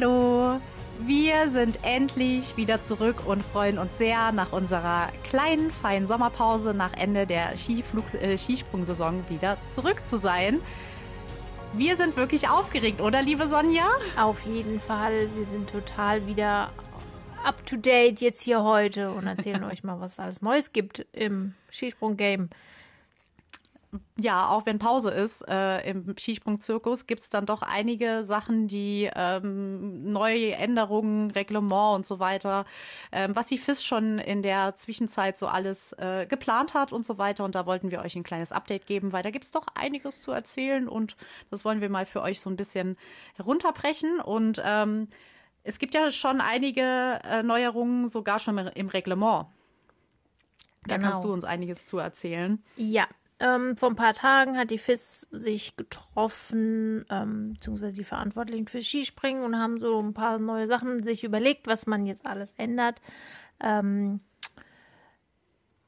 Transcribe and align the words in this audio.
Hallo! 0.00 0.58
Wir 1.00 1.50
sind 1.50 1.80
endlich 1.82 2.56
wieder 2.56 2.82
zurück 2.82 3.26
und 3.26 3.42
freuen 3.42 3.76
uns 3.76 3.98
sehr, 3.98 4.32
nach 4.32 4.50
unserer 4.50 5.08
kleinen, 5.24 5.70
feinen 5.70 6.06
Sommerpause 6.06 6.72
nach 6.72 6.94
Ende 6.94 7.26
der 7.26 7.58
Skiflug 7.58 8.14
äh, 8.14 8.38
Skisprungsaison 8.38 9.28
wieder 9.28 9.58
zurück 9.68 10.06
zu 10.06 10.16
sein. 10.16 10.60
Wir 11.74 11.96
sind 11.96 12.16
wirklich 12.16 12.48
aufgeregt, 12.48 13.02
oder 13.02 13.20
liebe 13.20 13.46
Sonja? 13.46 13.88
Auf 14.16 14.40
jeden 14.46 14.80
Fall. 14.80 15.28
Wir 15.34 15.44
sind 15.44 15.68
total 15.68 16.26
wieder 16.26 16.72
up 17.44 17.66
to 17.66 17.76
date 17.76 18.22
jetzt 18.22 18.40
hier 18.40 18.62
heute 18.62 19.10
und 19.10 19.26
erzählen 19.26 19.64
euch 19.70 19.84
mal, 19.84 20.00
was 20.00 20.12
es 20.12 20.18
alles 20.18 20.40
Neues 20.40 20.72
gibt 20.72 21.06
im 21.12 21.54
Skisprung-Game 21.70 22.48
ja, 24.18 24.48
auch 24.48 24.66
wenn 24.66 24.78
Pause 24.78 25.10
ist 25.10 25.42
äh, 25.48 25.88
im 25.90 26.14
Skisprung-Zirkus, 26.16 27.06
gibt 27.06 27.22
es 27.22 27.30
dann 27.30 27.46
doch 27.46 27.62
einige 27.62 28.22
Sachen, 28.22 28.68
die 28.68 29.10
ähm, 29.14 30.12
neue 30.12 30.52
Änderungen, 30.54 31.30
Reglement 31.32 31.96
und 31.96 32.06
so 32.06 32.20
weiter, 32.20 32.66
ähm, 33.10 33.34
was 33.34 33.48
die 33.48 33.58
FIS 33.58 33.84
schon 33.84 34.18
in 34.18 34.42
der 34.42 34.76
Zwischenzeit 34.76 35.36
so 35.36 35.48
alles 35.48 35.92
äh, 35.94 36.26
geplant 36.26 36.74
hat 36.74 36.92
und 36.92 37.04
so 37.04 37.18
weiter. 37.18 37.44
Und 37.44 37.56
da 37.56 37.66
wollten 37.66 37.90
wir 37.90 38.00
euch 38.00 38.14
ein 38.14 38.22
kleines 38.22 38.52
Update 38.52 38.86
geben, 38.86 39.12
weil 39.12 39.24
da 39.24 39.30
gibt 39.30 39.44
es 39.44 39.50
doch 39.50 39.66
einiges 39.74 40.22
zu 40.22 40.30
erzählen 40.30 40.88
und 40.88 41.16
das 41.50 41.64
wollen 41.64 41.80
wir 41.80 41.90
mal 41.90 42.06
für 42.06 42.22
euch 42.22 42.40
so 42.40 42.48
ein 42.48 42.56
bisschen 42.56 42.96
herunterbrechen. 43.34 44.20
Und 44.20 44.62
ähm, 44.64 45.08
es 45.64 45.80
gibt 45.80 45.94
ja 45.94 46.12
schon 46.12 46.40
einige 46.40 47.20
äh, 47.24 47.42
Neuerungen, 47.42 48.08
sogar 48.08 48.38
schon 48.38 48.56
im 48.56 48.88
Reglement. 48.88 49.46
Da 50.86 50.96
genau. 50.96 51.10
kannst 51.10 51.24
du 51.24 51.32
uns 51.32 51.44
einiges 51.44 51.86
zu 51.86 51.98
erzählen. 51.98 52.62
Ja, 52.76 53.06
ähm, 53.40 53.76
vor 53.76 53.90
ein 53.90 53.96
paar 53.96 54.12
Tagen 54.12 54.58
hat 54.58 54.70
die 54.70 54.78
FIS 54.78 55.26
sich 55.30 55.76
getroffen, 55.76 57.04
ähm, 57.10 57.54
beziehungsweise 57.54 57.96
die 57.96 58.04
Verantwortlichen 58.04 58.68
für 58.68 58.82
Skispringen 58.82 59.44
und 59.44 59.58
haben 59.58 59.78
so 59.78 60.00
ein 60.00 60.14
paar 60.14 60.38
neue 60.38 60.66
Sachen 60.66 61.02
sich 61.02 61.24
überlegt, 61.24 61.66
was 61.66 61.86
man 61.86 62.04
jetzt 62.04 62.26
alles 62.26 62.52
ändert. 62.58 63.00
Ähm, 63.60 64.20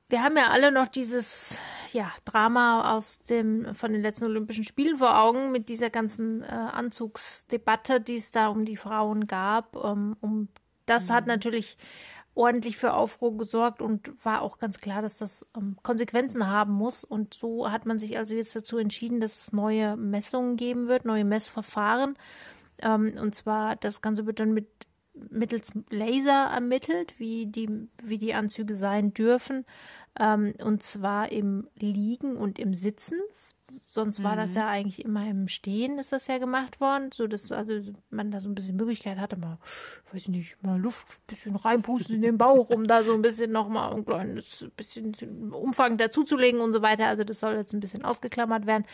wir 0.08 0.22
haben 0.22 0.36
ja 0.36 0.48
alle 0.48 0.72
noch 0.72 0.88
dieses 0.88 1.58
ja, 1.92 2.12
Drama 2.24 2.94
aus 2.94 3.20
dem, 3.20 3.74
von 3.74 3.92
den 3.92 4.02
letzten 4.02 4.24
Olympischen 4.24 4.64
Spielen 4.64 4.98
vor 4.98 5.18
Augen 5.18 5.52
mit 5.52 5.68
dieser 5.68 5.90
ganzen 5.90 6.42
äh, 6.42 6.46
Anzugsdebatte, 6.46 8.00
die 8.00 8.16
es 8.16 8.30
da 8.30 8.48
um 8.48 8.64
die 8.64 8.76
Frauen 8.76 9.26
gab. 9.26 9.76
Ähm, 9.76 10.16
um 10.20 10.48
das 10.86 11.08
mhm. 11.08 11.12
hat 11.12 11.26
natürlich 11.26 11.78
ordentlich 12.34 12.76
für 12.76 12.94
Aufruhr 12.94 13.36
gesorgt 13.36 13.82
und 13.82 14.12
war 14.24 14.42
auch 14.42 14.58
ganz 14.58 14.78
klar, 14.78 15.02
dass 15.02 15.18
das 15.18 15.46
ähm, 15.56 15.76
Konsequenzen 15.82 16.48
haben 16.48 16.72
muss. 16.72 17.04
Und 17.04 17.34
so 17.34 17.70
hat 17.70 17.86
man 17.86 17.98
sich 17.98 18.16
also 18.16 18.34
jetzt 18.34 18.56
dazu 18.56 18.78
entschieden, 18.78 19.20
dass 19.20 19.42
es 19.42 19.52
neue 19.52 19.96
Messungen 19.96 20.56
geben 20.56 20.88
wird, 20.88 21.04
neue 21.04 21.24
Messverfahren. 21.24 22.16
Ähm, 22.78 23.14
und 23.20 23.34
zwar, 23.34 23.76
das 23.76 24.00
Ganze 24.00 24.26
wird 24.26 24.40
dann 24.40 24.52
mit 24.52 24.66
mittels 25.14 25.72
Laser 25.90 26.50
ermittelt, 26.54 27.18
wie 27.18 27.46
die, 27.46 27.68
wie 28.02 28.16
die 28.16 28.32
Anzüge 28.32 28.74
sein 28.74 29.12
dürfen. 29.12 29.66
Ähm, 30.18 30.54
und 30.62 30.82
zwar 30.82 31.30
im 31.30 31.68
Liegen 31.74 32.36
und 32.36 32.58
im 32.58 32.74
Sitzen 32.74 33.20
sonst 33.84 34.22
war 34.22 34.34
mhm. 34.34 34.38
das 34.38 34.54
ja 34.54 34.68
eigentlich 34.68 35.04
immer 35.04 35.28
im 35.28 35.48
Stehen, 35.48 35.98
ist 35.98 36.12
das 36.12 36.26
ja 36.26 36.38
gemacht 36.38 36.80
worden, 36.80 37.10
so 37.12 37.26
dass 37.26 37.50
also 37.52 37.80
man 38.10 38.30
da 38.30 38.40
so 38.40 38.48
ein 38.48 38.54
bisschen 38.54 38.76
Möglichkeit 38.76 39.18
hatte, 39.18 39.36
mal, 39.36 39.58
weiß 40.12 40.22
ich 40.22 40.28
nicht, 40.28 40.62
mal 40.62 40.80
Luft 40.80 41.08
ein 41.08 41.26
bisschen 41.26 41.56
reinpusten 41.56 42.16
in 42.16 42.22
den 42.22 42.38
Bauch, 42.38 42.70
um 42.70 42.86
da 42.86 43.02
so 43.02 43.14
ein 43.14 43.22
bisschen 43.22 43.52
nochmal 43.52 43.94
ein 43.94 44.04
kleines 44.04 44.66
bisschen 44.76 45.14
Umfang 45.52 45.96
dazuzulegen 45.96 46.60
und 46.60 46.72
so 46.72 46.82
weiter. 46.82 47.06
Also 47.06 47.24
das 47.24 47.40
soll 47.40 47.54
jetzt 47.54 47.72
ein 47.72 47.80
bisschen 47.80 48.04
ausgeklammert 48.04 48.66
werden. 48.66 48.84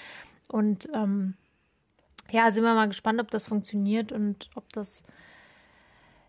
Und 0.49 0.89
ähm, 0.95 1.35
ja, 2.31 2.51
sind 2.51 2.65
wir 2.65 2.75
mal 2.75 2.89
gespannt, 2.89 3.21
ob 3.21 3.31
das 3.31 3.45
funktioniert 3.45 4.13
und 4.13 4.51
ob 4.55 4.73
das 4.73 5.05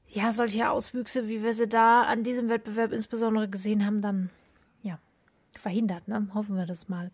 ja 0.08 0.34
solche 0.34 0.70
Auswüchse, 0.70 1.28
wie 1.28 1.44
wir 1.44 1.54
sie 1.54 1.68
da 1.68 2.04
an 2.04 2.24
diesem 2.24 2.50
Wettbewerb 2.50 2.92
insbesondere 2.92 3.48
gesehen 3.48 3.86
haben, 3.86 4.02
dann 4.02 4.30
ja 4.81 5.00
verhindert. 5.58 6.08
Ne? 6.08 6.28
Hoffen 6.34 6.56
wir 6.56 6.66
das 6.66 6.90
mal. 6.90 7.12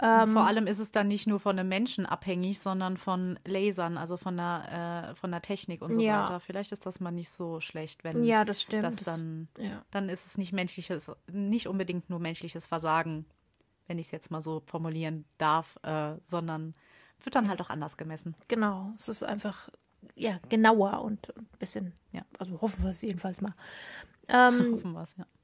Ähm, 0.00 0.32
Vor 0.32 0.46
allem 0.46 0.66
ist 0.68 0.78
es 0.78 0.92
dann 0.92 1.08
nicht 1.08 1.26
nur 1.26 1.40
von 1.40 1.58
einem 1.58 1.68
Menschen 1.68 2.06
abhängig, 2.06 2.60
sondern 2.60 2.96
von 2.96 3.38
Lasern, 3.44 3.98
also 3.98 4.16
von 4.16 4.36
der, 4.36 5.10
äh, 5.10 5.14
von 5.16 5.32
der 5.32 5.42
Technik 5.42 5.82
und 5.82 5.94
so 5.94 6.00
ja. 6.00 6.22
weiter. 6.22 6.40
Vielleicht 6.40 6.70
ist 6.70 6.86
das 6.86 7.00
mal 7.00 7.10
nicht 7.10 7.30
so 7.30 7.60
schlecht, 7.60 8.04
wenn 8.04 8.22
ja, 8.22 8.44
das 8.44 8.62
stimmt. 8.62 8.84
Das 8.84 8.96
dann, 8.96 9.48
ja. 9.58 9.84
dann 9.90 10.08
ist 10.08 10.24
es 10.26 10.38
nicht 10.38 10.52
menschliches, 10.52 11.10
nicht 11.32 11.66
unbedingt 11.66 12.10
nur 12.10 12.20
menschliches 12.20 12.64
Versagen, 12.66 13.26
wenn 13.88 13.98
ich 13.98 14.06
es 14.06 14.12
jetzt 14.12 14.30
mal 14.30 14.42
so 14.42 14.62
formulieren 14.66 15.24
darf, 15.36 15.76
äh, 15.82 16.14
sondern 16.22 16.74
wird 17.24 17.34
dann 17.34 17.48
halt 17.48 17.60
auch 17.60 17.70
anders 17.70 17.96
gemessen. 17.96 18.36
Genau, 18.46 18.92
es 18.94 19.08
ist 19.08 19.24
einfach 19.24 19.68
ja 20.14 20.38
genauer 20.48 21.02
und 21.02 21.36
ein 21.36 21.48
bisschen, 21.58 21.92
ja, 22.12 22.22
also 22.38 22.60
hoffen 22.60 22.84
wir 22.84 22.90
es 22.90 23.02
jedenfalls 23.02 23.40
mal. 23.40 23.54
Ähm, 24.28 24.82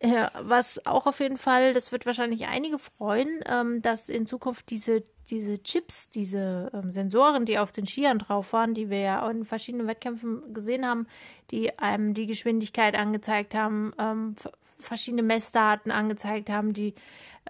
ja. 0.03 0.09
ja. 0.09 0.31
Was 0.43 0.85
auch 0.87 1.07
auf 1.07 1.21
jeden 1.21 1.39
Fall, 1.39 1.75
das 1.75 1.93
wird 1.93 2.07
wahrscheinlich 2.07 2.47
einige 2.47 2.79
freuen, 2.79 3.43
ähm, 3.47 3.83
dass 3.83 4.09
in 4.09 4.27
Zukunft 4.27 4.71
diese, 4.71 5.03
diese 5.31 5.63
Chips, 5.63 6.09
diese 6.09 6.71
ähm, 6.75 6.91
Sensoren, 6.91 7.47
die 7.47 7.59
auf 7.59 7.73
den 7.73 7.87
Skiern 7.87 8.19
drauf 8.19 8.53
waren, 8.53 8.75
die 8.75 8.91
wir 8.91 9.01
ja 9.01 9.31
in 9.31 9.45
verschiedenen 9.45 9.87
Wettkämpfen 9.87 10.53
gesehen 10.53 10.87
haben, 10.87 11.07
die 11.51 11.79
einem 11.79 12.15
die 12.15 12.27
Geschwindigkeit 12.27 12.95
angezeigt 12.95 13.55
haben, 13.55 13.93
ähm, 13.99 14.35
verschiedene 14.79 15.23
Messdaten 15.23 15.91
angezeigt 15.91 16.51
haben, 16.51 16.75
die 16.75 16.95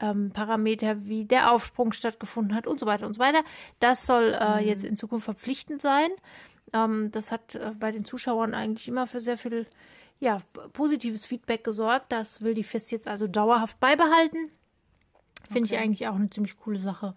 ähm, 0.01 0.31
Parameter, 0.33 1.07
wie 1.07 1.25
der 1.25 1.53
Aufsprung 1.53 1.93
stattgefunden 1.93 2.55
hat 2.55 2.67
und 2.67 2.79
so 2.79 2.87
weiter 2.87 3.07
und 3.07 3.15
so 3.15 3.21
weiter. 3.21 3.43
Das 3.81 4.07
soll 4.07 4.37
äh, 4.39 4.61
mhm. 4.61 4.69
jetzt 4.69 4.85
in 4.85 4.97
Zukunft 4.97 5.25
verpflichtend 5.25 5.83
sein. 5.83 6.11
Ähm, 6.73 7.11
das 7.13 7.31
hat 7.31 7.55
äh, 7.55 7.73
bei 7.79 7.93
den 7.93 8.05
Zuschauern 8.05 8.55
eigentlich 8.55 8.89
immer 8.89 9.07
für 9.07 9.21
sehr 9.21 9.39
viel 9.39 9.67
ja, 10.25 10.41
positives 10.73 11.25
Feedback 11.27 11.63
gesorgt. 11.63 12.11
Das 12.11 12.41
will 12.41 12.55
die 12.55 12.65
FIS 12.65 12.91
jetzt 12.91 13.07
also 13.07 13.27
dauerhaft 13.27 13.79
beibehalten. 13.79 14.51
Finde 15.47 15.67
okay. 15.67 15.75
ich 15.75 15.79
eigentlich 15.79 16.09
auch 16.09 16.15
eine 16.15 16.31
ziemlich 16.31 16.57
coole 16.57 16.81
Sache. 16.81 17.15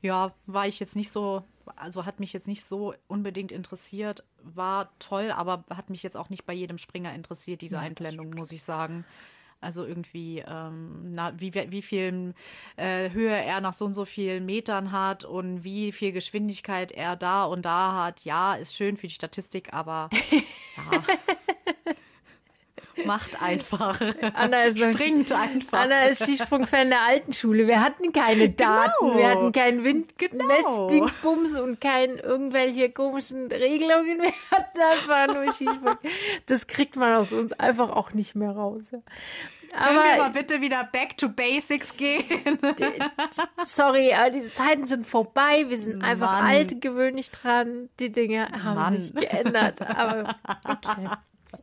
Ja, 0.00 0.32
war 0.46 0.66
ich 0.66 0.80
jetzt 0.80 0.96
nicht 0.96 1.10
so, 1.10 1.44
also 1.76 2.06
hat 2.06 2.18
mich 2.18 2.32
jetzt 2.32 2.48
nicht 2.48 2.64
so 2.64 2.94
unbedingt 3.08 3.52
interessiert. 3.52 4.24
War 4.42 4.90
toll, 4.98 5.30
aber 5.30 5.64
hat 5.68 5.90
mich 5.90 6.02
jetzt 6.02 6.16
auch 6.16 6.30
nicht 6.30 6.46
bei 6.46 6.54
jedem 6.54 6.78
Springer 6.78 7.14
interessiert, 7.14 7.60
diese 7.60 7.76
ja, 7.76 7.82
Einblendung, 7.82 8.30
muss 8.30 8.52
ich 8.52 8.62
sagen. 8.62 9.04
Also 9.60 9.84
irgendwie, 9.84 10.44
ähm, 10.46 11.10
na, 11.10 11.32
wie, 11.40 11.52
wie 11.52 11.82
viel 11.82 12.34
äh, 12.76 13.10
Höhe 13.10 13.34
er 13.34 13.60
nach 13.60 13.72
so 13.72 13.86
und 13.86 13.94
so 13.94 14.04
vielen 14.04 14.46
Metern 14.46 14.92
hat 14.92 15.24
und 15.24 15.64
wie 15.64 15.90
viel 15.90 16.12
Geschwindigkeit 16.12 16.92
er 16.92 17.16
da 17.16 17.44
und 17.44 17.64
da 17.64 17.94
hat. 17.94 18.24
Ja, 18.24 18.54
ist 18.54 18.76
schön 18.76 18.96
für 18.96 19.08
die 19.08 19.14
Statistik, 19.14 19.72
aber 19.72 20.10
ja. 20.92 21.02
Macht 23.06 23.40
einfach. 23.40 24.00
Anna 24.34 24.64
ist 24.64 24.78
Springt 24.78 25.32
einfach. 25.32 25.80
Anna 25.80 26.04
ist 26.04 26.22
Skisprung-Fan 26.22 26.90
der 26.90 27.00
alten 27.02 27.32
Schule. 27.32 27.66
Wir 27.66 27.82
hatten 27.82 28.12
keine 28.12 28.50
Daten, 28.50 28.92
genau. 29.00 29.16
wir 29.16 29.28
hatten 29.28 29.52
keinen 29.52 29.84
Windmessdingsbums 29.84 31.52
genau. 31.52 31.64
und 31.64 31.80
kein 31.80 32.18
irgendwelche 32.18 32.90
komischen 32.90 33.46
Regelungen. 33.48 34.20
Wir 34.22 34.32
hatten 34.50 34.78
einfach 34.80 35.34
nur 35.34 35.52
Skisprung. 35.52 35.98
Das 36.46 36.66
kriegt 36.66 36.96
man 36.96 37.14
aus 37.14 37.32
uns 37.32 37.52
einfach 37.52 37.90
auch 37.90 38.12
nicht 38.12 38.34
mehr 38.34 38.50
raus. 38.50 38.84
Aber 39.76 39.86
Können 39.86 40.16
wir 40.16 40.22
mal 40.22 40.30
bitte 40.30 40.60
wieder 40.60 40.84
back 40.84 41.16
to 41.18 41.28
basics 41.28 41.96
gehen? 41.96 42.58
sorry, 43.58 44.12
aber 44.12 44.30
diese 44.30 44.52
Zeiten 44.52 44.86
sind 44.86 45.06
vorbei. 45.06 45.66
Wir 45.68 45.76
sind 45.76 45.98
Mann. 45.98 46.10
einfach 46.10 46.42
alt 46.42 46.80
gewöhnlich 46.80 47.30
dran. 47.30 47.88
Die 48.00 48.10
Dinge 48.10 48.48
haben 48.64 48.80
Mann. 48.80 49.00
sich 49.00 49.14
geändert. 49.14 49.80
Aber 49.82 50.36
okay. 50.64 51.08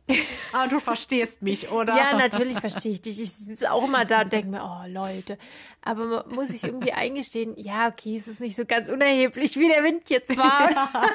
Aber 0.52 0.68
du 0.68 0.80
verstehst 0.80 1.42
mich, 1.42 1.70
oder? 1.70 1.96
Ja, 1.96 2.16
natürlich 2.16 2.58
verstehe 2.58 2.92
ich 2.92 3.02
dich. 3.02 3.20
Ich 3.20 3.32
sitze 3.32 3.72
auch 3.72 3.84
immer 3.84 4.04
da 4.04 4.22
und 4.22 4.32
denke 4.32 4.48
mir, 4.48 4.62
oh 4.62 4.88
Leute. 4.88 5.38
Aber 5.82 6.04
man 6.04 6.34
muss 6.34 6.50
ich 6.50 6.64
irgendwie 6.64 6.92
eingestehen, 6.92 7.54
ja, 7.56 7.88
okay, 7.88 8.16
es 8.16 8.28
ist 8.28 8.40
nicht 8.40 8.56
so 8.56 8.64
ganz 8.64 8.88
unerheblich, 8.88 9.56
wie 9.56 9.68
der 9.68 9.84
Wind 9.84 10.08
jetzt 10.10 10.36
war. 10.36 10.70
Ja, 10.70 11.10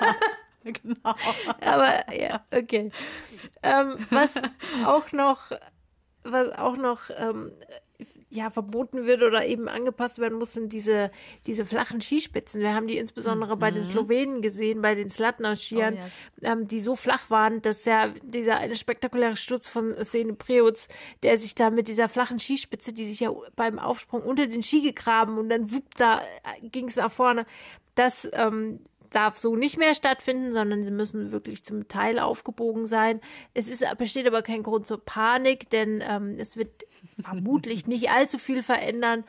genau. 0.64 1.16
Aber 1.60 2.14
ja, 2.14 2.44
okay. 2.52 2.92
Ähm, 3.64 3.98
was 4.10 4.36
auch 4.86 5.12
noch, 5.12 5.52
was 6.24 6.58
auch 6.58 6.78
noch 6.78 7.10
ähm, 7.18 7.52
ja, 8.32 8.50
verboten 8.50 9.06
wird 9.06 9.24
oder 9.24 9.46
eben 9.46 9.68
angepasst 9.68 10.18
werden 10.18 10.38
muss, 10.38 10.54
sind 10.54 10.72
diese, 10.72 11.12
diese 11.46 11.66
flachen 11.66 12.00
Skispitzen. 12.00 12.62
Wir 12.62 12.74
haben 12.74 12.88
die 12.88 12.98
insbesondere 12.98 13.56
mhm. 13.56 13.60
bei 13.60 13.72
den 13.72 13.80
mhm. 13.80 13.86
Slowenen 13.86 14.42
gesehen, 14.42 14.82
bei 14.82 14.96
den 14.96 15.10
Slatner-Skiern, 15.10 15.96
oh, 15.96 15.98
yes. 15.98 16.14
ähm, 16.42 16.68
die 16.68 16.80
so 16.80 16.96
flach 16.96 17.30
waren, 17.30 17.62
dass 17.62 17.84
ja 17.84 18.14
dieser 18.24 18.58
eine 18.58 18.78
spektakuläre 18.78 19.36
Sturz 19.36 19.68
von 19.68 19.94
Sene 20.04 20.34
Preutz, 20.34 20.88
der 21.24 21.38
sich 21.38 21.56
da 21.56 21.70
mit 21.70 21.90
dieser 21.90 22.08
flachen 22.08 22.40
Skispitze, 22.40 22.94
die 22.94 23.06
sich 23.06 23.20
ja 23.20 23.32
beim 23.58 23.80
Aufsprung 23.80 24.22
unter 24.22 24.48
den 24.48 24.64
Ski 24.64 24.82
gegraben 24.82 25.38
und 25.38 25.50
dann 25.50 25.72
wupp, 25.72 25.94
da 25.98 26.22
ging 26.62 26.88
es 26.88 26.96
nach 26.96 27.12
vorne. 27.12 27.46
Das 27.96 28.30
ähm, 28.32 28.80
darf 29.10 29.38
so 29.38 29.56
nicht 29.58 29.78
mehr 29.78 29.94
stattfinden, 29.94 30.54
sondern 30.54 30.84
sie 30.86 30.92
müssen 30.92 31.32
wirklich 31.32 31.64
zum 31.64 31.88
Teil 31.90 32.18
aufgebogen 32.18 32.88
sein. 32.88 33.20
Es 33.54 33.68
ist, 33.68 33.84
besteht 33.98 34.26
aber 34.26 34.42
kein 34.42 34.64
Grund 34.64 34.88
zur 34.88 35.04
Panik, 35.04 35.70
denn 35.70 36.02
ähm, 36.02 36.38
es 36.40 36.56
wird 36.56 36.86
vermutlich 37.24 37.88
nicht 37.88 38.10
allzu 38.10 38.38
viel 38.38 38.64
verändern 38.64 39.24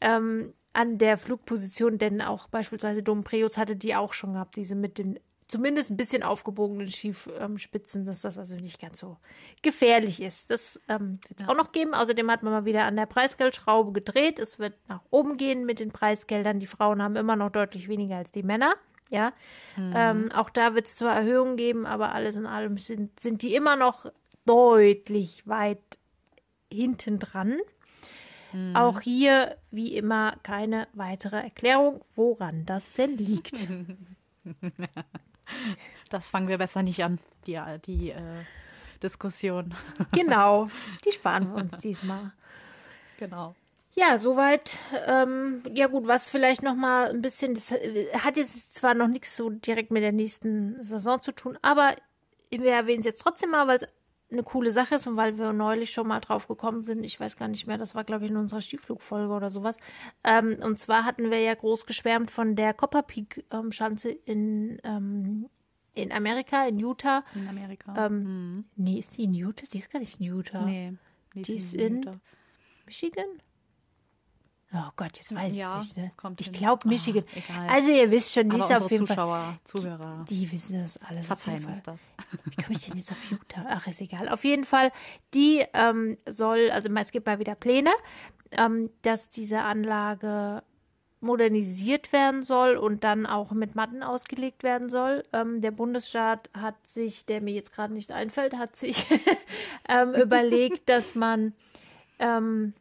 ähm, 0.00 0.52
an 0.72 0.98
der 0.98 1.18
Flugposition, 1.18 1.98
denn 1.98 2.22
auch 2.22 2.48
beispielsweise 2.48 3.02
Dompreus 3.02 3.58
hatte 3.58 3.76
die 3.76 3.94
auch 3.94 4.14
schon 4.14 4.34
gehabt, 4.34 4.56
diese 4.56 4.74
mit 4.74 4.98
den 4.98 5.18
zumindest 5.52 5.90
ein 5.90 5.98
bisschen 5.98 6.22
aufgebogenen 6.22 6.88
Schiefspitzen, 6.88 8.06
dass 8.06 8.22
das 8.22 8.38
also 8.38 8.56
nicht 8.56 8.80
ganz 8.80 8.98
so 8.98 9.18
gefährlich 9.60 10.22
ist. 10.22 10.48
Das 10.48 10.80
ähm, 10.88 11.18
wird 11.28 11.40
es 11.40 11.42
ja. 11.42 11.48
auch 11.48 11.56
noch 11.56 11.72
geben. 11.72 11.92
Außerdem 11.92 12.30
hat 12.30 12.42
man 12.42 12.54
mal 12.54 12.64
wieder 12.64 12.84
an 12.84 12.96
der 12.96 13.04
Preisgeldschraube 13.04 13.92
gedreht. 13.92 14.38
Es 14.38 14.58
wird 14.58 14.74
nach 14.88 15.02
oben 15.10 15.36
gehen 15.36 15.66
mit 15.66 15.78
den 15.78 15.90
Preisgeldern. 15.90 16.58
Die 16.58 16.66
Frauen 16.66 17.02
haben 17.02 17.16
immer 17.16 17.36
noch 17.36 17.50
deutlich 17.50 17.88
weniger 17.88 18.16
als 18.16 18.32
die 18.32 18.42
Männer. 18.42 18.74
Ja, 19.10 19.34
mhm. 19.76 19.92
ähm, 19.94 20.32
auch 20.32 20.48
da 20.48 20.74
wird 20.74 20.86
es 20.86 20.96
zwar 20.96 21.14
Erhöhungen 21.14 21.58
geben, 21.58 21.84
aber 21.84 22.12
alles 22.12 22.36
in 22.36 22.46
allem 22.46 22.78
sind, 22.78 23.20
sind 23.20 23.42
die 23.42 23.54
immer 23.54 23.76
noch 23.76 24.10
deutlich 24.46 25.46
weit 25.46 25.98
hinten 26.72 27.18
dran. 27.18 27.58
Mhm. 28.52 28.76
Auch 28.76 29.00
hier, 29.00 29.56
wie 29.70 29.96
immer, 29.96 30.36
keine 30.42 30.88
weitere 30.92 31.36
Erklärung, 31.36 32.02
woran 32.14 32.66
das 32.66 32.92
denn 32.92 33.16
liegt. 33.16 33.68
Das 36.08 36.28
fangen 36.28 36.48
wir 36.48 36.58
besser 36.58 36.82
nicht 36.82 37.02
an, 37.04 37.18
die, 37.46 37.60
die 37.86 38.10
äh, 38.10 38.44
Diskussion. 39.02 39.74
Genau, 40.12 40.68
die 41.04 41.12
sparen 41.12 41.48
wir 41.48 41.62
uns 41.62 41.78
diesmal. 41.78 42.32
Genau. 43.18 43.54
Ja, 43.94 44.18
soweit. 44.18 44.78
Ähm, 45.06 45.62
ja 45.72 45.86
gut, 45.86 46.06
was 46.06 46.28
vielleicht 46.28 46.62
noch 46.62 46.74
mal 46.74 47.10
ein 47.10 47.22
bisschen, 47.22 47.54
das 47.54 47.70
hat 47.70 48.36
jetzt 48.36 48.74
zwar 48.74 48.94
noch 48.94 49.08
nichts 49.08 49.36
so 49.36 49.50
direkt 49.50 49.90
mit 49.90 50.02
der 50.02 50.12
nächsten 50.12 50.82
Saison 50.82 51.20
zu 51.20 51.32
tun, 51.32 51.58
aber 51.62 51.94
wir 52.50 52.72
erwähnen 52.72 53.00
es 53.00 53.06
jetzt 53.06 53.22
trotzdem 53.22 53.50
mal, 53.50 53.66
weil 53.66 53.78
es 53.78 53.88
eine 54.32 54.42
coole 54.42 54.70
Sache 54.70 54.96
ist 54.96 55.06
und 55.06 55.16
weil 55.16 55.38
wir 55.38 55.52
neulich 55.52 55.90
schon 55.90 56.08
mal 56.08 56.20
drauf 56.20 56.48
gekommen 56.48 56.82
sind, 56.82 57.04
ich 57.04 57.18
weiß 57.20 57.36
gar 57.36 57.48
nicht 57.48 57.66
mehr, 57.66 57.78
das 57.78 57.94
war 57.94 58.04
glaube 58.04 58.24
ich 58.24 58.30
in 58.30 58.36
unserer 58.36 58.60
Skiflugfolge 58.60 59.32
oder 59.32 59.50
sowas. 59.50 59.76
Ähm, 60.24 60.58
und 60.62 60.78
zwar 60.78 61.04
hatten 61.04 61.30
wir 61.30 61.40
ja 61.40 61.54
groß 61.54 61.86
geschwärmt 61.86 62.30
von 62.30 62.56
der 62.56 62.74
Copper 62.74 63.02
Peak 63.02 63.44
ähm, 63.50 63.72
Schanze 63.72 64.10
in, 64.10 64.78
ähm, 64.84 65.48
in 65.94 66.12
Amerika, 66.12 66.66
in 66.66 66.78
Utah. 66.78 67.24
In 67.34 67.48
Amerika. 67.48 68.06
Ähm, 68.06 68.22
mhm. 68.22 68.64
Nee, 68.76 68.98
ist 68.98 69.16
die 69.16 69.24
in 69.24 69.34
Utah? 69.34 69.66
Die 69.72 69.78
ist 69.78 69.90
gar 69.90 70.00
nicht 70.00 70.20
in 70.20 70.26
Utah. 70.26 70.64
Nee, 70.64 70.94
die 71.34 71.56
ist 71.56 71.74
in, 71.74 72.02
in 72.02 72.20
Michigan? 72.86 73.26
Oh 74.74 74.90
Gott, 74.96 75.18
jetzt 75.18 75.34
weiß 75.34 75.54
ja, 75.54 75.78
ich 75.80 75.96
nicht. 75.96 75.96
Ne? 75.98 76.34
Ich 76.38 76.52
glaube 76.52 76.88
Michigan. 76.88 77.24
Oh, 77.26 77.70
also 77.70 77.90
ihr 77.90 78.10
wisst 78.10 78.32
schon, 78.32 78.48
die 78.48 78.56
ist 78.56 78.72
auf 78.72 78.90
jeden 78.90 79.06
Zuschauer, 79.06 79.36
Fall. 79.36 79.56
Zuhörer. 79.64 80.24
Die, 80.28 80.40
die 80.40 80.52
wissen 80.52 80.80
das 80.80 80.96
alles. 80.96 81.26
Verzeihen 81.26 81.64
uns 81.66 81.82
das. 81.82 82.00
Wie 82.44 82.62
komme 82.62 82.76
ich 82.76 82.86
denn 82.86 82.96
jetzt 82.96 83.12
auf 83.12 83.30
Utah? 83.30 83.66
Ach, 83.68 83.86
ist 83.86 84.00
egal. 84.00 84.30
Auf 84.30 84.44
jeden 84.44 84.64
Fall, 84.64 84.90
die 85.34 85.62
ähm, 85.74 86.16
soll, 86.26 86.70
also 86.70 86.88
es 86.88 87.12
gibt 87.12 87.26
mal 87.26 87.38
wieder 87.38 87.54
Pläne, 87.54 87.90
ähm, 88.52 88.88
dass 89.02 89.28
diese 89.28 89.60
Anlage 89.60 90.62
modernisiert 91.20 92.12
werden 92.12 92.42
soll 92.42 92.76
und 92.76 93.04
dann 93.04 93.26
auch 93.26 93.52
mit 93.52 93.74
Matten 93.74 94.02
ausgelegt 94.02 94.62
werden 94.62 94.88
soll. 94.88 95.24
Ähm, 95.32 95.60
der 95.60 95.70
Bundesstaat 95.70 96.50
hat 96.52 96.74
sich, 96.86 97.26
der 97.26 97.40
mir 97.40 97.54
jetzt 97.54 97.72
gerade 97.72 97.92
nicht 97.92 98.10
einfällt, 98.10 98.56
hat 98.56 98.74
sich 98.74 99.06
ähm, 99.88 100.14
überlegt, 100.20 100.88
dass 100.88 101.14
man 101.14 101.52
ähm, 102.18 102.74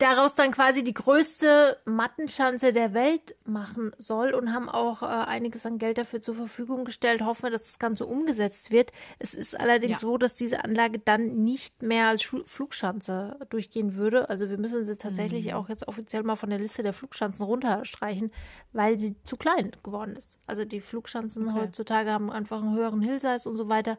daraus 0.00 0.34
dann 0.34 0.50
quasi 0.50 0.82
die 0.82 0.94
größte 0.94 1.78
Mattenschanze 1.84 2.72
der 2.72 2.94
Welt 2.94 3.36
machen 3.44 3.92
soll 3.98 4.32
und 4.32 4.52
haben 4.52 4.68
auch 4.68 5.02
äh, 5.02 5.06
einiges 5.06 5.66
an 5.66 5.78
Geld 5.78 5.98
dafür 5.98 6.22
zur 6.22 6.34
Verfügung 6.34 6.84
gestellt. 6.84 7.22
Hoffen 7.22 7.44
wir, 7.44 7.50
dass 7.50 7.64
das 7.64 7.78
Ganze 7.78 8.06
umgesetzt 8.06 8.70
wird. 8.70 8.92
Es 9.18 9.34
ist 9.34 9.58
allerdings 9.58 10.00
ja. 10.00 10.08
so, 10.08 10.16
dass 10.16 10.34
diese 10.34 10.64
Anlage 10.64 10.98
dann 10.98 11.44
nicht 11.44 11.82
mehr 11.82 12.08
als 12.08 12.22
Schu 12.22 12.40
Flugschanze 12.46 13.36
durchgehen 13.50 13.94
würde. 13.94 14.30
Also 14.30 14.48
wir 14.48 14.58
müssen 14.58 14.84
sie 14.84 14.96
tatsächlich 14.96 15.46
mhm. 15.46 15.52
auch 15.52 15.68
jetzt 15.68 15.86
offiziell 15.86 16.22
mal 16.22 16.36
von 16.36 16.50
der 16.50 16.58
Liste 16.58 16.82
der 16.82 16.94
Flugschanzen 16.94 17.44
runterstreichen, 17.44 18.32
weil 18.72 18.98
sie 18.98 19.22
zu 19.22 19.36
klein 19.36 19.72
geworden 19.82 20.16
ist. 20.16 20.38
Also 20.46 20.64
die 20.64 20.80
Flugschanzen 20.80 21.48
okay. 21.48 21.60
heutzutage 21.60 22.10
haben 22.10 22.30
einfach 22.30 22.62
einen 22.62 22.74
höheren 22.74 23.02
Hillsize 23.02 23.48
und 23.48 23.56
so 23.56 23.68
weiter. 23.68 23.98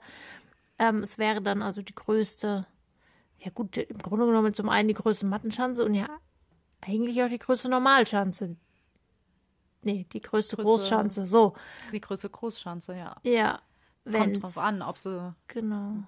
Ähm, 0.80 1.04
es 1.04 1.20
wäre 1.20 1.42
dann 1.42 1.62
also 1.62 1.84
die 1.84 1.94
größte 1.94 2.66
ja 3.44 3.52
gut, 3.52 3.78
im 3.78 3.98
Grunde 3.98 4.26
genommen 4.26 4.54
zum 4.54 4.70
einen 4.70 4.88
die 4.88 4.94
größte 4.94 5.26
Mattenschanze 5.26 5.84
und 5.84 5.96
ja 5.96 6.08
eigentlich 6.82 7.22
auch 7.24 7.30
die 7.30 7.40
größte 7.40 7.70
Normalschanze. 7.70 8.56
Nee, 9.84 10.06
die 10.12 10.22
größte 10.22 10.58
Großschanze, 10.58 11.26
so. 11.26 11.56
Die 11.92 12.02
größte 12.02 12.30
Großschanze, 12.30 12.96
ja. 12.96 13.16
Ja. 13.24 13.62
Kommt 14.12 14.44
drauf 14.44 14.58
an, 14.58 14.82
ob 14.82 14.96
sie. 14.96 15.34
Genau. 15.48 16.04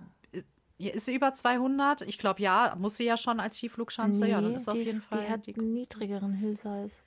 Ist 0.77 1.05
sie 1.05 1.15
über 1.15 1.33
200? 1.33 2.01
Ich 2.01 2.17
glaube, 2.17 2.41
ja. 2.41 2.75
Muss 2.77 2.97
sie 2.97 3.05
ja 3.05 3.17
schon 3.17 3.39
als 3.39 3.57
Skiflugschanze. 3.57 4.23
Nee, 4.23 4.31
ja, 4.31 4.41
dann 4.41 4.55
ist 4.55 4.67
auf 4.67 4.75
jeden 4.75 5.01
Fall. 5.01 5.25
Die 5.25 5.31
hat 5.31 5.45
die 5.47 5.55
einen 5.55 5.73
niedrigeren 5.73 6.33
Hillsize. 6.33 7.01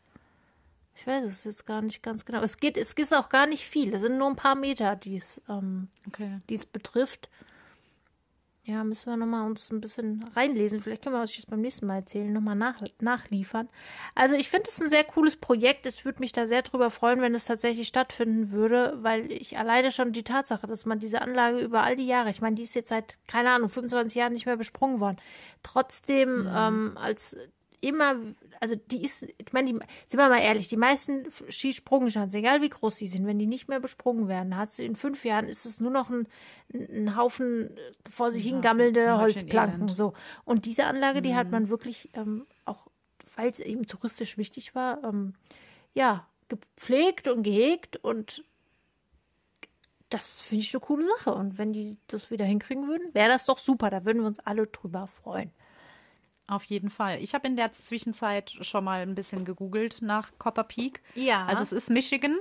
Ich 0.94 1.06
weiß 1.06 1.24
es 1.24 1.44
jetzt 1.44 1.66
gar 1.66 1.82
nicht 1.82 2.02
ganz 2.02 2.24
genau. 2.24 2.40
Es 2.40 2.56
geht, 2.56 2.76
es 2.76 2.94
ist 2.94 3.14
auch 3.14 3.28
gar 3.28 3.46
nicht 3.46 3.66
viel. 3.66 3.94
Es 3.94 4.00
sind 4.00 4.16
nur 4.18 4.28
ein 4.28 4.36
paar 4.36 4.54
Meter, 4.54 4.96
die 4.96 5.16
es 5.16 5.42
ähm, 5.48 5.88
okay. 6.06 6.40
betrifft. 6.72 7.28
Ja, 8.68 8.82
müssen 8.82 9.08
wir 9.08 9.16
nochmal 9.16 9.46
uns 9.46 9.70
ein 9.70 9.80
bisschen 9.80 10.24
reinlesen. 10.34 10.80
Vielleicht 10.80 11.04
können 11.04 11.14
wir 11.14 11.22
euch 11.22 11.36
das 11.36 11.46
beim 11.46 11.60
nächsten 11.60 11.86
Mal 11.86 11.98
erzählen, 11.98 12.32
nochmal 12.32 12.56
nach, 12.56 12.82
nachliefern. 13.00 13.68
Also 14.16 14.34
ich 14.34 14.48
finde 14.48 14.66
es 14.68 14.82
ein 14.82 14.88
sehr 14.88 15.04
cooles 15.04 15.36
Projekt. 15.36 15.86
Es 15.86 16.04
würde 16.04 16.18
mich 16.18 16.32
da 16.32 16.48
sehr 16.48 16.62
drüber 16.62 16.90
freuen, 16.90 17.20
wenn 17.20 17.36
es 17.36 17.44
tatsächlich 17.44 17.86
stattfinden 17.86 18.50
würde, 18.50 18.98
weil 19.02 19.30
ich 19.30 19.56
alleine 19.56 19.92
schon 19.92 20.12
die 20.12 20.24
Tatsache, 20.24 20.66
dass 20.66 20.84
man 20.84 20.98
diese 20.98 21.22
Anlage 21.22 21.60
über 21.60 21.84
all 21.84 21.94
die 21.94 22.08
Jahre, 22.08 22.30
ich 22.30 22.40
meine, 22.40 22.56
die 22.56 22.64
ist 22.64 22.74
jetzt 22.74 22.88
seit, 22.88 23.18
keine 23.28 23.50
Ahnung, 23.50 23.68
25 23.68 24.16
Jahren 24.16 24.32
nicht 24.32 24.46
mehr 24.46 24.56
besprungen 24.56 24.98
worden, 24.98 25.18
trotzdem 25.62 26.40
mhm. 26.40 26.52
ähm, 26.52 26.98
als 27.00 27.36
immer, 27.88 28.16
also 28.60 28.74
die 28.74 29.04
ist, 29.04 29.22
ich 29.22 29.52
meine, 29.52 29.72
die, 29.72 29.78
sind 30.06 30.18
wir 30.18 30.28
mal 30.28 30.40
ehrlich, 30.40 30.68
die 30.68 30.76
meisten 30.76 31.26
Skisprungschanzen, 31.48 32.40
egal 32.40 32.62
wie 32.62 32.68
groß 32.68 32.96
die 32.96 33.06
sind, 33.06 33.26
wenn 33.26 33.38
die 33.38 33.46
nicht 33.46 33.68
mehr 33.68 33.80
besprungen 33.80 34.28
werden, 34.28 34.56
hat 34.56 34.72
sie 34.72 34.84
in 34.84 34.96
fünf 34.96 35.24
Jahren, 35.24 35.46
ist 35.46 35.66
es 35.66 35.80
nur 35.80 35.90
noch 35.90 36.10
ein, 36.10 36.26
ein 36.72 37.16
Haufen 37.16 37.70
vor 38.08 38.30
sich 38.30 38.44
hingammelnde 38.44 39.18
Holzplanken. 39.18 39.88
So. 39.88 40.14
Und 40.44 40.66
diese 40.66 40.84
Anlage, 40.84 41.22
die 41.22 41.34
hat 41.34 41.46
mhm. 41.46 41.52
man 41.52 41.68
wirklich 41.68 42.10
ähm, 42.14 42.46
auch, 42.64 42.86
weil 43.36 43.50
es 43.50 43.60
eben 43.60 43.86
touristisch 43.86 44.38
wichtig 44.38 44.74
war, 44.74 45.02
ähm, 45.04 45.34
ja, 45.94 46.26
gepflegt 46.48 47.28
und 47.28 47.42
gehegt 47.42 47.96
und 47.96 48.44
das 50.10 50.40
finde 50.40 50.62
ich 50.62 50.74
eine 50.74 50.80
coole 50.80 51.06
Sache. 51.16 51.34
Und 51.34 51.58
wenn 51.58 51.72
die 51.72 51.98
das 52.06 52.30
wieder 52.30 52.44
hinkriegen 52.44 52.88
würden, 52.88 53.12
wäre 53.12 53.28
das 53.28 53.46
doch 53.46 53.58
super. 53.58 53.90
Da 53.90 54.04
würden 54.04 54.20
wir 54.20 54.26
uns 54.26 54.40
alle 54.40 54.66
drüber 54.66 55.06
freuen. 55.06 55.50
Auf 56.48 56.64
jeden 56.64 56.90
Fall. 56.90 57.20
Ich 57.22 57.34
habe 57.34 57.46
in 57.48 57.56
der 57.56 57.72
Zwischenzeit 57.72 58.50
schon 58.60 58.84
mal 58.84 59.00
ein 59.00 59.14
bisschen 59.14 59.44
gegoogelt 59.44 60.00
nach 60.00 60.30
Copper 60.38 60.64
Peak. 60.64 61.02
Ja. 61.14 61.44
Also 61.46 61.62
es 61.62 61.72
ist 61.72 61.90
Michigan. 61.90 62.36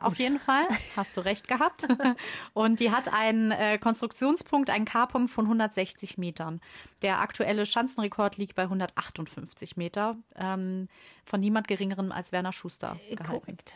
Auf 0.00 0.16
jeden 0.16 0.38
Fall, 0.38 0.66
hast 0.96 1.16
du 1.16 1.20
recht 1.20 1.48
gehabt. 1.48 1.86
Und 2.54 2.80
die 2.80 2.90
hat 2.90 3.12
einen 3.12 3.50
äh, 3.50 3.78
Konstruktionspunkt, 3.78 4.70
einen 4.70 4.86
K-Punkt 4.86 5.30
von 5.30 5.44
160 5.44 6.16
Metern. 6.16 6.60
Der 7.02 7.20
aktuelle 7.20 7.66
Schanzenrekord 7.66 8.38
liegt 8.38 8.54
bei 8.54 8.62
158 8.62 9.76
Meter. 9.76 10.16
Ähm, 10.34 10.88
von 11.26 11.40
niemand 11.40 11.68
geringerem 11.68 12.10
als 12.10 12.32
Werner 12.32 12.52
Schuster. 12.52 12.98
Äh, 13.08 13.16
gehalten. 13.16 13.44
Korrekt, 13.44 13.74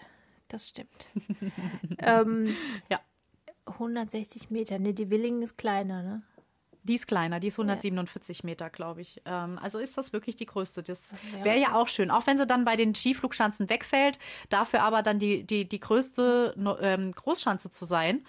das 0.49 0.69
stimmt. 0.69 1.09
ähm, 1.99 2.57
ja. 2.89 3.00
160 3.67 4.50
Meter, 4.50 4.79
ne, 4.79 4.95
die 4.95 5.11
Willingen 5.11 5.43
ist 5.43 5.57
kleiner, 5.57 6.03
ne? 6.03 6.23
Die 6.83 6.95
ist 6.95 7.07
kleiner, 7.07 7.41
die 7.41 7.49
ist 7.49 7.59
147 7.59 8.39
ja. 8.39 8.47
Meter, 8.47 8.71
glaube 8.71 9.03
ich. 9.03 9.21
Ähm, 9.27 9.59
also 9.63 9.79
ist 9.79 9.99
das 9.99 10.13
wirklich 10.13 10.37
die 10.37 10.47
größte. 10.47 10.83
Das, 10.83 11.15
wäre 11.33 11.45
wär 11.45 11.57
ja 11.57 11.75
auch 11.75 11.89
schön. 11.89 12.11
Auch 12.11 12.27
wenn 12.27 12.39
sie 12.39 12.47
dann 12.47 12.65
bei 12.65 12.77
den 12.77 12.95
Skiflugschanzen 12.95 13.69
wegfällt, 13.69 14.19
dafür 14.49 14.83
aber 14.83 15.03
dann 15.03 15.19
die, 15.19 15.45
die, 15.45 15.69
die 15.69 15.81
größte 15.81 16.55
ähm, 16.81 17.13
Großschanze 17.13 17.69
zu 17.71 17.85
sein, 17.85 18.25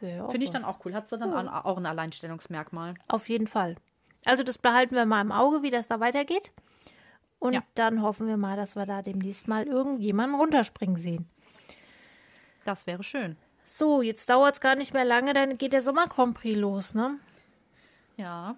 ja, 0.00 0.28
finde 0.28 0.44
ich 0.44 0.50
dann 0.50 0.64
auch 0.64 0.84
cool. 0.84 0.94
Hat 0.94 1.08
sie 1.08 1.18
dann 1.18 1.32
ja. 1.32 1.64
auch 1.64 1.76
ein 1.76 1.86
Alleinstellungsmerkmal. 1.86 2.94
Auf 3.08 3.28
jeden 3.28 3.46
Fall. 3.46 3.74
Also 4.24 4.42
das 4.44 4.58
behalten 4.58 4.94
wir 4.94 5.04
mal 5.06 5.20
im 5.20 5.32
Auge, 5.32 5.62
wie 5.62 5.70
das 5.70 5.88
da 5.88 6.00
weitergeht. 6.00 6.52
Und 7.38 7.54
ja. 7.54 7.62
dann 7.74 8.02
hoffen 8.02 8.26
wir 8.26 8.36
mal, 8.36 8.56
dass 8.56 8.76
wir 8.76 8.86
da 8.86 9.02
demnächst 9.02 9.48
mal 9.48 9.66
irgendjemanden 9.66 10.38
runterspringen 10.38 10.96
sehen. 10.96 11.28
Das 12.64 12.86
wäre 12.86 13.02
schön. 13.02 13.36
So, 13.64 14.02
jetzt 14.02 14.28
dauert 14.28 14.54
es 14.54 14.60
gar 14.60 14.74
nicht 14.74 14.92
mehr 14.92 15.04
lange, 15.04 15.32
dann 15.32 15.56
geht 15.56 15.72
der 15.72 15.80
Sommer 15.80 16.06
Grand 16.06 16.34
Prix 16.34 16.58
los, 16.58 16.94
ne? 16.94 17.18
Ja. 18.20 18.56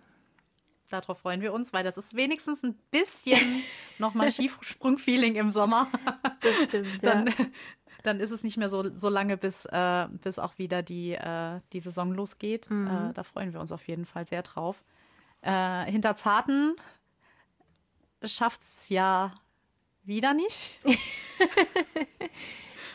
Darauf 0.90 1.20
freuen 1.20 1.40
wir 1.40 1.52
uns, 1.52 1.72
weil 1.72 1.84
das 1.84 1.96
ist 1.96 2.16
wenigstens 2.16 2.62
ein 2.64 2.74
bisschen 2.90 3.38
nochmal 3.98 4.30
Skisprung-Feeling 4.30 5.36
im 5.36 5.50
Sommer. 5.50 5.88
Das 6.40 6.64
stimmt, 6.64 7.02
dann, 7.02 7.28
ja. 7.28 7.32
Dann 8.02 8.18
ist 8.18 8.32
es 8.32 8.42
nicht 8.42 8.56
mehr 8.56 8.68
so, 8.68 8.98
so 8.98 9.08
lange, 9.08 9.36
bis, 9.36 9.64
äh, 9.66 10.08
bis 10.10 10.40
auch 10.40 10.58
wieder 10.58 10.82
die, 10.82 11.12
äh, 11.12 11.60
die 11.72 11.78
Saison 11.78 12.12
losgeht. 12.12 12.68
Mhm. 12.68 12.88
Äh, 12.88 13.12
da 13.12 13.22
freuen 13.22 13.52
wir 13.52 13.60
uns 13.60 13.70
auf 13.70 13.86
jeden 13.86 14.04
Fall 14.04 14.26
sehr 14.26 14.42
drauf. 14.42 14.82
Äh, 15.40 15.84
hinter 15.84 16.16
Zarten 16.16 16.74
schafft 18.24 18.62
es 18.62 18.88
ja 18.88 19.32
wieder 20.02 20.34
nicht. 20.34 20.80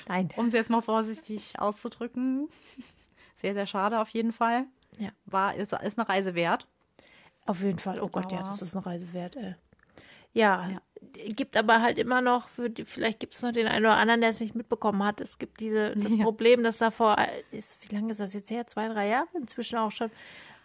Nein. 0.09 0.27
Um 0.35 0.47
es 0.47 0.53
jetzt 0.53 0.69
mal 0.69 0.81
vorsichtig 0.81 1.57
auszudrücken. 1.57 2.49
Sehr, 3.37 3.53
sehr 3.53 3.65
schade 3.65 4.01
auf 4.01 4.09
jeden 4.09 4.33
Fall. 4.33 4.65
Ja. 4.97 5.09
War, 5.25 5.55
ist, 5.55 5.73
ist 5.73 5.99
eine 5.99 6.07
Reise 6.09 6.35
wert. 6.35 6.67
Auf 7.45 7.61
jeden 7.61 7.79
Fall. 7.79 7.99
Oh 8.01 8.09
Gott, 8.09 8.31
ja, 8.31 8.39
das 8.43 8.61
ist 8.61 8.75
eine 8.75 8.85
Reise 8.85 9.13
wert, 9.13 9.35
ey. 9.37 9.55
Ja, 10.33 10.69
gibt 11.13 11.55
aber 11.57 11.81
halt 11.81 11.97
immer 11.97 12.21
noch, 12.21 12.49
die, 12.57 12.83
vielleicht 12.85 13.19
gibt 13.19 13.33
es 13.35 13.41
noch 13.41 13.51
den 13.53 13.67
einen 13.67 13.85
oder 13.85 13.95
anderen, 13.95 14.21
der 14.21 14.29
es 14.31 14.39
nicht 14.39 14.53
mitbekommen 14.55 15.03
hat. 15.03 15.21
Es 15.21 15.39
gibt 15.39 15.59
diese, 15.61 15.95
das 15.95 16.13
Ja. 16.13 16.23
Problem, 16.23 16.63
dass 16.63 16.77
da 16.79 16.91
vor, 16.91 17.15
ist, 17.51 17.77
wie 17.81 17.95
lange 17.95 18.11
ist 18.11 18.19
das 18.19 18.33
jetzt 18.33 18.51
her? 18.51 18.67
Zwei, 18.67 18.87
drei 18.89 19.07
Jahre 19.07 19.27
inzwischen 19.35 19.77
auch 19.77 19.91
schon, 19.91 20.11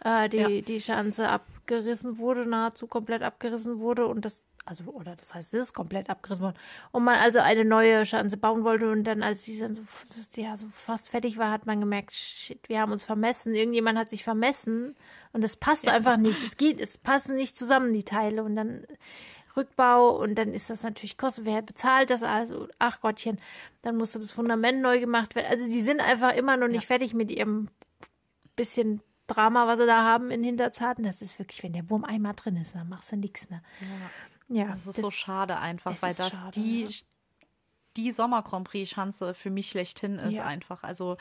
äh, 0.03 0.27
die, 0.29 0.37
Ja. 0.37 0.61
die 0.61 0.81
Schanze 0.81 1.29
abgerissen 1.29 2.17
wurde, 2.17 2.45
nahezu 2.45 2.87
komplett 2.87 3.23
abgerissen 3.23 3.79
wurde 3.79 4.05
und 4.07 4.25
das, 4.25 4.47
also, 4.65 4.85
oder 4.85 5.15
das 5.15 5.33
heißt, 5.33 5.53
es 5.53 5.67
ist 5.67 5.73
komplett 5.73 6.09
abgerissen 6.09 6.43
worden. 6.43 6.57
Und 6.91 7.03
man 7.03 7.15
also 7.15 7.39
eine 7.39 7.65
neue 7.65 8.05
Schanze 8.05 8.37
bauen 8.37 8.63
wollte 8.63 8.89
und 8.89 9.03
dann, 9.03 9.21
als 9.21 9.43
die 9.43 9.59
dann 9.59 9.73
so, 9.73 9.81
ja, 10.35 10.55
so 10.55 10.67
fast 10.71 11.09
fertig 11.09 11.37
war, 11.37 11.51
hat 11.51 11.65
man 11.65 11.79
gemerkt, 11.79 12.13
shit, 12.13 12.69
wir 12.69 12.79
haben 12.79 12.91
uns 12.91 13.03
vermessen. 13.03 13.55
Irgendjemand 13.55 13.97
hat 13.97 14.09
sich 14.09 14.23
vermessen 14.23 14.95
und 15.33 15.43
es 15.43 15.57
passt 15.57 15.87
einfach 15.89 16.17
nicht. 16.17 16.43
Es 16.43 16.57
geht, 16.57 16.79
es 16.79 16.97
passen 16.97 17.35
nicht 17.35 17.57
zusammen, 17.57 17.93
die 17.93 18.03
Teile 18.03 18.43
und 18.43 18.55
dann 18.55 18.85
Rückbau 19.55 20.17
und 20.17 20.35
dann 20.35 20.53
ist 20.53 20.69
das 20.69 20.83
natürlich 20.83 21.17
Kosten. 21.17 21.45
Wer 21.45 21.61
bezahlt 21.61 22.09
das 22.09 22.23
also? 22.23 22.67
Ach 22.79 23.01
Gottchen, 23.01 23.37
dann 23.81 23.97
musste 23.97 24.19
das 24.19 24.31
Fundament 24.31 24.81
neu 24.81 24.99
gemacht 24.99 25.35
werden. 25.35 25.47
Also 25.49 25.65
die 25.65 25.81
sind 25.81 25.99
einfach 25.99 26.33
immer 26.33 26.57
noch 26.57 26.67
nicht 26.67 26.87
fertig 26.87 27.13
mit 27.13 27.31
ihrem 27.31 27.69
bisschen 28.55 29.01
Drama, 29.27 29.67
was 29.67 29.79
sie 29.79 29.85
da 29.85 30.03
haben 30.03 30.31
in 30.31 30.43
Hinterzarten. 30.43 31.03
Das 31.03 31.21
ist 31.21 31.39
wirklich, 31.39 31.63
wenn 31.63 31.73
der 31.73 31.89
Wurm 31.89 32.03
einmal 32.03 32.33
drin 32.33 32.57
ist, 32.57 32.75
dann 32.75 32.89
machst 32.89 33.11
du 33.11 33.15
nichts. 33.15 33.49
Ne? 33.49 33.61
Ja, 33.79 33.87
Das 34.71 34.87
ist 34.87 35.01
so 35.01 35.11
schade 35.11 35.57
einfach, 35.57 35.91
weil 36.01 36.13
das 36.13 36.29
schade, 36.29 36.51
die, 36.51 36.83
ja. 36.85 36.89
die 37.97 38.11
Sommer-Grand 38.11 38.67
Prix-Schanze 38.67 39.33
für 39.33 39.49
mich 39.49 39.69
schlechthin 39.69 40.15
ist 40.17 40.35
Ja. 40.35 40.45
einfach. 40.45 40.83
Also 40.83 41.17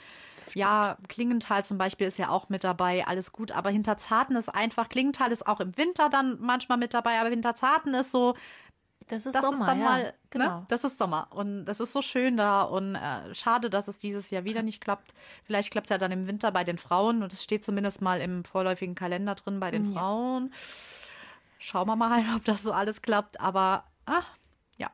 ja, 0.54 0.96
Klingenthal 1.08 1.64
zum 1.64 1.78
Beispiel 1.78 2.06
ist 2.06 2.18
ja 2.18 2.28
auch 2.28 2.48
mit 2.48 2.64
dabei, 2.64 3.06
alles 3.06 3.32
gut, 3.32 3.52
aber 3.52 3.70
Hinterzarten 3.70 4.36
ist 4.36 4.48
einfach, 4.48 4.88
Klingenthal 4.88 5.30
ist 5.32 5.46
auch 5.46 5.60
im 5.60 5.76
Winter 5.76 6.08
dann 6.08 6.38
manchmal 6.40 6.78
mit 6.78 6.94
dabei, 6.94 7.20
aber 7.20 7.30
Hinterzarten 7.30 7.94
ist 7.94 8.10
so, 8.10 8.34
Das 9.08 9.24
ist 9.26 9.34
das 9.34 9.42
Sommer, 9.42 9.60
ist 9.60 9.66
dann 9.66 9.78
ja. 9.78 9.84
mal, 9.84 10.14
genau. 10.30 10.60
ne? 10.60 10.66
das 10.68 10.84
ist 10.84 10.98
Sommer 10.98 11.28
und 11.30 11.64
das 11.64 11.80
ist 11.80 11.92
so 11.92 12.02
schön 12.02 12.36
da 12.36 12.62
und 12.62 12.94
äh, 12.96 13.34
schade, 13.34 13.70
dass 13.70 13.88
es 13.88 13.98
dieses 13.98 14.30
Jahr 14.30 14.44
wieder 14.44 14.62
nicht 14.62 14.80
klappt. 14.80 15.12
Vielleicht 15.44 15.70
klappt 15.70 15.86
es 15.86 15.90
ja 15.90 15.98
dann 15.98 16.12
im 16.12 16.26
Winter 16.26 16.50
bei 16.52 16.64
den 16.64 16.78
Frauen 16.78 17.22
und 17.22 17.32
es 17.32 17.42
steht 17.44 17.64
zumindest 17.64 18.00
mal 18.02 18.20
im 18.20 18.44
vorläufigen 18.44 18.94
Kalender 18.94 19.34
drin 19.34 19.60
bei 19.60 19.70
den 19.70 19.92
Ja. 19.92 20.00
Frauen. 20.00 20.52
Schauen 21.62 21.87
wir 21.87 21.97
mal, 21.97 22.25
ob 22.37 22.45
das 22.45 22.62
so 22.62 22.73
alles 22.73 23.02
klappt, 23.02 23.40
aber 23.40 23.85
ah, 24.07 24.23
ja. 24.78 24.90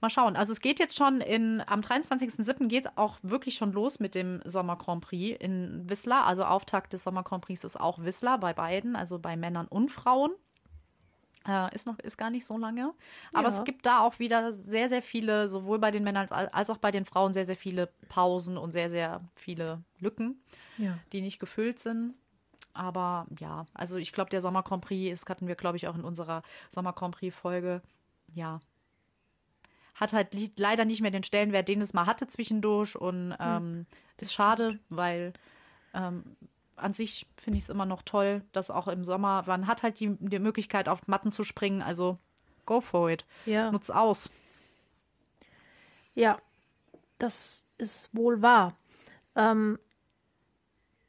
Mal 0.00 0.08
schauen. 0.10 0.36
Also 0.36 0.52
es 0.52 0.60
geht 0.60 0.78
jetzt 0.78 0.96
schon 0.96 1.20
in, 1.20 1.60
am 1.66 1.80
23.07. 1.80 2.68
geht 2.68 2.86
es 2.86 2.92
auch 2.96 3.18
wirklich 3.22 3.56
schon 3.56 3.72
los 3.72 3.98
mit 3.98 4.14
dem 4.14 4.40
Sommer 4.44 4.76
Grand 4.76 5.02
Prix 5.04 5.36
in 5.40 5.88
Wisslar. 5.90 6.26
Also 6.26 6.44
Auftakt 6.44 6.92
des 6.92 7.02
Sommer 7.02 7.24
Grand 7.24 7.44
Prix 7.44 7.64
ist 7.64 7.78
auch 7.78 7.98
Wisslar 7.98 8.38
bei 8.38 8.52
beiden, 8.52 8.94
also 8.94 9.18
bei 9.18 9.36
Männern 9.36 9.66
und 9.66 9.90
Frauen. 9.90 10.30
Äh, 11.48 11.74
ist 11.74 11.86
noch, 11.86 11.98
ist 11.98 12.16
gar 12.18 12.30
nicht 12.30 12.44
so 12.44 12.56
lange. 12.58 12.92
Aber 13.34 13.48
Ja. 13.48 13.58
es 13.58 13.64
gibt 13.64 13.86
da 13.86 14.00
auch 14.00 14.18
wieder 14.20 14.52
sehr, 14.52 14.88
sehr 14.88 15.02
viele, 15.02 15.48
sowohl 15.48 15.78
bei 15.80 15.90
den 15.90 16.04
Männern 16.04 16.28
als, 16.30 16.52
als 16.52 16.70
auch 16.70 16.76
bei 16.76 16.90
den 16.92 17.04
Frauen, 17.04 17.32
sehr, 17.34 17.46
sehr 17.46 17.56
viele 17.56 17.88
Pausen 18.08 18.56
und 18.58 18.70
sehr, 18.70 18.90
sehr 18.90 19.22
viele 19.34 19.82
Lücken, 19.98 20.40
Ja. 20.76 20.98
die 21.12 21.22
nicht 21.22 21.40
gefüllt 21.40 21.80
sind. 21.80 22.14
Aber 22.78 23.26
ja, 23.40 23.66
also 23.74 23.98
ich 23.98 24.12
glaube, 24.12 24.30
der 24.30 24.40
Sommer 24.40 24.62
Grand 24.62 24.84
Prix, 24.84 25.20
das 25.20 25.28
hatten 25.28 25.48
wir, 25.48 25.56
glaube 25.56 25.76
ich, 25.76 25.88
auch 25.88 25.96
in 25.96 26.04
unserer 26.04 26.42
Sommer 26.70 26.92
Grand 26.92 27.16
Prix-Folge, 27.16 27.82
ja, 28.34 28.60
hat 29.96 30.12
halt 30.12 30.28
leider 30.56 30.84
nicht 30.84 31.00
mehr 31.00 31.10
den 31.10 31.24
Stellenwert, 31.24 31.66
den 31.66 31.80
es 31.80 31.92
mal 31.92 32.06
hatte 32.06 32.28
zwischendurch. 32.28 32.94
Und 32.94 33.34
ähm, 33.40 33.86
ist 34.20 34.32
schade, 34.32 34.78
weil 34.90 35.32
ähm, 35.92 36.36
an 36.76 36.92
sich 36.92 37.26
finde 37.36 37.56
ich 37.56 37.64
es 37.64 37.68
immer 37.68 37.84
noch 37.84 38.02
toll, 38.02 38.42
dass 38.52 38.70
auch 38.70 38.86
im 38.86 39.02
Sommer, 39.02 39.42
man 39.48 39.66
hat 39.66 39.82
halt 39.82 39.98
die, 39.98 40.16
die 40.20 40.38
Möglichkeit, 40.38 40.88
auf 40.88 41.08
Matten 41.08 41.32
zu 41.32 41.42
springen. 41.42 41.82
Also 41.82 42.16
go 42.64 42.80
for 42.80 43.10
it. 43.10 43.24
Ja. 43.44 43.72
Nutz 43.72 43.90
aus. 43.90 44.30
Ja, 46.14 46.38
das 47.18 47.66
ist 47.76 48.08
wohl 48.14 48.40
wahr. 48.40 48.76
Ähm, 49.34 49.80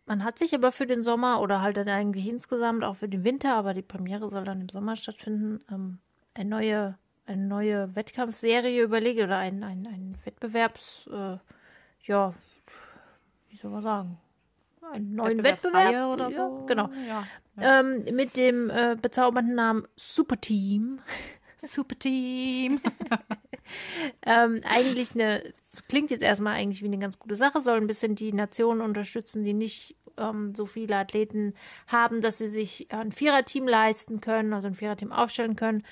man 0.09 0.23
hat 0.23 0.39
sich 0.39 0.55
aber 0.55 0.71
für 0.71 0.87
den 0.87 1.03
Sommer 1.03 1.39
oder 1.39 1.61
halt 1.61 1.77
dann 1.77 1.87
irgendwie 1.87 2.27
insgesamt 2.27 2.83
auch 2.83 2.95
für 2.95 3.07
den 3.07 3.23
Winter, 3.23 3.53
aber 3.53 3.75
die 3.75 3.83
Premiere 3.83 4.29
soll 4.31 4.43
dann 4.43 4.59
im 4.59 4.67
Sommer 4.67 4.95
stattfinden, 4.95 5.61
ähm, 5.71 5.99
eine 6.33 6.49
neue, 6.49 6.97
eine 7.27 7.45
neue 7.45 7.95
Wettkampfserie 7.95 8.81
überlegt 8.81 9.21
oder 9.21 9.37
ein, 9.37 9.63
ein, 9.63 9.85
ein 9.85 10.17
Wettbewerbs, 10.25 11.07
äh, 11.13 11.37
ja, 12.05 12.33
wie 13.49 13.57
soll 13.57 13.69
man 13.69 13.83
sagen, 13.83 14.17
einen 14.91 15.13
neuen 15.13 15.43
Wettbewerb 15.43 16.11
oder 16.11 16.29
ja, 16.29 16.31
so. 16.31 16.65
Genau. 16.65 16.89
Ja. 17.07 17.23
Ähm, 17.61 18.03
mit 18.11 18.35
dem 18.35 18.71
äh, 18.71 18.97
bezaubernden 18.99 19.53
Namen 19.53 19.87
Superteam. 19.95 21.01
Super 21.57 21.99
Team. 21.99 22.81
Ähm, 24.25 24.61
eigentlich 24.63 25.13
eine, 25.13 25.53
klingt 25.87 26.11
jetzt 26.11 26.23
erstmal 26.23 26.55
eigentlich 26.55 26.81
wie 26.81 26.87
eine 26.87 26.99
ganz 26.99 27.19
gute 27.19 27.35
Sache, 27.35 27.61
soll 27.61 27.77
ein 27.77 27.87
bisschen 27.87 28.15
die 28.15 28.33
Nationen 28.33 28.81
unterstützen, 28.81 29.43
die 29.43 29.53
nicht 29.53 29.95
ähm, 30.17 30.53
so 30.55 30.65
viele 30.65 30.97
Athleten 30.97 31.53
haben, 31.87 32.21
dass 32.21 32.37
sie 32.37 32.47
sich 32.47 32.87
ein 32.91 33.11
Viererteam 33.11 33.67
leisten 33.67 34.21
können, 34.21 34.53
also 34.53 34.67
ein 34.67 34.75
Viererteam 34.75 35.11
aufstellen 35.11 35.55
können. 35.55 35.83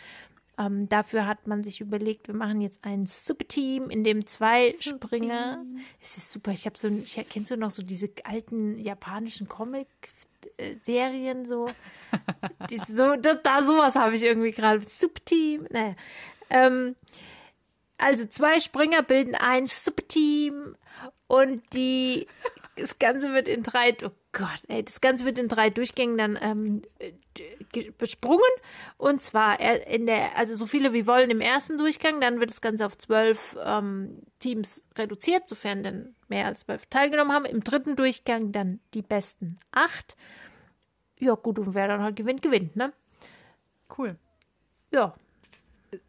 Ähm, 0.60 0.90
dafür 0.90 1.28
hat 1.28 1.46
man 1.46 1.64
sich 1.64 1.82
überlegt, 1.82 2.28
wir 2.28 2.34
machen 2.34 2.62
jetzt 2.62 2.84
ein 2.84 3.06
Superteam, 3.06 3.92
in 3.92 4.04
dem 4.04 4.26
zwei 4.26 4.72
Springer. 4.72 5.64
Es 6.02 6.18
ist 6.18 6.32
super. 6.32 6.52
Ich 6.52 6.66
habe 6.66 6.76
so, 6.78 6.88
ich 6.88 7.24
kennst 7.30 7.52
du 7.52 7.58
noch 7.58 7.70
so 7.70 7.84
diese 7.84 8.10
alten 8.24 8.80
japanischen 8.80 9.48
Comic-Serien 9.48 11.46
so? 11.46 11.70
Die 12.72 12.78
so, 12.78 13.16
da, 13.18 13.36
da 13.36 13.62
sowas 13.62 13.96
habe 13.96 14.16
ich 14.16 14.24
irgendwie 14.24 14.50
gerade. 14.52 14.82
Superteam. 14.84 15.68
Naja. 15.70 15.96
Ähm, 16.50 16.96
also 17.98 18.26
zwei 18.26 18.60
Springer 18.60 19.04
bilden 19.04 19.36
ein 19.36 19.66
Superteam 19.68 20.76
und 21.28 21.62
die 21.74 22.28
das 22.76 23.00
Ganze 23.00 23.34
wird 23.34 23.48
in 23.48 23.64
drei 23.64 23.98
oh 24.06 24.12
Gott, 24.34 24.62
ey, 24.68 24.84
das 24.84 25.02
Ganze 25.02 25.26
wird 25.26 25.40
in 25.40 25.48
drei 25.48 25.72
Durchgängen 25.72 26.16
dann 26.16 26.38
ähm, 26.40 26.82
ge- 27.72 27.92
besprungen 27.98 28.44
und 28.98 29.20
zwar 29.20 29.60
äh, 29.60 29.96
in 29.96 30.06
der 30.06 30.38
also 30.38 30.56
so 30.56 30.68
viele 30.68 30.94
wie 30.94 31.08
wollen 31.08 31.32
im 31.32 31.42
ersten 31.42 31.80
Durchgang, 31.80 32.22
dann 32.22 32.40
wird 32.40 32.52
das 32.52 32.62
Ganze 32.62 32.86
auf 32.86 32.96
zwölf 32.96 33.58
ähm, 33.64 34.22
Teams 34.38 34.84
reduziert, 34.96 35.48
sofern 35.48 35.82
dann 35.82 36.16
mehr 36.28 36.46
als 36.46 36.62
zwölf 36.62 36.86
teilgenommen 36.86 37.34
haben. 37.34 37.46
Im 37.46 37.64
dritten 37.64 37.96
Durchgang 37.96 38.52
dann 38.52 38.80
die 38.94 39.02
besten 39.02 39.58
acht. 39.72 40.16
Ja 41.18 41.34
gut 41.34 41.58
und 41.58 41.74
wer 41.74 41.88
dann 41.88 42.04
halt 42.04 42.16
gewinnt, 42.16 42.44
gewinnt, 42.44 42.76
ne? 42.76 42.94
Cool. 43.98 44.18
Ja, 44.92 45.16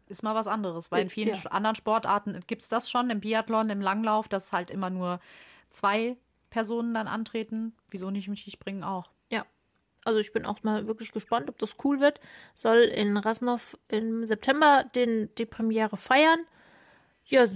Ist 0.07 0.23
mal 0.23 0.35
was 0.35 0.47
anderes, 0.47 0.91
weil 0.91 1.03
in 1.03 1.09
vielen 1.09 1.29
Ja. 1.35 1.51
anderen 1.51 1.75
Sportarten 1.75 2.39
gibt 2.47 2.61
es 2.61 2.67
das 2.69 2.89
schon, 2.89 3.09
im 3.09 3.19
Biathlon, 3.21 3.69
im 3.69 3.81
Langlauf, 3.81 4.27
dass 4.27 4.51
halt 4.51 4.71
immer 4.71 4.89
nur 4.89 5.19
zwei 5.69 6.17
Personen 6.49 6.93
dann 6.93 7.07
antreten. 7.07 7.73
Wieso 7.89 8.09
nicht 8.11 8.27
im 8.27 8.35
Skispringen 8.35 8.83
auch? 8.83 9.09
Ja, 9.29 9.45
also 10.05 10.19
ich 10.19 10.33
bin 10.33 10.45
auch 10.45 10.63
mal 10.63 10.87
wirklich 10.87 11.11
gespannt, 11.11 11.49
ob 11.49 11.57
das 11.59 11.75
cool 11.83 11.99
wird. 11.99 12.19
Soll 12.55 12.77
in 12.79 13.15
Rasnov 13.17 13.77
im 13.87 14.25
September 14.27 14.83
den, 14.95 15.29
die 15.37 15.45
Premiere 15.45 15.95
feiern. 15.97 16.39
Ja, 17.25 17.43
s- 17.43 17.53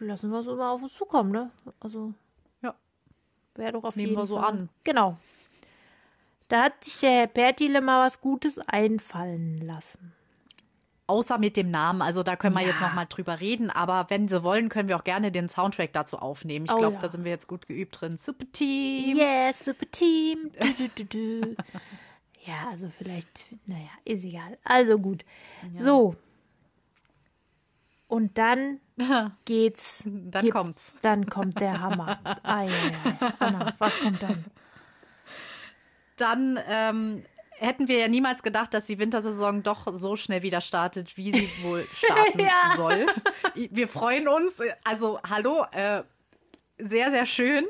lassen 0.00 0.30
wir 0.30 0.42
so 0.42 0.56
mal 0.56 0.70
auf 0.70 0.82
uns 0.82 0.94
zukommen, 0.94 1.30
ne? 1.30 1.50
Also 1.80 2.14
Ja. 2.62 2.74
wäre 3.54 3.72
doch 3.72 3.84
auf 3.84 3.94
Nehmen 3.96 4.08
jeden 4.10 4.20
wir 4.22 4.26
so 4.26 4.36
Fall. 4.36 4.48
an. 4.48 4.68
Genau. 4.84 5.16
Da 6.48 6.64
hat 6.64 6.84
sich 6.84 7.00
der 7.00 7.10
Herr 7.12 7.26
Pertile 7.28 7.80
mal 7.80 8.04
was 8.06 8.20
Gutes 8.20 8.58
einfallen 8.58 9.60
lassen. 9.64 10.14
Außer 11.12 11.36
mit 11.36 11.58
dem 11.58 11.70
Namen, 11.70 12.00
also 12.00 12.22
da 12.22 12.36
können 12.36 12.54
wir 12.54 12.62
Ja. 12.62 12.68
jetzt 12.68 12.80
noch 12.80 12.94
mal 12.94 13.04
drüber 13.04 13.38
reden, 13.40 13.68
aber 13.68 14.06
wenn 14.08 14.28
Sie 14.28 14.42
wollen, 14.42 14.70
können 14.70 14.88
wir 14.88 14.96
auch 14.96 15.04
gerne 15.04 15.30
den 15.30 15.46
Soundtrack 15.50 15.92
dazu 15.92 16.16
aufnehmen. 16.18 16.64
Ich 16.64 16.72
Oh 16.72 16.78
glaube, 16.78 16.94
ja. 16.94 17.00
da 17.02 17.08
sind 17.10 17.24
wir 17.24 17.30
jetzt 17.30 17.48
gut 17.48 17.66
geübt 17.68 18.00
drin. 18.00 18.16
Super 18.16 18.46
Team. 18.50 19.14
Yes, 19.18 19.66
super 19.66 19.84
Team. 19.90 20.50
Du, 20.78 20.88
du, 20.88 21.04
du, 21.04 21.56
ja, 22.46 22.68
also 22.70 22.90
vielleicht, 22.96 23.44
naja, 23.66 23.90
ist 24.06 24.24
egal. 24.24 24.56
Also 24.64 24.98
gut. 24.98 25.22
So. 25.78 26.16
Und 28.08 28.38
dann 28.38 28.80
geht's. 29.44 30.04
Dann 30.06 30.48
kommt's. 30.48 30.96
Dann 31.02 31.26
kommt 31.26 31.60
der 31.60 31.78
Hammer. 31.82 32.20
Ei. 32.42 32.70
Anna, 33.38 33.74
was 33.78 34.00
kommt 34.00 34.22
dann? 34.22 34.46
Dann 36.16 36.58
ähm, 36.66 37.24
hätten 37.62 37.88
wir 37.88 37.98
ja 37.98 38.08
niemals 38.08 38.42
gedacht, 38.42 38.74
dass 38.74 38.86
die 38.86 38.98
Wintersaison 38.98 39.62
doch 39.62 39.86
so 39.94 40.16
schnell 40.16 40.42
wieder 40.42 40.60
startet, 40.60 41.16
wie 41.16 41.32
sie 41.32 41.48
wohl 41.62 41.86
starten 41.94 42.40
Ja. 42.40 42.74
soll. 42.76 43.06
Wir 43.54 43.88
freuen 43.88 44.28
uns. 44.28 44.60
Also, 44.84 45.20
hallo, 45.28 45.64
äh, 45.72 46.02
sehr, 46.78 47.10
sehr 47.10 47.26
schön. 47.26 47.64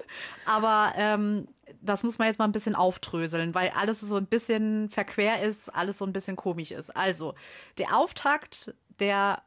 Aber 0.47 0.93
ähm, 0.97 1.47
das 1.81 2.03
muss 2.03 2.19
man 2.19 2.29
jetzt 2.29 2.39
mal 2.39 2.45
ein 2.47 2.53
bisschen 2.53 2.75
auftröseln, 2.75 3.55
weil 3.55 3.71
alles 3.71 4.01
so 4.01 4.17
ein 4.17 4.27
bisschen 4.27 4.89
verquer 4.89 5.43
ist, 5.43 5.69
alles 5.69 5.99
so 5.99 6.07
ein 6.07 6.13
bisschen 6.13 6.37
komisch 6.37 6.71
ist. 6.71 6.95
Also, 6.97 7.35
der 7.79 7.97
Auftakt 7.97 8.75
der 9.01 9.43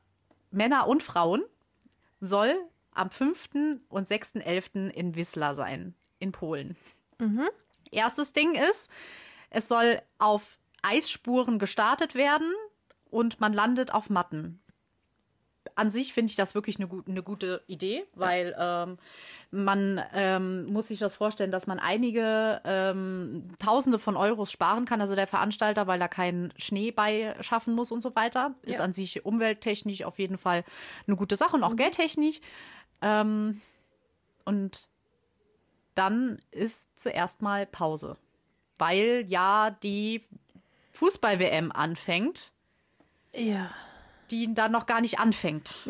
Männer 0.51 0.87
und 0.87 1.01
Frauen 1.03 1.43
soll 2.21 2.55
am 2.91 3.09
5. 3.09 3.49
und 3.89 4.07
6.11. 4.07 4.89
in 4.89 5.15
Wisla 5.15 5.53
sein, 5.53 5.95
in 6.19 6.31
Polen. 6.31 6.77
Erstes 7.91 8.33
Ding 8.33 8.55
ist, 8.55 8.89
es 9.49 9.67
soll 9.67 10.01
auf 10.17 10.57
Eisspuren 10.81 11.59
gestartet 11.59 12.15
werden 12.15 12.51
und 13.09 13.39
man 13.39 13.53
landet 13.53 13.93
auf 13.93 14.09
Matten. 14.09 14.61
An 15.73 15.89
sich 15.89 16.13
finde 16.13 16.29
ich 16.29 16.35
das 16.35 16.55
wirklich 16.55 16.77
eine, 16.77 16.87
gut, 16.87 17.07
eine 17.07 17.23
gute 17.23 17.63
Idee, 17.67 18.05
weil 18.13 18.55
ähm, 18.57 18.97
man 19.51 20.01
ähm, 20.13 20.65
muss 20.65 20.89
sich 20.89 20.99
das 20.99 21.15
vorstellen, 21.15 21.51
dass 21.51 21.65
man 21.65 21.79
einige 21.79 22.61
ähm, 22.63 23.49
Tausende 23.57 23.99
von 23.99 24.15
Euros 24.15 24.51
sparen 24.51 24.85
kann. 24.85 25.01
Also 25.01 25.15
der 25.15 25.27
Veranstalter, 25.27 25.87
weil 25.87 25.99
er 25.99 26.07
keinen 26.07 26.53
Schnee 26.57 26.91
beischaffen 26.91 27.73
muss 27.73 27.91
und 27.91 28.01
so 28.01 28.15
weiter, 28.15 28.53
ja. 28.63 28.71
ist 28.71 28.79
an 28.79 28.93
sich 28.93 29.25
umwelttechnisch 29.25 30.03
auf 30.03 30.19
jeden 30.19 30.37
Fall 30.37 30.63
eine 31.07 31.15
gute 31.15 31.35
Sache 31.35 31.55
und 31.55 31.63
auch 31.63 31.71
mhm. 31.71 31.77
geldtechnisch. 31.77 32.39
Ähm, 33.01 33.61
und 34.45 34.87
dann 35.95 36.39
ist 36.51 36.99
zuerst 36.99 37.41
mal 37.41 37.65
Pause, 37.65 38.17
weil 38.77 39.25
ja 39.27 39.71
die 39.71 40.23
Fußball-WM 40.91 41.71
anfängt. 41.71 42.51
Ja. 43.33 43.71
Die 44.31 44.53
dann 44.53 44.71
noch 44.71 44.85
gar 44.85 45.01
nicht 45.01 45.19
anfängt. 45.19 45.77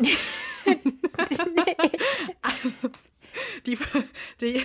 also, 2.42 2.90
die, 3.66 3.78
die, 4.40 4.64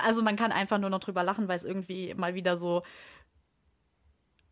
also 0.00 0.22
man 0.22 0.36
kann 0.36 0.52
einfach 0.52 0.78
nur 0.78 0.90
noch 0.90 1.00
drüber 1.00 1.22
lachen, 1.22 1.48
weil 1.48 1.56
es 1.56 1.64
irgendwie 1.64 2.14
mal 2.14 2.34
wieder 2.34 2.56
so 2.56 2.82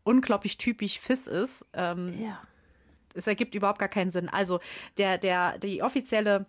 unglaublich 0.03 0.57
typisch 0.57 0.99
Fiss 0.99 1.27
ist. 1.27 1.65
Ähm, 1.73 2.19
ja. 2.21 2.41
Es 3.13 3.27
ergibt 3.27 3.55
überhaupt 3.55 3.79
gar 3.79 3.89
keinen 3.89 4.11
Sinn. 4.11 4.29
Also 4.29 4.59
der, 4.97 5.17
der, 5.17 5.57
die 5.57 5.83
offizielle, 5.83 6.45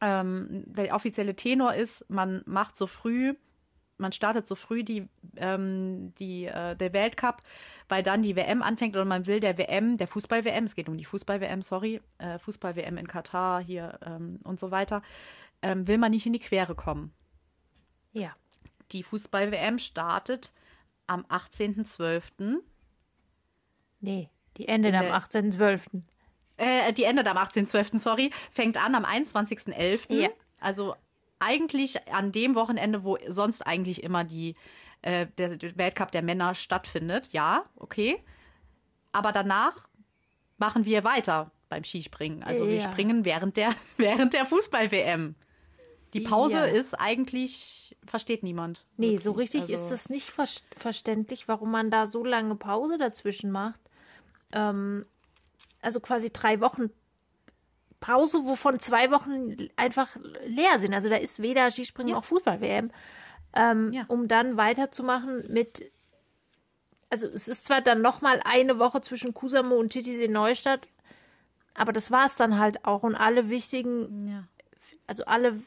ähm, 0.00 0.64
der 0.66 0.94
offizielle 0.94 1.34
Tenor 1.34 1.74
ist, 1.74 2.08
man 2.08 2.42
macht 2.46 2.76
so 2.76 2.86
früh, 2.86 3.34
man 3.98 4.12
startet 4.12 4.46
so 4.46 4.54
früh 4.54 4.84
die, 4.84 5.08
ähm, 5.36 6.14
die, 6.18 6.46
äh, 6.46 6.76
der 6.76 6.92
Weltcup, 6.92 7.42
weil 7.88 8.02
dann 8.02 8.22
die 8.22 8.36
WM 8.36 8.62
anfängt 8.62 8.96
und 8.96 9.08
man 9.08 9.26
will 9.26 9.40
der 9.40 9.58
WM, 9.58 9.96
der 9.96 10.08
Fußball-WM, 10.08 10.64
es 10.64 10.74
geht 10.74 10.88
um 10.88 10.96
die 10.96 11.04
Fußball-WM, 11.04 11.62
sorry, 11.62 12.00
äh, 12.18 12.38
Fußball-WM 12.38 12.96
in 12.96 13.08
Katar 13.08 13.62
hier 13.62 13.98
ähm, 14.04 14.40
und 14.44 14.60
so 14.60 14.70
weiter, 14.70 15.02
ähm, 15.62 15.86
will 15.86 15.98
man 15.98 16.12
nicht 16.12 16.26
in 16.26 16.32
die 16.32 16.38
Quere 16.38 16.74
kommen. 16.74 17.12
Ja. 18.12 18.34
Die 18.92 19.02
Fußball-WM 19.02 19.78
startet 19.78 20.52
am 21.06 21.24
18.12. 21.26 22.60
Nee, 24.00 24.30
die 24.56 24.68
endet 24.68 24.94
am 24.94 25.06
18.12. 25.06 26.02
Äh, 26.56 26.92
die 26.92 27.04
endet 27.04 27.26
am 27.26 27.36
18.12., 27.36 27.98
sorry. 27.98 28.30
Fängt 28.50 28.82
an 28.82 28.94
am 28.94 29.04
21.11. 29.04 30.12
Ja. 30.14 30.28
Also 30.60 30.96
eigentlich 31.40 32.08
an 32.08 32.32
dem 32.32 32.54
Wochenende, 32.54 33.04
wo 33.04 33.18
sonst 33.28 33.66
eigentlich 33.66 34.02
immer 34.02 34.24
die, 34.24 34.54
äh, 35.02 35.26
der 35.38 35.58
Weltcup 35.76 36.12
der 36.12 36.22
Männer 36.22 36.54
stattfindet. 36.54 37.32
Ja, 37.32 37.64
okay. 37.76 38.22
Aber 39.12 39.32
danach 39.32 39.88
machen 40.58 40.84
wir 40.84 41.04
weiter 41.04 41.50
beim 41.68 41.84
Skispringen. 41.84 42.42
Also 42.42 42.64
ja. 42.64 42.72
wir 42.72 42.80
springen 42.80 43.24
während 43.24 43.56
der, 43.56 43.74
während 43.96 44.32
der 44.32 44.46
Fußball-WM. 44.46 45.34
Die 46.14 46.20
Pause 46.20 46.58
ja. 46.58 46.64
ist 46.64 46.94
eigentlich, 46.94 47.96
versteht 48.06 48.42
niemand. 48.42 48.86
Nee, 48.96 49.08
wirklich. 49.08 49.22
so 49.22 49.32
richtig 49.32 49.60
also, 49.62 49.74
ist 49.74 49.88
das 49.90 50.08
nicht 50.08 50.30
ver 50.30 50.46
verständlich, 50.74 51.48
warum 51.48 51.70
man 51.70 51.90
da 51.90 52.06
so 52.06 52.24
lange 52.24 52.56
Pause 52.56 52.96
dazwischen 52.96 53.50
macht. 53.50 53.80
Ähm, 54.52 55.04
also 55.82 56.00
quasi 56.00 56.30
drei 56.32 56.60
Wochen 56.60 56.90
Pause, 58.00 58.44
wovon 58.44 58.78
zwei 58.78 59.10
Wochen 59.10 59.56
einfach 59.76 60.16
leer 60.44 60.78
sind. 60.78 60.94
Also 60.94 61.08
da 61.08 61.16
ist 61.16 61.42
weder 61.42 61.70
Skispringen 61.70 62.10
ja. 62.10 62.16
noch 62.16 62.24
Fußball-WM. 62.24 62.90
Ähm, 63.54 63.92
ja. 63.92 64.04
Um 64.08 64.28
dann 64.28 64.56
weiterzumachen 64.56 65.52
mit, 65.52 65.90
also 67.10 67.26
es 67.26 67.48
ist 67.48 67.64
zwar 67.64 67.80
dann 67.80 68.02
nochmal 68.02 68.40
eine 68.44 68.78
Woche 68.78 69.00
zwischen 69.00 69.34
Kusamo 69.34 69.74
und 69.76 69.90
Titisee 69.90 70.28
Neustadt, 70.28 70.88
aber 71.74 71.92
das 71.92 72.10
war 72.10 72.26
es 72.26 72.36
dann 72.36 72.58
halt 72.58 72.84
auch. 72.84 73.02
Und 73.02 73.14
alle 73.14 73.48
wichtigen, 73.48 74.28
ja. 74.28 74.44
also 75.06 75.24
alle 75.24 75.60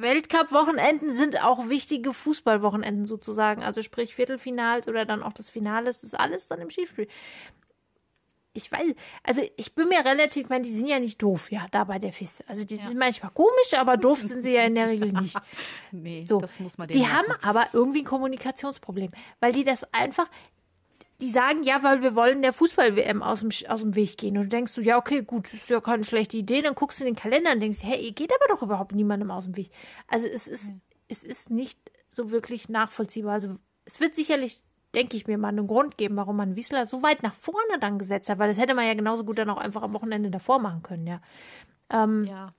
Weltcup-Wochenenden 0.00 1.12
sind 1.12 1.44
auch 1.44 1.68
wichtige 1.68 2.12
Fußballwochenenden 2.12 3.04
sozusagen. 3.04 3.62
Also 3.62 3.82
sprich 3.82 4.14
Viertelfinals 4.14 4.88
oder 4.88 5.04
dann 5.04 5.22
auch 5.22 5.32
das 5.32 5.50
Finale, 5.50 5.86
das 5.86 6.02
ist 6.02 6.18
alles 6.18 6.48
dann 6.48 6.60
im 6.60 6.70
Skispiel. 6.70 7.08
Ich 8.54 8.70
weiß, 8.70 8.94
also 9.22 9.42
ich 9.56 9.74
bin 9.74 9.88
mir 9.88 10.04
relativ, 10.04 10.44
ich 10.44 10.48
meine, 10.50 10.62
die 10.62 10.72
sind 10.72 10.86
ja 10.86 10.98
nicht 10.98 11.22
doof, 11.22 11.50
ja, 11.50 11.66
da 11.70 11.84
bei 11.84 11.98
der 11.98 12.12
FIS. 12.12 12.44
Also 12.46 12.66
die 12.66 12.74
ja. 12.74 12.82
sind 12.82 12.98
manchmal 12.98 13.32
komisch, 13.32 13.74
aber 13.76 13.96
doof 13.96 14.20
sind 14.20 14.42
sie 14.42 14.52
ja 14.52 14.64
in 14.64 14.74
der 14.74 14.88
Regel 14.88 15.12
nicht. 15.12 15.40
nee, 15.90 16.24
so. 16.26 16.38
das 16.38 16.60
muss 16.60 16.76
man 16.76 16.88
Die 16.88 16.98
lassen. 16.98 17.12
haben 17.12 17.32
aber 17.40 17.68
irgendwie 17.72 18.00
ein 18.00 18.04
Kommunikationsproblem, 18.04 19.10
weil 19.40 19.52
die 19.52 19.64
das 19.64 19.84
einfach, 19.94 20.28
die 21.22 21.30
sagen, 21.30 21.62
ja, 21.62 21.82
weil 21.82 22.02
wir 22.02 22.14
wollen 22.14 22.42
der 22.42 22.52
Fußball-WM 22.52 23.22
aus 23.22 23.40
dem, 23.40 23.50
aus 23.68 23.80
dem 23.80 23.94
Weg 23.94 24.18
gehen. 24.18 24.36
Und 24.36 24.44
du 24.44 24.48
denkst 24.48 24.74
du, 24.74 24.82
ja, 24.82 24.98
okay, 24.98 25.22
gut, 25.22 25.52
ist 25.54 25.70
ja 25.70 25.80
keine 25.80 26.04
schlechte 26.04 26.36
Idee. 26.36 26.60
Dann 26.60 26.74
guckst 26.74 27.00
du 27.00 27.04
in 27.04 27.14
den 27.14 27.20
Kalender 27.20 27.52
und 27.52 27.60
denkst, 27.60 27.78
hey, 27.82 28.04
ihr 28.04 28.12
geht 28.12 28.32
aber 28.32 28.54
doch 28.54 28.62
überhaupt 28.62 28.92
niemandem 28.92 29.30
aus 29.30 29.44
dem 29.44 29.56
Weg. 29.56 29.70
Also 30.08 30.26
es 30.26 30.46
ist, 30.46 30.72
mhm. 30.72 30.80
es 31.08 31.24
ist 31.24 31.48
nicht 31.48 31.78
so 32.10 32.30
wirklich 32.30 32.68
nachvollziehbar. 32.68 33.34
Also 33.34 33.56
es 33.84 34.00
wird 34.00 34.14
sicherlich, 34.14 34.62
denke 34.94 35.16
ich 35.16 35.26
mir, 35.26 35.38
mal 35.38 35.48
einen 35.48 35.66
Grund 35.66 35.96
geben, 35.96 36.16
warum 36.16 36.36
man 36.36 36.56
Wiesler 36.56 36.86
so 36.86 37.02
weit 37.02 37.22
nach 37.22 37.34
vorne 37.34 37.78
dann 37.80 37.98
gesetzt 37.98 38.28
hat, 38.28 38.38
weil 38.38 38.48
das 38.48 38.58
hätte 38.58 38.74
man 38.74 38.86
ja 38.86 38.94
genauso 38.94 39.24
gut 39.24 39.38
dann 39.38 39.50
auch 39.50 39.58
einfach 39.58 39.82
am 39.82 39.94
Wochenende 39.94 40.30
davor 40.30 40.58
machen 40.58 40.82
können, 40.82 41.06
ja. 41.06 41.20
Ähm, 41.90 42.24
ja. 42.24 42.52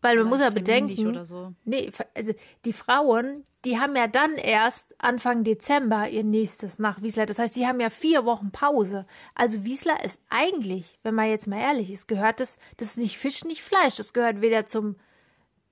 Weil 0.00 0.16
man 0.16 0.28
muss 0.28 0.40
ja 0.40 0.50
bedenken, 0.50 1.24
so. 1.24 1.54
nee, 1.64 1.90
also 2.14 2.32
die 2.64 2.72
Frauen, 2.72 3.44
die 3.64 3.80
haben 3.80 3.96
ja 3.96 4.06
dann 4.06 4.36
erst 4.36 4.94
Anfang 4.98 5.42
Dezember 5.42 6.08
ihr 6.08 6.22
nächstes 6.22 6.78
nach 6.78 7.02
Wiesler. 7.02 7.26
Das 7.26 7.40
heißt, 7.40 7.56
die 7.56 7.66
haben 7.66 7.80
ja 7.80 7.90
vier 7.90 8.24
Wochen 8.24 8.52
Pause. 8.52 9.06
Also 9.34 9.64
Wiesler 9.64 10.04
ist 10.04 10.22
eigentlich, 10.30 11.00
wenn 11.02 11.16
man 11.16 11.28
jetzt 11.28 11.48
mal 11.48 11.58
ehrlich 11.58 11.90
ist, 11.90 12.06
gehört 12.06 12.38
das, 12.38 12.58
das 12.76 12.90
ist 12.90 12.98
nicht 12.98 13.18
Fisch, 13.18 13.44
nicht 13.44 13.62
Fleisch. 13.62 13.96
Das 13.96 14.12
gehört 14.12 14.40
weder 14.40 14.66
zum, 14.66 14.96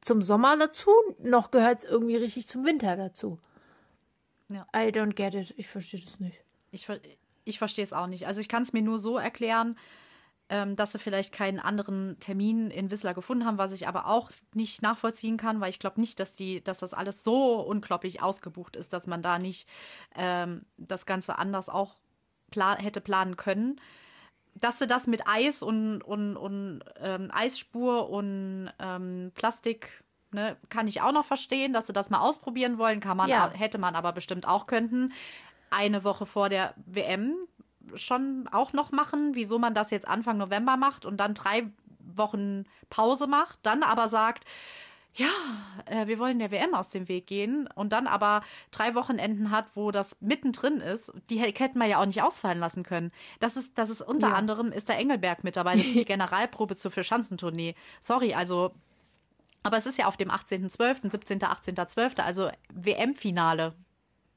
zum 0.00 0.22
Sommer 0.22 0.56
dazu, 0.56 0.90
noch 1.22 1.52
gehört 1.52 1.78
es 1.78 1.84
irgendwie 1.84 2.16
richtig 2.16 2.48
zum 2.48 2.64
Winter 2.64 2.96
dazu. 2.96 3.38
Ja. 4.48 4.66
I 4.74 4.90
don't 4.90 5.14
get 5.14 5.34
it. 5.34 5.54
Ich 5.56 5.68
verstehe 5.68 6.00
das 6.00 6.20
nicht. 6.20 6.38
Ich, 6.70 6.86
ich 7.44 7.58
verstehe 7.58 7.84
es 7.84 7.92
auch 7.92 8.06
nicht. 8.06 8.26
Also 8.26 8.40
ich 8.40 8.48
kann 8.48 8.62
es 8.62 8.72
mir 8.72 8.82
nur 8.82 8.98
so 8.98 9.18
erklären, 9.18 9.76
ähm, 10.48 10.76
dass 10.76 10.92
sie 10.92 10.98
vielleicht 10.98 11.32
keinen 11.32 11.58
anderen 11.58 12.18
Termin 12.20 12.70
in 12.70 12.90
Whistler 12.90 13.14
gefunden 13.14 13.44
haben, 13.44 13.58
was 13.58 13.72
ich 13.72 13.88
aber 13.88 14.06
auch 14.06 14.30
nicht 14.54 14.82
nachvollziehen 14.82 15.36
kann, 15.36 15.60
weil 15.60 15.70
ich 15.70 15.80
glaube 15.80 16.00
nicht, 16.00 16.20
dass 16.20 16.34
die, 16.34 16.62
dass 16.62 16.78
das 16.78 16.94
alles 16.94 17.24
so 17.24 17.60
unglaublich 17.60 18.22
ausgebucht 18.22 18.76
ist, 18.76 18.92
dass 18.92 19.06
man 19.06 19.22
da 19.22 19.38
nicht 19.38 19.68
ähm, 20.14 20.64
das 20.76 21.06
Ganze 21.06 21.38
anders 21.38 21.68
auch 21.68 21.96
pla 22.50 22.76
hätte 22.76 23.00
planen 23.00 23.36
können. 23.36 23.80
Dass 24.54 24.78
sie 24.78 24.86
das 24.86 25.06
mit 25.06 25.26
Eis 25.26 25.62
und, 25.62 26.02
und, 26.02 26.36
und 26.36 26.80
ähm, 27.00 27.30
Eisspur 27.32 28.08
und 28.08 28.70
ähm, 28.78 29.32
Plastik 29.34 30.04
Ne, 30.32 30.56
kann 30.68 30.88
ich 30.88 31.02
auch 31.02 31.12
noch 31.12 31.24
verstehen, 31.24 31.72
dass 31.72 31.86
sie 31.86 31.92
das 31.92 32.10
mal 32.10 32.18
ausprobieren 32.18 32.78
wollen, 32.78 32.98
kann 32.98 33.16
man, 33.16 33.28
ja. 33.28 33.50
hätte 33.50 33.78
man 33.78 33.94
aber 33.94 34.12
bestimmt 34.12 34.46
auch 34.46 34.66
könnten. 34.66 35.12
Eine 35.70 36.02
Woche 36.02 36.26
vor 36.26 36.48
der 36.48 36.74
WM 36.84 37.36
schon 37.94 38.48
auch 38.50 38.72
noch 38.72 38.90
machen, 38.90 39.34
wieso 39.34 39.58
man 39.58 39.72
das 39.72 39.90
jetzt 39.90 40.08
Anfang 40.08 40.36
November 40.36 40.76
macht 40.76 41.06
und 41.06 41.18
dann 41.18 41.34
drei 41.34 41.70
Wochen 42.00 42.64
Pause 42.90 43.26
macht, 43.26 43.60
dann 43.62 43.82
aber 43.82 44.08
sagt, 44.08 44.44
ja, 45.14 45.28
äh, 45.86 46.06
wir 46.06 46.18
wollen 46.18 46.38
der 46.38 46.50
WM 46.50 46.74
aus 46.74 46.90
dem 46.90 47.08
Weg 47.08 47.26
gehen 47.26 47.68
und 47.74 47.92
dann 47.92 48.06
aber 48.06 48.42
drei 48.70 48.94
Wochenenden 48.94 49.50
hat, 49.50 49.74
wo 49.74 49.90
das 49.90 50.18
mittendrin 50.20 50.80
ist, 50.80 51.10
die 51.30 51.38
hätten 51.38 51.78
wir 51.78 51.86
ja 51.86 52.00
auch 52.00 52.06
nicht 52.06 52.22
ausfallen 52.22 52.58
lassen 52.58 52.82
können. 52.82 53.10
Das 53.40 53.56
ist, 53.56 53.78
das 53.78 53.88
ist 53.88 54.02
unter 54.02 54.28
ja. 54.28 54.34
anderem 54.34 54.72
ist 54.72 54.88
der 54.88 54.98
Engelberg 54.98 55.42
mit 55.42 55.56
dabei, 55.56 55.72
das 55.72 55.86
ist 55.86 55.94
die 55.94 56.04
Generalprobe 56.04 56.76
zur 56.76 56.90
Vierschanzentournee. 56.90 57.74
Sorry, 57.98 58.34
also, 58.34 58.74
aber 59.66 59.76
es 59.76 59.86
ist 59.86 59.98
ja 59.98 60.06
auf 60.06 60.16
dem 60.16 60.30
18.12., 60.30 61.10
17., 61.10 61.40
18.12., 61.40 62.20
also 62.20 62.50
WM-Finale. 62.72 63.74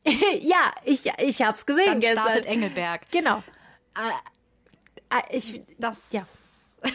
ja, 0.40 0.72
ich, 0.84 1.12
ich 1.20 1.42
habe 1.42 1.54
es 1.54 1.66
gesehen 1.66 1.86
Dann 1.86 2.00
gestern. 2.00 2.20
startet 2.20 2.46
Engelberg. 2.46 3.12
Genau. 3.12 3.44
Äh, 3.96 5.18
äh, 5.18 5.38
ich, 5.38 5.62
das, 5.78 6.12
ja. 6.12 6.24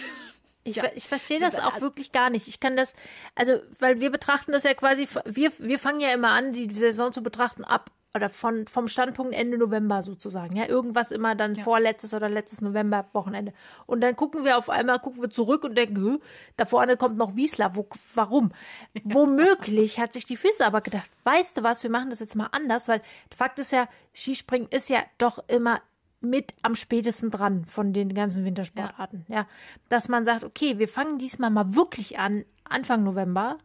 Ich, 0.66 0.77
ja. 0.77 0.85
ich 0.94 1.07
verstehe 1.07 1.38
das 1.38 1.59
auch 1.59 1.83
wirklich 1.83 2.11
gar 2.11 2.31
nicht. 2.31 2.49
Ich 2.49 2.59
kann 2.59 2.75
das, 2.75 2.94
also, 3.35 3.61
weil 3.81 4.01
wir 4.01 4.09
betrachten 4.09 4.51
das 4.51 4.62
ja 4.62 4.73
quasi, 4.73 5.07
wir, 5.27 5.53
wir 5.59 5.79
fangen 5.79 6.01
ja 6.01 6.11
immer 6.14 6.31
an, 6.31 6.53
die 6.53 6.75
Saison 6.75 7.12
zu 7.12 7.23
betrachten 7.23 7.64
ab 7.64 7.90
oder 8.14 8.29
von, 8.29 8.66
vom 8.68 8.87
Standpunkt 8.87 9.35
Ende 9.35 9.59
November 9.59 10.03
sozusagen. 10.03 10.55
Ja, 10.55 10.66
irgendwas 10.68 11.11
immer 11.11 11.35
dann 11.35 11.57
ja. 11.57 11.64
vorletztes 11.64 12.14
oder 12.14 12.29
letztes 12.29 12.61
November-Wochenende. 12.61 13.53
Und 13.87 14.03
dann 14.03 14.14
gucken 14.14 14.44
wir 14.44 14.57
auf 14.57 14.70
einmal, 14.70 15.00
gucken 15.00 15.20
wir 15.20 15.31
zurück 15.31 15.64
und 15.64 15.77
denken, 15.77 16.20
da 16.57 16.64
vorne 16.64 16.96
kommt 16.96 17.16
noch 17.16 17.35
Wiesler. 17.35 17.74
Wo, 17.74 17.88
warum? 18.14 18.53
Ja. 18.92 19.03
Womöglich 19.14 19.98
hat 19.98 20.12
sich 20.12 20.24
die 20.24 20.37
Fisse 20.37 20.64
aber 20.64 20.81
gedacht, 20.81 21.11
weißt 21.24 21.59
du 21.59 21.62
was, 21.64 21.83
wir 21.83 21.90
machen 21.90 22.11
das 22.11 22.20
jetzt 22.20 22.37
mal 22.37 22.48
anders, 22.53 22.87
weil 22.87 23.03
Fakt 23.35 23.59
ist 23.59 23.72
ja, 23.72 23.88
Skispringen 24.14 24.68
ist 24.68 24.88
ja 24.88 25.00
doch 25.18 25.42
immer 25.48 25.81
mit 26.20 26.55
am 26.62 26.77
spätesten 26.77 27.31
dran 27.31 27.64
von 27.66 27.92
den 27.92 28.14
ganzen 28.14 28.44
Wintersportarten. 28.44 29.27
Ja. 29.29 29.35
ja. 29.35 29.46
Dass 29.88 30.09
man 30.09 30.24
sagt, 30.24 30.44
okay, 30.44 30.79
wir 30.79 30.88
fangen 30.88 31.18
diesmal 31.18 31.50
mal 31.50 31.74
wirklich 31.74 32.18
an, 32.18 32.44
Anfang 32.62 33.03
November. 33.03 33.59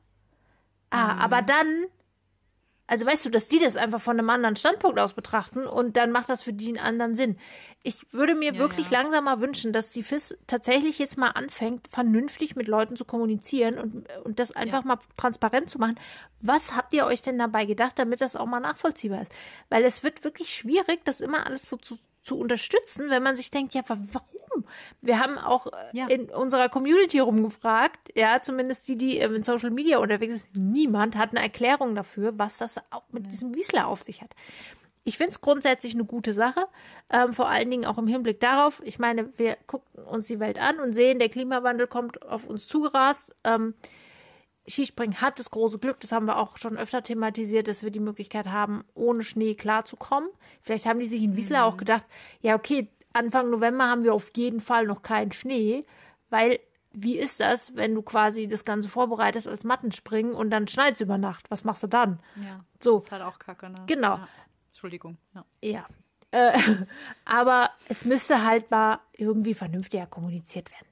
Ah, 0.89 1.13
mhm. 1.13 1.21
aber 1.21 1.41
dann 1.43 1.85
Also 2.89 3.05
weißt 3.05 3.23
du, 3.23 3.29
dass 3.29 3.47
die 3.47 3.59
das 3.59 3.77
einfach 3.77 4.01
von 4.01 4.17
einem 4.17 4.31
anderen 4.31 4.55
Standpunkt 4.55 4.99
aus 4.99 5.13
betrachten 5.13 5.67
und 5.67 5.95
dann 5.95 6.11
macht 6.11 6.27
das 6.27 6.41
für 6.41 6.53
die 6.53 6.69
einen 6.69 6.79
anderen 6.79 7.15
Sinn. 7.15 7.37
Ich 7.83 8.11
würde 8.11 8.33
mir 8.33 8.53
Ja, 8.53 8.57
wirklich 8.57 8.89
ja. 8.89 8.99
langsam 8.99 9.25
mal 9.25 9.41
wünschen, 9.41 9.71
dass 9.71 9.91
die 9.91 10.01
FIS 10.01 10.35
tatsächlich 10.47 10.97
jetzt 10.97 11.15
mal 11.15 11.29
anfängt, 11.29 11.87
vernünftig 11.87 12.55
mit 12.55 12.67
Leuten 12.67 12.95
zu 12.95 13.05
kommunizieren 13.05 13.77
und, 13.77 14.07
und 14.23 14.39
das 14.39 14.51
einfach 14.51 14.83
mal 14.83 14.97
transparent 15.17 15.69
zu 15.69 15.77
machen. 15.77 15.99
Was 16.41 16.75
habt 16.75 16.91
ihr 16.95 17.05
euch 17.05 17.21
denn 17.21 17.37
dabei 17.37 17.65
gedacht, 17.65 17.99
damit 17.99 18.21
das 18.21 18.35
auch 18.35 18.47
mal 18.47 18.59
nachvollziehbar 18.59 19.21
ist? 19.21 19.31
Weil 19.69 19.83
es 19.85 20.01
wird 20.01 20.23
wirklich 20.23 20.49
schwierig, 20.49 21.01
das 21.05 21.21
immer 21.21 21.45
alles 21.45 21.69
so 21.69 21.77
zu, 21.77 21.99
zu 22.23 22.37
unterstützen, 22.37 23.09
wenn 23.09 23.23
man 23.23 23.35
sich 23.35 23.51
denkt, 23.51 23.73
ja, 23.73 23.81
wa- 23.87 23.97
warum? 24.11 24.65
Wir 25.01 25.19
haben 25.19 25.37
auch 25.37 25.67
äh, 25.67 25.71
Ja. 25.93 26.07
in 26.07 26.29
unserer 26.29 26.69
Community 26.69 27.19
rumgefragt, 27.19 28.11
ja, 28.15 28.41
zumindest 28.41 28.87
die, 28.87 28.97
die 28.97 29.17
ähm, 29.17 29.35
in 29.35 29.43
Social 29.43 29.69
Media 29.71 29.99
unterwegs 29.99 30.33
ist. 30.35 30.47
Niemand 30.55 31.15
hat 31.15 31.31
eine 31.31 31.41
Erklärung 31.41 31.95
dafür, 31.95 32.33
was 32.37 32.57
das 32.57 32.77
auch 32.91 33.03
mit 33.11 33.25
diesem 33.27 33.55
Wiesler 33.55 33.87
auf 33.87 34.01
sich 34.03 34.21
hat. 34.21 34.31
Ich 35.05 35.17
finde 35.17 35.29
es 35.31 35.41
grundsätzlich 35.41 35.93
eine 35.95 36.03
gute 36.05 36.33
Sache, 36.33 36.67
ähm, 37.09 37.33
vor 37.33 37.47
allen 37.49 37.71
Dingen 37.71 37.85
auch 37.85 37.97
im 37.97 38.05
Hinblick 38.07 38.39
darauf, 38.41 38.81
ich 38.83 38.99
meine, 38.99 39.31
wir 39.37 39.55
gucken 39.65 40.03
uns 40.03 40.27
die 40.27 40.39
Welt 40.39 40.59
an 40.59 40.79
und 40.79 40.93
sehen, 40.93 41.19
der 41.19 41.29
Klimawandel 41.29 41.87
kommt 41.87 42.21
auf 42.21 42.45
uns 42.45 42.67
zugerast. 42.67 43.33
Ähm, 43.43 43.73
Skispringen 44.69 45.21
hat 45.21 45.39
das 45.39 45.49
große 45.51 45.79
Glück, 45.79 45.99
das 45.99 46.11
haben 46.11 46.27
wir 46.27 46.37
auch 46.37 46.57
schon 46.57 46.77
öfter 46.77 47.01
thematisiert, 47.03 47.67
dass 47.67 47.83
wir 47.83 47.91
die 47.91 47.99
Möglichkeit 47.99 48.47
haben, 48.47 48.83
ohne 48.93 49.23
Schnee 49.23 49.55
klarzukommen. 49.55 50.29
Vielleicht 50.61 50.85
haben 50.85 50.99
die 50.99 51.07
sich 51.07 51.23
in 51.23 51.35
Wiesler 51.35 51.65
auch 51.65 51.77
gedacht, 51.77 52.05
ja, 52.41 52.55
okay, 52.55 52.87
Anfang 53.13 53.49
November 53.49 53.87
haben 53.87 54.03
wir 54.03 54.13
auf 54.13 54.31
jeden 54.35 54.59
Fall 54.61 54.85
noch 54.85 55.01
keinen 55.01 55.31
Schnee, 55.31 55.85
weil 56.29 56.59
wie 56.91 57.17
ist 57.17 57.39
das, 57.39 57.75
wenn 57.75 57.93
du 57.93 58.01
quasi 58.01 58.47
das 58.47 58.65
Ganze 58.65 58.89
vorbereitest 58.89 59.47
als 59.47 59.63
Mattenspringen 59.63 60.33
und 60.33 60.49
dann 60.49 60.67
schneit 60.67 60.95
es 60.95 61.01
über 61.01 61.17
Nacht? 61.17 61.49
Was 61.49 61.63
machst 61.63 61.83
du 61.83 61.87
dann? 61.87 62.19
Ja. 62.35 62.63
So, 62.79 62.97
Ist 62.97 63.11
halt 63.11 63.21
auch 63.21 63.39
kacke, 63.39 63.69
ne? 63.69 63.83
Genau. 63.87 64.17
Ja. 64.17 64.27
Entschuldigung. 64.69 65.17
Ja. 65.33 65.45
ja. 65.61 65.85
Äh, 66.31 66.59
aber 67.25 67.71
es 67.87 68.05
müsste 68.05 68.43
halt 68.43 68.71
mal 68.71 68.99
irgendwie 69.13 69.53
vernünftiger 69.53 70.07
kommuniziert 70.07 70.71
werden. 70.71 70.88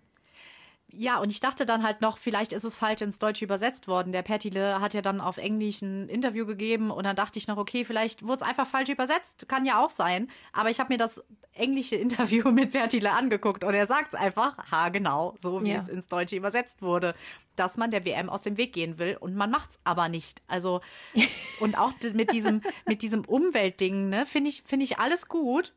Ja, 0.89 1.19
und 1.19 1.29
ich 1.31 1.41
dachte 1.41 1.65
dann 1.65 1.83
halt 1.83 1.99
noch, 1.99 2.17
vielleicht 2.17 2.53
ist 2.53 2.63
es 2.63 2.75
falsch 2.75 3.01
ins 3.01 3.19
Deutsche 3.19 3.43
übersetzt 3.43 3.89
worden. 3.89 4.13
Der 4.13 4.21
Pertile 4.21 4.79
hat 4.79 4.93
ja 4.93 5.01
dann 5.01 5.19
auf 5.19 5.37
Englisch 5.37 5.81
ein 5.81 6.07
Interview 6.07 6.45
gegeben 6.45 6.91
und 6.91 7.03
dann 7.03 7.15
dachte 7.15 7.37
ich 7.39 7.47
noch, 7.47 7.57
okay, 7.57 7.83
vielleicht 7.83 8.23
wurde 8.23 8.37
es 8.37 8.41
einfach 8.41 8.65
falsch 8.65 8.89
übersetzt. 8.89 9.49
Kann 9.49 9.65
ja 9.65 9.83
auch 9.83 9.89
sein. 9.89 10.29
Aber 10.53 10.69
ich 10.69 10.79
habe 10.79 10.93
mir 10.93 10.97
das 10.97 11.21
englische 11.51 11.95
Interview 11.97 12.49
mit 12.51 12.71
Pertile 12.71 13.11
angeguckt 13.11 13.65
und 13.65 13.73
er 13.73 13.85
sagt 13.85 14.13
es 14.13 14.19
einfach, 14.19 14.57
ha, 14.71 14.87
genau, 14.89 15.35
so 15.41 15.61
wie 15.61 15.71
Ja. 15.71 15.81
es 15.81 15.89
ins 15.89 16.07
Deutsche 16.07 16.37
übersetzt 16.37 16.81
wurde, 16.81 17.15
dass 17.57 17.75
man 17.75 17.91
der 17.91 18.05
WM 18.05 18.29
aus 18.29 18.43
dem 18.43 18.55
Weg 18.55 18.71
gehen 18.71 18.97
will 18.97 19.17
und 19.19 19.35
man 19.35 19.51
macht 19.51 19.71
es 19.71 19.79
aber 19.83 20.07
nicht. 20.07 20.41
Also, 20.47 20.79
und 21.59 21.77
auch 21.77 21.91
mit 22.13 22.31
diesem, 22.31 22.61
mit 22.85 23.01
diesem 23.01 23.25
Umweltding, 23.25 24.07
ne, 24.07 24.25
finde 24.25 24.49
ich, 24.49 24.63
finde 24.63 24.85
ich 24.85 24.99
alles 24.99 25.27
gut. 25.27 25.73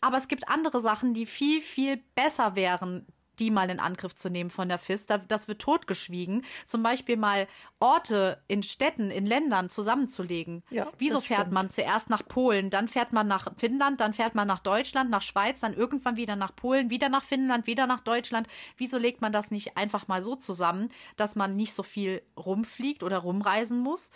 Aber 0.00 0.18
es 0.18 0.28
gibt 0.28 0.48
andere 0.48 0.80
Sachen, 0.80 1.12
die 1.14 1.26
viel, 1.26 1.60
viel 1.60 1.96
besser 2.14 2.54
wären, 2.54 3.06
die 3.38 3.50
mal 3.50 3.70
in 3.70 3.80
Angriff 3.80 4.14
zu 4.14 4.30
nehmen 4.30 4.50
von 4.50 4.68
der 4.68 4.78
FIS. 4.78 5.06
Da, 5.06 5.18
das 5.18 5.48
wird 5.48 5.60
totgeschwiegen. 5.60 6.44
Zum 6.66 6.82
Beispiel 6.82 7.16
mal 7.16 7.46
Orte 7.80 8.42
in 8.48 8.62
Städten, 8.62 9.10
in 9.10 9.26
Ländern 9.26 9.70
zusammenzulegen. 9.70 10.62
Ja, 10.70 10.86
Wieso 10.98 11.20
fährt 11.20 11.40
stimmt. 11.40 11.52
man 11.52 11.70
zuerst 11.70 12.10
nach 12.10 12.26
Polen, 12.26 12.70
dann 12.70 12.88
fährt 12.88 13.12
man 13.12 13.26
nach 13.26 13.52
Finnland, 13.56 14.00
dann 14.00 14.14
fährt 14.14 14.34
man 14.34 14.48
nach 14.48 14.60
Deutschland, 14.60 15.10
nach 15.10 15.22
Schweiz, 15.22 15.60
dann 15.60 15.74
irgendwann 15.74 16.16
wieder 16.16 16.36
nach 16.36 16.54
Polen, 16.54 16.90
wieder 16.90 17.08
nach 17.08 17.24
Finnland, 17.24 17.66
wieder 17.66 17.86
nach 17.86 18.00
Deutschland? 18.00 18.48
Wieso 18.76 18.98
legt 18.98 19.20
man 19.20 19.32
das 19.32 19.50
nicht 19.50 19.76
einfach 19.76 20.08
mal 20.08 20.22
so 20.22 20.36
zusammen, 20.36 20.88
dass 21.16 21.36
man 21.36 21.56
nicht 21.56 21.74
so 21.74 21.82
viel 21.82 22.22
rumfliegt 22.36 23.02
oder 23.02 23.18
rumreisen 23.18 23.78
muss? 23.78 24.10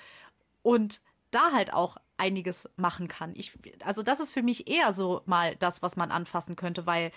Und 0.62 1.00
da 1.30 1.52
halt 1.52 1.72
auch 1.72 1.98
einiges 2.16 2.68
machen 2.76 3.08
kann. 3.08 3.32
Ich, 3.34 3.52
also 3.84 4.02
das 4.02 4.20
ist 4.20 4.32
für 4.32 4.42
mich 4.42 4.68
eher 4.68 4.92
so 4.92 5.22
mal 5.26 5.56
das, 5.56 5.82
was 5.82 5.96
man 5.96 6.10
anfassen 6.10 6.56
könnte, 6.56 6.86
weil 6.86 7.12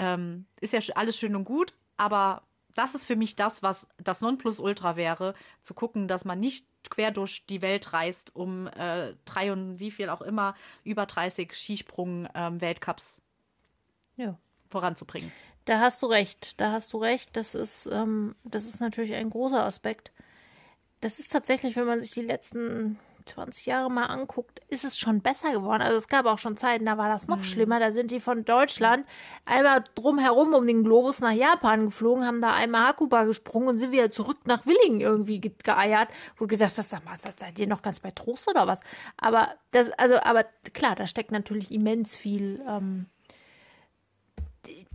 ähm, 0.00 0.46
ist 0.60 0.72
ja 0.72 0.80
alles 0.96 1.18
schön 1.18 1.36
und 1.36 1.44
gut, 1.44 1.74
aber 1.98 2.42
das 2.74 2.94
ist 2.94 3.04
für 3.04 3.16
mich 3.16 3.36
das, 3.36 3.62
was 3.62 3.86
das 4.02 4.22
Nonplusultra 4.22 4.96
wäre, 4.96 5.34
zu 5.60 5.74
gucken, 5.74 6.08
dass 6.08 6.24
man 6.24 6.40
nicht 6.40 6.66
quer 6.88 7.10
durch 7.10 7.44
die 7.46 7.60
Welt 7.60 7.92
reist, 7.92 8.34
um 8.34 8.66
äh, 8.68 9.14
drei 9.26 9.52
und 9.52 9.78
wie 9.78 9.90
viel 9.90 10.08
auch 10.08 10.22
immer 10.22 10.54
über 10.84 11.04
30 11.04 11.54
Skisprung-Weltcups 11.54 13.20
Ja. 14.16 14.38
voranzubringen. 14.70 15.30
Da 15.66 15.80
hast 15.80 16.00
du 16.00 16.06
recht, 16.06 16.58
da 16.60 16.72
hast 16.72 16.92
du 16.94 16.96
recht. 16.98 17.36
Das 17.36 17.54
ist, 17.54 17.86
ähm, 17.92 18.34
das 18.44 18.64
ist 18.64 18.80
natürlich 18.80 19.14
ein 19.14 19.28
großer 19.28 19.62
Aspekt. 19.62 20.10
Das 21.02 21.18
ist 21.18 21.30
tatsächlich, 21.30 21.76
wenn 21.76 21.86
man 21.86 22.00
sich 22.00 22.12
die 22.12 22.22
letzten 22.22 22.98
20 23.30 23.66
Jahre 23.66 23.90
mal 23.90 24.06
anguckt, 24.06 24.60
ist 24.68 24.84
es 24.84 24.98
schon 24.98 25.20
besser 25.20 25.52
geworden. 25.52 25.82
Also 25.82 25.96
es 25.96 26.08
gab 26.08 26.26
auch 26.26 26.38
schon 26.38 26.56
Zeiten, 26.56 26.86
da 26.86 26.98
war 26.98 27.08
das 27.08 27.28
noch 27.28 27.44
schlimmer. 27.44 27.80
Da 27.80 27.92
sind 27.92 28.10
die 28.10 28.20
von 28.20 28.44
Deutschland 28.44 29.06
einmal 29.44 29.84
drumherum 29.94 30.54
um 30.54 30.66
den 30.66 30.84
Globus 30.84 31.20
nach 31.20 31.32
Japan 31.32 31.86
geflogen, 31.86 32.26
haben 32.26 32.40
da 32.40 32.54
einmal 32.54 32.88
Hakuba 32.88 33.24
gesprungen 33.24 33.68
und 33.68 33.78
sind 33.78 33.92
wieder 33.92 34.10
zurück 34.10 34.38
nach 34.46 34.66
Willingen 34.66 35.00
irgendwie 35.00 35.40
ge 35.40 35.52
geeiert. 35.62 36.08
Wo 36.36 36.44
du 36.44 36.48
gesagt 36.48 36.76
hast, 36.76 36.90
sag 36.90 37.04
mal, 37.04 37.16
seid 37.16 37.58
ihr 37.58 37.66
noch 37.66 37.82
ganz 37.82 38.00
bei 38.00 38.10
Trost 38.10 38.48
oder 38.48 38.66
was? 38.66 38.80
Aber 39.16 39.54
das, 39.70 39.90
also, 39.92 40.16
aber 40.20 40.44
klar, 40.72 40.94
da 40.94 41.06
steckt 41.06 41.32
natürlich 41.32 41.70
immens 41.70 42.16
viel 42.16 42.62
ähm, 42.68 43.06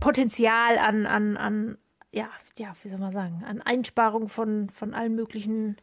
Potenzial 0.00 0.78
an, 0.78 1.06
an, 1.06 1.36
an, 1.36 1.78
ja, 2.12 2.28
ja, 2.56 2.74
wie 2.82 2.88
soll 2.88 2.98
man 2.98 3.12
sagen, 3.12 3.44
an 3.46 3.62
Einsparung 3.62 4.28
von, 4.28 4.70
von 4.70 4.94
allen 4.94 5.14
möglichen 5.14 5.76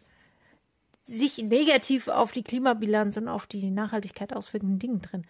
sich 1.03 1.37
negativ 1.37 2.07
auf 2.07 2.31
die 2.31 2.43
Klimabilanz 2.43 3.17
und 3.17 3.27
auf 3.27 3.45
die 3.45 3.71
Nachhaltigkeit 3.71 4.33
auswirkenden 4.33 4.79
Dingen 4.79 5.01
drin. 5.01 5.25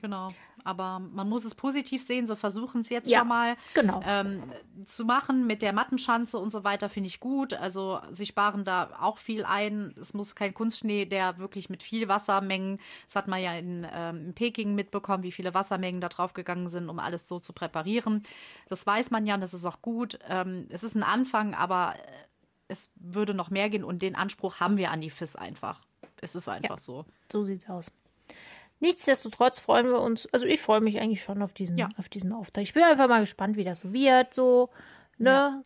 Genau. 0.00 0.28
Aber 0.64 0.98
man 0.98 1.28
muss 1.28 1.44
es 1.44 1.54
positiv 1.54 2.04
sehen. 2.04 2.26
Sie 2.26 2.36
versuchen 2.36 2.80
es 2.80 2.88
jetzt 2.88 3.08
Ja, 3.08 3.20
schon 3.20 3.28
mal 3.28 3.56
genau. 3.74 4.02
ähm, 4.04 4.42
zu 4.86 5.04
machen 5.04 5.46
mit 5.46 5.62
der 5.62 5.72
Mattenschanze 5.72 6.38
und 6.38 6.50
so 6.50 6.64
weiter, 6.64 6.88
finde 6.88 7.06
ich 7.08 7.20
gut. 7.20 7.54
Also 7.54 8.00
sie 8.10 8.26
sparen 8.26 8.64
da 8.64 8.90
auch 9.00 9.18
viel 9.18 9.44
ein. 9.44 9.94
Es 10.00 10.14
muss 10.14 10.34
kein 10.34 10.52
Kunstschnee, 10.52 11.04
der 11.06 11.38
wirklich 11.38 11.70
mit 11.70 11.82
viel 11.84 12.08
Wassermengen, 12.08 12.80
das 13.06 13.16
hat 13.16 13.28
man 13.28 13.40
ja 13.40 13.54
in, 13.54 13.86
ähm, 13.92 14.26
in 14.26 14.34
Peking 14.34 14.74
mitbekommen, 14.74 15.22
wie 15.22 15.32
viele 15.32 15.54
Wassermengen 15.54 16.00
da 16.00 16.08
drauf 16.08 16.32
gegangen 16.32 16.68
sind, 16.68 16.88
um 16.88 16.98
alles 16.98 17.28
so 17.28 17.38
zu 17.38 17.52
präparieren. 17.52 18.24
Das 18.68 18.84
weiß 18.84 19.12
man 19.12 19.26
ja 19.26 19.34
und 19.34 19.40
das 19.42 19.54
ist 19.54 19.66
auch 19.66 19.80
gut. 19.80 20.18
Ähm, 20.28 20.66
es 20.70 20.82
ist 20.82 20.96
ein 20.96 21.04
Anfang, 21.04 21.54
aber 21.54 21.94
äh, 21.94 22.31
es 22.72 22.90
würde 22.96 23.34
noch 23.34 23.50
mehr 23.50 23.70
gehen 23.70 23.84
und 23.84 24.02
den 24.02 24.16
Anspruch 24.16 24.56
haben 24.60 24.76
wir 24.76 24.90
an 24.90 25.00
die 25.00 25.10
FIS 25.10 25.36
einfach. 25.36 25.80
Es 26.20 26.34
ist 26.34 26.48
einfach 26.48 26.78
so. 26.78 27.04
So 27.30 27.42
sieht's 27.44 27.68
aus. 27.68 27.92
Nichtsdestotrotz 28.80 29.60
freuen 29.60 29.86
wir 29.86 30.00
uns, 30.00 30.26
also 30.32 30.46
ich 30.46 30.60
freue 30.60 30.80
mich 30.80 31.00
eigentlich 31.00 31.22
schon 31.22 31.40
auf 31.42 31.52
diesen, 31.52 31.78
Ja. 31.78 31.88
auf 31.98 32.08
diesen 32.08 32.32
Auftrag. 32.32 32.62
Ich 32.64 32.74
bin 32.74 32.82
einfach 32.82 33.08
mal 33.08 33.20
gespannt, 33.20 33.56
wie 33.56 33.64
das 33.64 33.80
so 33.80 33.92
wird, 33.92 34.34
so, 34.34 34.70
ne? 35.18 35.62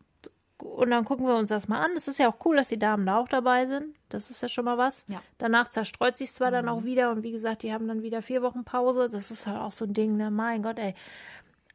Und 0.59 0.91
dann 0.91 1.05
gucken 1.05 1.27
wir 1.27 1.35
uns 1.37 1.51
das 1.51 1.69
mal 1.69 1.83
an. 1.85 1.91
Es 1.97 2.09
ist 2.09 2.19
ja 2.19 2.29
auch 2.31 2.45
cool, 2.47 2.57
dass 2.57 2.69
die 2.69 2.79
Damen 2.79 3.05
da 3.05 3.19
auch 3.19 3.29
dabei 3.29 3.67
sind. 3.67 3.95
Das 4.09 4.31
ist 4.31 4.41
ja 4.41 4.49
schon 4.49 4.65
mal 4.65 4.79
was. 4.79 5.05
Ja. 5.09 5.21
Danach 5.37 5.69
zerstreut 5.69 6.17
sich 6.17 6.33
zwar 6.33 6.49
Mhm. 6.49 6.55
dann 6.55 6.69
auch 6.71 6.85
wieder 6.85 7.11
und 7.11 7.23
wie 7.23 7.31
gesagt, 7.33 7.63
die 7.63 7.73
haben 7.75 7.87
dann 7.89 8.03
wieder 8.03 8.23
vier 8.23 8.41
Wochen 8.43 8.65
Pause. 8.65 9.09
Das 9.11 9.31
ist 9.31 9.47
halt 9.47 9.59
auch 9.59 9.73
so 9.73 9.85
ein 9.85 9.93
Ding, 9.93 10.17
ne? 10.17 10.31
Mein 10.31 10.63
Gott, 10.63 10.79
ey. 10.79 10.95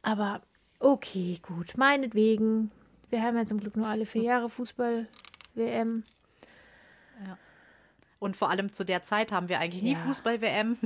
Aber 0.02 0.42
okay, 0.80 1.38
gut. 1.42 1.76
Meinetwegen. 1.76 2.72
Wir 3.12 3.22
haben 3.22 3.36
ja 3.36 3.44
zum 3.44 3.60
Glück 3.60 3.76
nur 3.76 3.86
alle 3.86 4.06
vier 4.06 4.22
Jahre 4.22 4.48
Fußball-WM. 4.48 6.02
Und 8.18 8.36
vor 8.36 8.50
allem 8.50 8.72
zu 8.72 8.84
der 8.84 9.02
Zeit 9.02 9.32
haben 9.32 9.48
wir 9.50 9.58
eigentlich 9.58 9.82
nie 9.82 9.92
Ja. 9.92 9.98
Fußball-WM. 9.98 10.78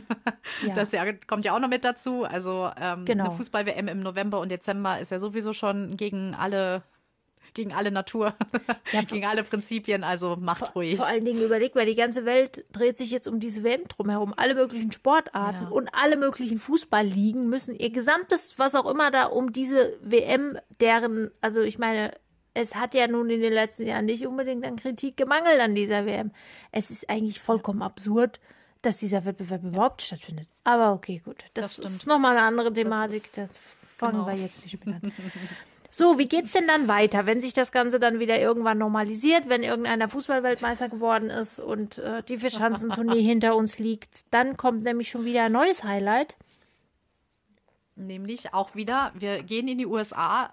Ja. 0.67 0.75
Das 0.75 0.91
ja, 0.91 1.05
kommt 1.29 1.45
ja 1.45 1.53
auch 1.53 1.61
noch 1.61 1.69
mit 1.69 1.85
dazu. 1.85 2.25
Also 2.25 2.71
ähm, 2.81 3.05
Genau. 3.05 3.27
eine 3.27 3.35
Fußball-WM 3.35 3.87
im 3.89 4.01
November 4.01 4.41
und 4.41 4.49
Dezember 4.51 4.99
ist 4.99 5.13
ja 5.13 5.21
sowieso 5.21 5.53
schon 5.53 5.97
gegen 5.97 6.35
alle, 6.35 6.83
gegen 7.57 7.73
alle 7.73 7.91
Natur, 7.91 8.35
Ja, 8.93 9.03
gegen 9.09 9.27
alle 9.27 9.43
Prinzipien. 9.43 10.05
Also 10.05 10.37
macht 10.37 10.75
ruhig. 10.77 10.97
Vor 10.97 11.07
allen 11.07 11.25
Dingen 11.25 11.43
überleg 11.43 11.75
mal, 11.75 11.87
die 11.87 11.95
ganze 11.97 12.25
Welt 12.25 12.65
dreht 12.71 12.97
sich 12.99 13.11
jetzt 13.11 13.27
um 13.27 13.41
diese 13.41 13.65
WM 13.65 13.83
drumherum. 13.89 14.33
Alle 14.37 14.55
möglichen 14.55 14.93
Sportarten 14.93 15.65
Ja. 15.65 15.69
und 15.71 15.89
alle 15.93 16.17
möglichen 16.17 16.59
Fußballligen 16.61 17.49
müssen 17.49 17.75
ihr 17.75 17.91
gesamtes, 17.91 18.59
was 18.59 18.75
auch 18.75 18.89
immer 18.89 19.11
da 19.11 19.25
um 19.25 19.53
diese 19.53 19.95
WM, 20.03 20.59
deren, 20.81 21.31
also 21.41 21.63
ich 21.63 21.79
meine, 21.79 22.13
es 22.55 22.77
hat 22.77 22.95
ja 22.95 23.07
nun 23.09 23.29
in 23.31 23.41
den 23.41 23.53
letzten 23.53 23.87
Jahren 23.87 24.05
nicht 24.07 24.27
unbedingt 24.27 24.65
an 24.65 24.77
Kritik 24.77 25.17
gemangelt 25.17 25.61
an 25.61 25.75
dieser 25.75 26.07
WM. 26.07 26.31
Es 26.73 26.91
ist 26.91 27.11
eigentlich 27.11 27.41
vollkommen 27.41 27.83
absurd, 27.83 28.39
dass 28.83 28.99
dieser 28.99 29.25
Wettbewerb 29.25 29.65
überhaupt 29.65 30.03
stattfindet. 30.03 30.47
Aber 30.65 30.93
okay, 30.93 31.21
gut. 31.25 31.45
Das, 31.55 31.77
Das 31.77 31.91
ist 31.93 32.07
nochmal 32.07 32.37
eine 32.37 32.47
andere 32.47 32.73
Thematik. 32.73 33.25
ist- 33.25 33.39
Da 33.39 33.49
fangen 33.99 34.13
genau. 34.25 34.27
wir 34.29 34.35
jetzt 34.43 34.63
nicht 34.63 34.85
mit 34.87 34.95
an. 34.95 35.13
So, 35.99 36.19
wie 36.19 36.29
geht's 36.29 36.53
denn 36.53 36.67
dann 36.67 36.89
weiter, 36.89 37.25
wenn 37.25 37.41
sich 37.41 37.55
das 37.55 37.73
Ganze 37.73 37.99
dann 37.99 38.19
wieder 38.19 38.39
irgendwann 38.39 38.77
normalisiert, 38.77 39.49
wenn 39.49 39.63
irgendeiner 39.63 40.11
Fußballweltmeister 40.11 40.91
geworden 40.91 41.31
ist 41.31 41.59
und 41.59 41.97
äh, 41.97 42.23
die 42.23 42.37
Vierschanzentournee 42.37 43.23
hinter 43.23 43.57
uns 43.57 43.79
liegt? 43.79 44.31
Dann 44.31 44.59
kommt 44.59 44.83
nämlich 44.83 45.09
schon 45.09 45.25
wieder 45.25 45.45
ein 45.45 45.53
neues 45.53 45.85
Highlight. 45.85 46.37
Nämlich 47.95 48.53
auch 48.53 48.75
wieder, 48.75 49.11
wir 49.15 49.43
gehen 49.43 49.69
in 49.69 49.79
die 49.79 49.87
USA, 49.87 50.53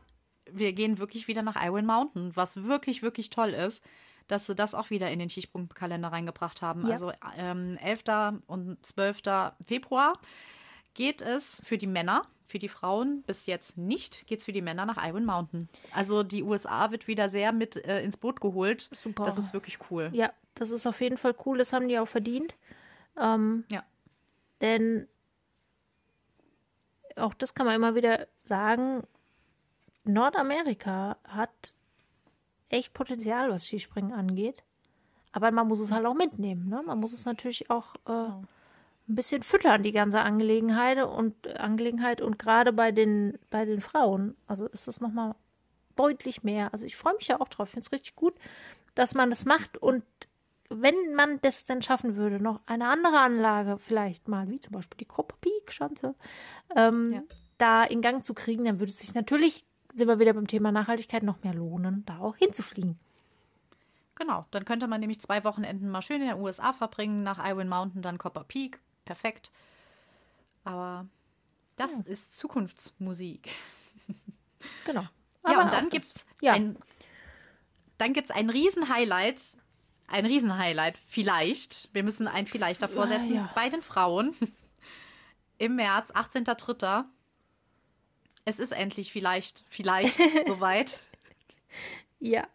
wir 0.50 0.72
gehen 0.72 0.98
wirklich 0.98 1.28
wieder 1.28 1.42
nach 1.42 1.62
Iron 1.62 1.86
Mountain, 1.86 2.34
was 2.38 2.64
wirklich, 2.64 3.04
wirklich 3.04 3.30
toll 3.30 3.50
ist. 3.50 3.84
dass 4.30 4.46
sie 4.46 4.56
das 4.56 4.74
auch 4.74 4.92
wieder 4.92 5.12
in 5.12 5.20
den 5.20 5.30
Skisprungkalender 5.30 6.08
reingebracht 6.08 6.62
haben. 6.62 6.86
Ja. 6.86 6.94
Also 6.94 7.12
ähm, 7.38 7.78
11. 7.84 8.04
und 8.48 8.78
12. 8.86 9.18
Februar 9.68 10.18
geht 10.94 11.22
es 11.22 11.62
für 11.66 11.78
die 11.78 11.88
Männer, 11.88 12.22
für 12.54 12.60
die 12.60 12.70
Frauen 12.70 13.24
bis 13.24 13.48
jetzt 13.48 13.80
nicht, 13.80 14.28
geht 14.28 14.38
es 14.38 14.46
für 14.46 14.52
die 14.52 14.62
Männer 14.62 14.86
nach 14.86 15.04
Iron 15.04 15.26
Mountain. 15.26 15.68
Also 15.92 16.22
die 16.22 16.44
USA 16.44 16.92
wird 16.92 17.08
wieder 17.08 17.28
sehr 17.28 17.52
mit 17.52 17.78
äh, 17.84 18.04
ins 18.04 18.16
Boot 18.16 18.42
geholt. 18.42 18.90
Super. 18.94 19.24
Das 19.24 19.40
ist 19.40 19.54
wirklich 19.54 19.80
cool. 19.90 20.12
Ja, 20.14 20.32
das 20.54 20.70
ist 20.70 20.86
auf 20.86 21.02
jeden 21.02 21.18
Fall 21.18 21.34
cool. 21.48 21.58
Das 21.58 21.74
haben 21.74 21.88
die 21.88 21.98
auch 21.98 22.08
verdient. 22.08 22.56
Ähm, 23.18 23.64
Ja. 23.70 23.84
Denn 24.62 25.08
auch 27.16 27.34
das 27.34 27.56
kann 27.56 27.66
man 27.66 27.76
immer 27.76 27.96
wieder 27.96 28.28
sagen, 28.38 29.02
Nordamerika 30.04 31.18
hat 31.24 31.74
echt 32.70 32.94
Potenzial, 32.94 33.50
was 33.50 33.66
Skispringen 33.66 34.14
angeht. 34.14 34.64
Aber 35.32 35.50
man 35.50 35.68
muss 35.68 35.80
es 35.80 35.92
halt 35.92 36.06
auch 36.06 36.14
mitnehmen. 36.14 36.70
Ne? 36.70 36.84
Man 36.86 37.00
muss 37.00 37.14
es 37.14 37.26
natürlich 37.26 37.72
auch 37.72 37.96
äh, 38.06 38.30
ein 39.08 39.16
bisschen 39.16 39.42
füttern, 39.44 39.84
die 39.84 39.92
ganze 39.92 40.22
Angelegenheit 40.22 41.04
und 41.04 41.48
Angelegenheit 41.60 42.22
und 42.22 42.40
gerade 42.40 42.72
bei 42.72 42.92
den 42.92 43.38
bei 43.50 43.66
den 43.66 43.82
Frauen. 43.82 44.36
Also 44.48 44.66
ist 44.68 44.88
es 44.88 45.02
nochmal 45.02 45.36
deutlich 45.96 46.44
mehr. 46.44 46.72
Also 46.74 46.86
ich 46.86 46.96
freue 46.96 47.16
mich 47.16 47.28
ja 47.28 47.40
auch 47.42 47.50
drauf. 47.50 47.68
Ich 47.70 47.74
finde 47.74 47.86
es 47.86 47.92
richtig 47.92 48.16
gut, 48.16 48.34
dass 48.96 49.14
man 49.14 49.30
das 49.30 49.46
macht 49.46 49.78
und 49.78 50.04
wenn 50.70 51.14
man 51.16 51.40
das 51.42 51.66
dann 51.66 51.82
schaffen 51.82 52.16
würde, 52.16 52.40
noch 52.40 52.62
eine 52.66 52.88
andere 52.88 53.20
Anlage 53.20 53.78
vielleicht 53.78 54.28
mal, 54.28 54.50
wie 54.50 54.60
zum 54.60 54.72
Beispiel 54.74 54.98
die 54.98 55.06
Copper 55.06 55.36
Peak 55.40 55.72
Schanze, 55.72 56.16
ähm, 56.76 57.12
Ja. 57.12 57.22
da 57.60 57.84
in 57.84 58.02
Gang 58.02 58.24
zu 58.24 58.34
kriegen, 58.34 58.66
dann 58.66 58.80
würde 58.80 58.90
es 58.90 59.00
sich 59.00 59.14
natürlich, 59.14 59.66
sind 59.94 60.08
wir 60.08 60.18
wieder 60.20 60.34
beim 60.34 60.48
Thema 60.48 60.72
Nachhaltigkeit, 60.72 61.22
noch 61.22 61.44
mehr 61.44 61.54
lohnen, 61.54 62.04
da 62.08 62.18
auch 62.20 62.38
hinzufliegen. 62.38 62.98
Genau, 64.16 64.46
dann 64.52 64.66
könnte 64.66 64.88
man 64.88 65.00
nämlich 65.00 65.22
zwei 65.22 65.44
Wochenenden 65.44 65.90
mal 65.90 66.02
schön 66.02 66.22
in 66.22 66.28
den 66.30 66.40
USA 66.40 66.72
verbringen, 66.74 67.24
nach 67.24 67.44
Iron 67.48 67.68
Mountain, 67.68 68.02
dann 68.02 68.18
Copper 68.18 68.44
Peak. 68.44 68.80
Perfekt. 69.06 69.52
Aber 70.64 71.08
das 71.76 71.92
ist 72.06 72.38
Zukunftsmusik. 72.38 73.50
Genau. 74.86 75.02
ja, 75.02 75.10
Aber 75.44 75.64
und 75.64 75.74
dann 75.74 75.90
gibt 75.90 76.06
es 76.06 76.14
ja. 76.42 76.54
ein, 76.54 76.78
dann 77.98 78.14
gibt's 78.14 78.32
ein 78.32 78.50
Riesen-Highlight. 78.50 79.58
Ein 80.08 80.26
Riesen-Highlight, 80.26 80.98
vielleicht. 81.08 81.90
Wir 81.94 82.04
müssen 82.04 82.28
ein 82.28 82.46
Vielleicht 82.48 82.82
davor 82.82 83.08
setzen. 83.08 83.34
ja. 83.34 83.52
Bei 83.56 83.70
den 83.70 83.82
Frauen 83.82 84.36
im 85.58 85.76
März, 85.76 86.12
18.03. 86.12 87.06
Es 88.46 88.60
ist 88.60 88.72
endlich 88.72 89.12
vielleicht, 89.12 89.64
vielleicht 89.70 90.18
soweit. 90.48 91.02
Ja. 92.20 92.48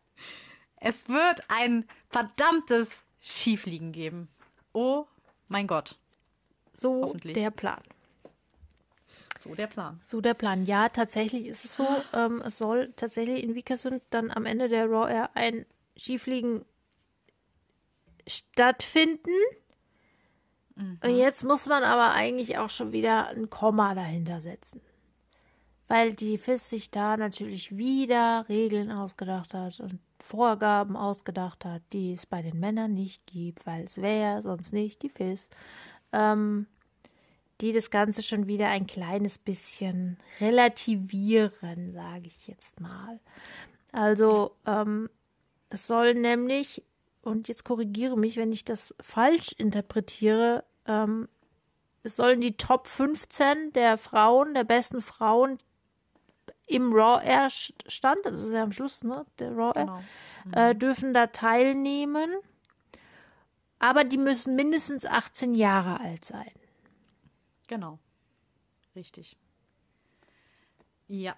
Es 0.76 1.08
wird 1.08 1.42
ein 1.48 1.86
verdammtes 2.08 3.04
Skifliegen 3.20 3.92
geben. 3.92 4.28
Oh 4.72 5.06
mein 5.48 5.66
Gott. 5.66 5.96
So 6.80 7.14
der 7.24 7.50
Plan. 7.50 7.82
So 9.38 9.54
der 9.54 9.66
Plan. 9.66 10.00
So 10.04 10.20
der 10.20 10.34
Plan. 10.34 10.64
Ja, 10.64 10.88
tatsächlich 10.88 11.46
ist 11.46 11.64
es 11.64 11.76
so. 11.76 11.86
Ähm, 12.12 12.42
es 12.44 12.58
soll 12.58 12.92
tatsächlich 12.96 13.42
in 13.42 13.54
Vikersund 13.54 14.02
dann 14.10 14.30
am 14.30 14.46
Ende 14.46 14.68
der 14.68 14.86
Raw 14.86 15.10
Air 15.10 15.30
ein 15.34 15.64
Skifliegen 15.96 16.64
stattfinden. 18.26 19.30
Und 21.02 21.16
jetzt 21.16 21.42
muss 21.42 21.66
man 21.66 21.82
aber 21.82 22.12
eigentlich 22.12 22.58
auch 22.58 22.70
schon 22.70 22.92
wieder 22.92 23.28
ein 23.28 23.50
Komma 23.50 23.94
dahinter 23.94 24.40
setzen. 24.40 24.80
Weil 25.88 26.12
die 26.12 26.38
FIS 26.38 26.68
sich 26.68 26.90
da 26.90 27.16
natürlich 27.16 27.76
wieder 27.76 28.44
Regeln 28.48 28.92
ausgedacht 28.92 29.54
hat 29.54 29.80
und 29.80 29.98
Vorgaben 30.22 30.96
ausgedacht 30.96 31.64
hat, 31.64 31.82
die 31.92 32.12
es 32.12 32.26
bei 32.26 32.42
den 32.42 32.60
Männern 32.60 32.92
nicht 32.92 33.26
gibt, 33.26 33.66
weil 33.66 33.84
es 33.84 34.02
wäre 34.02 34.42
sonst 34.42 34.72
nicht 34.72 35.02
die 35.02 35.08
FIS. 35.08 35.48
Ähm, 36.12 36.66
die 37.60 37.72
das 37.72 37.90
Ganze 37.90 38.22
schon 38.22 38.46
wieder 38.46 38.68
ein 38.68 38.86
kleines 38.86 39.36
bisschen 39.38 40.16
relativieren, 40.40 41.92
sage 41.92 42.26
ich 42.26 42.46
jetzt 42.46 42.80
mal. 42.80 43.18
Also, 43.92 44.54
ähm, 44.64 45.10
es 45.70 45.86
soll 45.86 46.14
nämlich, 46.14 46.84
und 47.22 47.48
jetzt 47.48 47.64
korrigiere 47.64 48.16
mich, 48.16 48.36
wenn 48.36 48.52
ich 48.52 48.64
das 48.64 48.94
falsch 49.00 49.52
interpretiere, 49.58 50.64
ähm, 50.86 51.28
es 52.04 52.14
sollen 52.16 52.40
die 52.40 52.56
Top 52.56 52.86
15 52.86 53.72
der 53.72 53.98
Frauen, 53.98 54.54
der 54.54 54.64
besten 54.64 55.02
Frauen 55.02 55.58
im 56.68 56.92
Raw 56.92 57.20
Air 57.24 57.48
Stand, 57.50 58.24
das 58.24 58.38
ist 58.44 58.52
ja 58.52 58.62
am 58.62 58.72
Schluss, 58.72 59.02
ne, 59.02 59.26
der 59.38 59.50
Raw 59.52 59.72
Air, 59.76 60.02
Genau. 60.44 60.56
äh, 60.58 60.74
dürfen 60.74 61.12
da 61.12 61.26
teilnehmen. 61.26 62.30
Aber 63.78 64.04
die 64.04 64.18
müssen 64.18 64.56
mindestens 64.56 65.04
18 65.04 65.54
Jahre 65.54 66.00
alt 66.00 66.24
sein. 66.24 66.50
Genau. 67.68 67.98
Richtig. 68.96 69.36
Ja. 71.06 71.36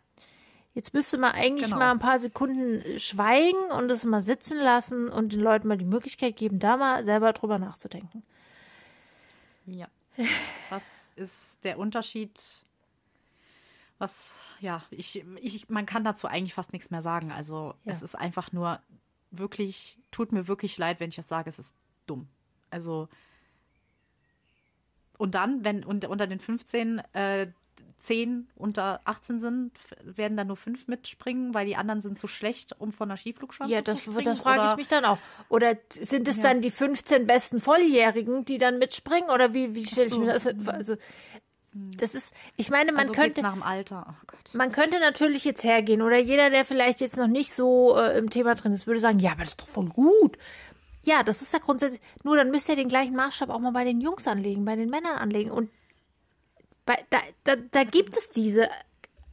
Jetzt 0.73 0.95
müsste 0.95 1.19
man 1.19 1.33
eigentlich 1.33 1.65
Genau. 1.67 1.79
mal 1.79 1.91
ein 1.91 1.99
paar 1.99 2.19
Sekunden 2.19 2.81
äh, 2.81 2.99
schweigen 2.99 3.71
und 3.77 3.91
es 3.91 4.05
mal 4.05 4.23
sitzen 4.23 4.57
lassen 4.59 5.09
und 5.09 5.33
den 5.33 5.41
Leuten 5.41 5.69
mal 5.69 5.77
die 5.77 5.85
Möglichkeit 5.85 6.37
geben, 6.37 6.59
da 6.59 6.77
mal 6.77 7.05
selber 7.05 7.33
drüber 7.33 7.59
nachzudenken. 7.59 8.23
Ja. 9.67 9.89
Was 10.71 11.09
ist 11.17 11.63
der 11.65 11.79
Unterschied? 11.79 12.65
Was, 13.99 14.35
ja, 14.61 14.83
ich, 14.91 15.25
ich, 15.43 15.69
man 15.69 15.87
kann 15.87 16.05
dazu 16.05 16.27
eigentlich 16.27 16.55
fast 16.55 16.73
nichts 16.73 16.91
mehr 16.91 17.03
sagen. 17.03 17.33
Also 17.33 17.75
Ja. 17.85 17.93
es 17.93 18.03
ist 18.03 18.15
einfach 18.15 18.53
nur 18.53 18.81
wirklich, 19.31 19.99
tut 20.11 20.33
mir 20.33 20.47
wirklich 20.49 20.79
leid, 20.79 21.01
wenn 21.01 21.11
ich 21.11 21.17
das 21.17 21.29
sage, 21.29 21.49
es 21.51 21.59
ist 21.59 21.75
dumm. 22.11 22.29
Also 22.71 23.09
und 25.19 25.35
dann, 25.35 25.65
wenn 25.65 25.85
und, 25.85 26.07
unter 26.07 26.27
den 26.27 26.41
15 26.41 27.03
äh, 27.13 27.49
10 27.99 28.49
unter 28.57 29.01
18 29.05 29.39
sind, 29.41 29.73
werden 30.03 30.37
da 30.37 30.45
nur 30.45 30.57
fünf 30.57 30.89
mitspringen, 30.89 31.53
weil 31.53 31.67
die 31.67 31.77
anderen 31.77 32.01
sind 32.01 32.19
zu 32.19 32.27
schlecht, 32.27 32.75
um 32.79 32.93
von 32.93 33.11
der 33.11 33.19
Skiflugschanze 33.19 33.73
Ja, 33.73 33.83
das, 33.83 33.99
zu 34.03 34.13
springen? 34.13 34.25
das 34.25 34.41
frage 34.41 34.71
ich 34.71 34.77
mich 34.77 34.89
dann 34.89 35.05
auch. 35.05 35.19
Oder 35.51 35.77
sind 35.91 36.27
es 36.27 36.39
Ja. 36.39 36.45
dann 36.45 36.63
die 36.63 36.71
15 36.71 37.27
besten 37.27 37.61
Volljährigen, 37.61 38.47
die 38.47 38.57
dann 38.57 38.79
mitspringen? 38.79 39.29
Oder 39.31 39.53
wie, 39.53 39.75
wie 39.75 39.85
stelle 39.85 40.07
ich 40.07 40.15
so. 40.15 40.21
mir 40.21 40.33
das? 40.33 40.47
Also, 40.47 40.97
das 41.73 42.15
ist, 42.15 42.35
ich 42.57 42.71
meine, 42.71 42.91
man 42.91 43.03
also 43.03 43.13
könnte. 43.13 43.43
nach 43.43 43.53
dem 43.53 43.63
Alter. 43.63 44.07
Oh. 44.09 44.57
Man 44.57 44.73
könnte 44.73 44.99
natürlich 44.99 45.45
jetzt 45.45 45.63
hergehen 45.63 46.03
oder 46.03 46.19
jeder, 46.19 46.51
der 46.51 46.65
vielleicht 46.65 47.01
jetzt 47.01 47.17
noch 47.17 47.29
nicht 47.29 47.53
so 47.53 47.97
äh, 47.97 48.19
im 48.19 48.31
Thema 48.31 48.55
drin 48.55 48.73
ist, 48.73 48.87
würde 48.87 48.99
sagen, 48.99 49.21
ja, 49.21 49.33
aber 49.33 49.43
das 49.43 49.51
ist 49.51 49.61
doch 49.61 49.69
voll 49.69 49.89
gut. 49.89 50.37
Ja, 51.11 51.25
das 51.25 51.43
ist 51.43 51.53
ja 51.53 51.59
grundsätzlich. 51.59 52.01
Nur 52.23 52.37
dann 52.37 52.51
müsst 52.53 52.69
ihr 52.69 52.77
den 52.77 52.87
gleichen 52.89 53.17
Maßstab 53.17 53.51
auch 53.51 53.59
mal 53.59 53.73
bei 53.73 53.83
den 53.85 54.01
Jungs 54.01 54.29
anlegen, 54.29 54.65
bei 54.65 54.77
den 54.77 54.91
Männern 54.91 55.19
anlegen. 55.19 55.51
Und 55.51 55.69
bei, 56.87 57.05
da, 57.11 57.19
da, 57.43 57.57
da 57.57 57.83
gibt 57.85 58.15
es 58.17 58.31
diese 58.31 58.69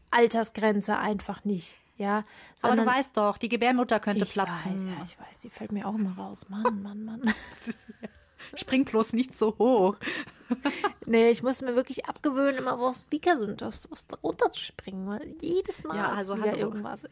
Altersgrenze 0.10 0.98
einfach 0.98 1.44
nicht. 1.46 1.76
Ja, 1.98 2.18
Aber 2.18 2.76
du 2.76 2.82
sondern- 2.82 2.86
weißt 2.88 3.18
doch, 3.18 3.38
die 3.38 3.50
Gebärmutter 3.50 4.00
könnte 4.00 4.24
ich 4.24 4.32
platzen. 4.34 4.74
weiß, 4.74 4.86
ja, 4.86 5.04
ich 5.06 5.20
weiß, 5.20 5.40
die 5.42 5.50
fällt 5.50 5.72
mir 5.72 5.88
auch 5.88 5.94
immer 5.96 6.16
raus. 6.18 6.48
Mann, 6.50 6.82
Mann, 6.82 7.04
Mann. 7.06 7.22
Spring 8.56 8.86
bloß 8.86 9.14
nicht 9.14 9.38
so 9.38 9.56
hoch. 9.60 9.98
nee, 11.06 11.30
ich 11.30 11.44
muss 11.44 11.62
mir 11.62 11.76
wirklich 11.76 12.06
abgewöhnen, 12.06 12.60
immer 12.60 12.74
aus, 12.80 13.04
aus 13.62 14.08
runterzuspringen, 14.24 15.08
weil 15.08 15.36
jedes 15.42 15.84
Mal 15.84 15.98
Ja, 15.98 16.08
ist 16.14 16.18
also 16.20 16.38
wieder 16.38 16.52
hallo. 16.52 16.58
irgendwas. 16.60 17.04